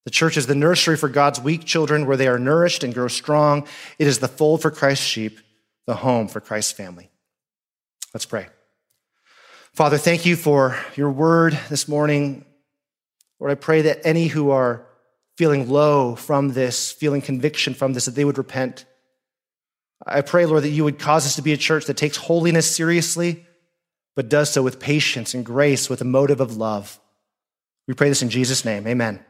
The 0.04 0.10
church 0.10 0.36
is 0.36 0.48
the 0.48 0.56
nursery 0.56 0.96
for 0.96 1.08
God's 1.08 1.40
weak 1.40 1.64
children 1.64 2.06
where 2.06 2.16
they 2.16 2.26
are 2.26 2.38
nourished 2.38 2.82
and 2.82 2.92
grow 2.92 3.06
strong. 3.06 3.64
It 3.96 4.08
is 4.08 4.18
the 4.18 4.26
fold 4.26 4.60
for 4.60 4.72
Christ's 4.72 5.06
sheep, 5.06 5.38
the 5.86 5.94
home 5.94 6.26
for 6.26 6.40
Christ's 6.40 6.72
family. 6.72 7.10
Let's 8.12 8.26
pray. 8.26 8.48
Father, 9.72 9.96
thank 9.96 10.26
you 10.26 10.34
for 10.34 10.76
your 10.96 11.10
word 11.10 11.56
this 11.68 11.86
morning. 11.86 12.44
Lord, 13.38 13.52
I 13.52 13.54
pray 13.54 13.82
that 13.82 14.04
any 14.04 14.26
who 14.26 14.50
are 14.50 14.84
feeling 15.38 15.70
low 15.70 16.16
from 16.16 16.54
this, 16.54 16.90
feeling 16.90 17.22
conviction 17.22 17.72
from 17.72 17.92
this, 17.92 18.06
that 18.06 18.16
they 18.16 18.24
would 18.24 18.38
repent. 18.38 18.84
I 20.06 20.22
pray, 20.22 20.46
Lord, 20.46 20.62
that 20.64 20.70
you 20.70 20.84
would 20.84 20.98
cause 20.98 21.26
us 21.26 21.36
to 21.36 21.42
be 21.42 21.52
a 21.52 21.58
church 21.58 21.86
that 21.86 21.96
takes 21.96 22.16
holiness 22.16 22.74
seriously, 22.74 23.46
but 24.16 24.28
does 24.28 24.50
so 24.50 24.62
with 24.62 24.80
patience 24.80 25.34
and 25.34 25.44
grace, 25.44 25.90
with 25.90 26.00
a 26.00 26.04
motive 26.04 26.40
of 26.40 26.56
love. 26.56 26.98
We 27.86 27.94
pray 27.94 28.08
this 28.08 28.22
in 28.22 28.30
Jesus' 28.30 28.64
name. 28.64 28.86
Amen. 28.86 29.24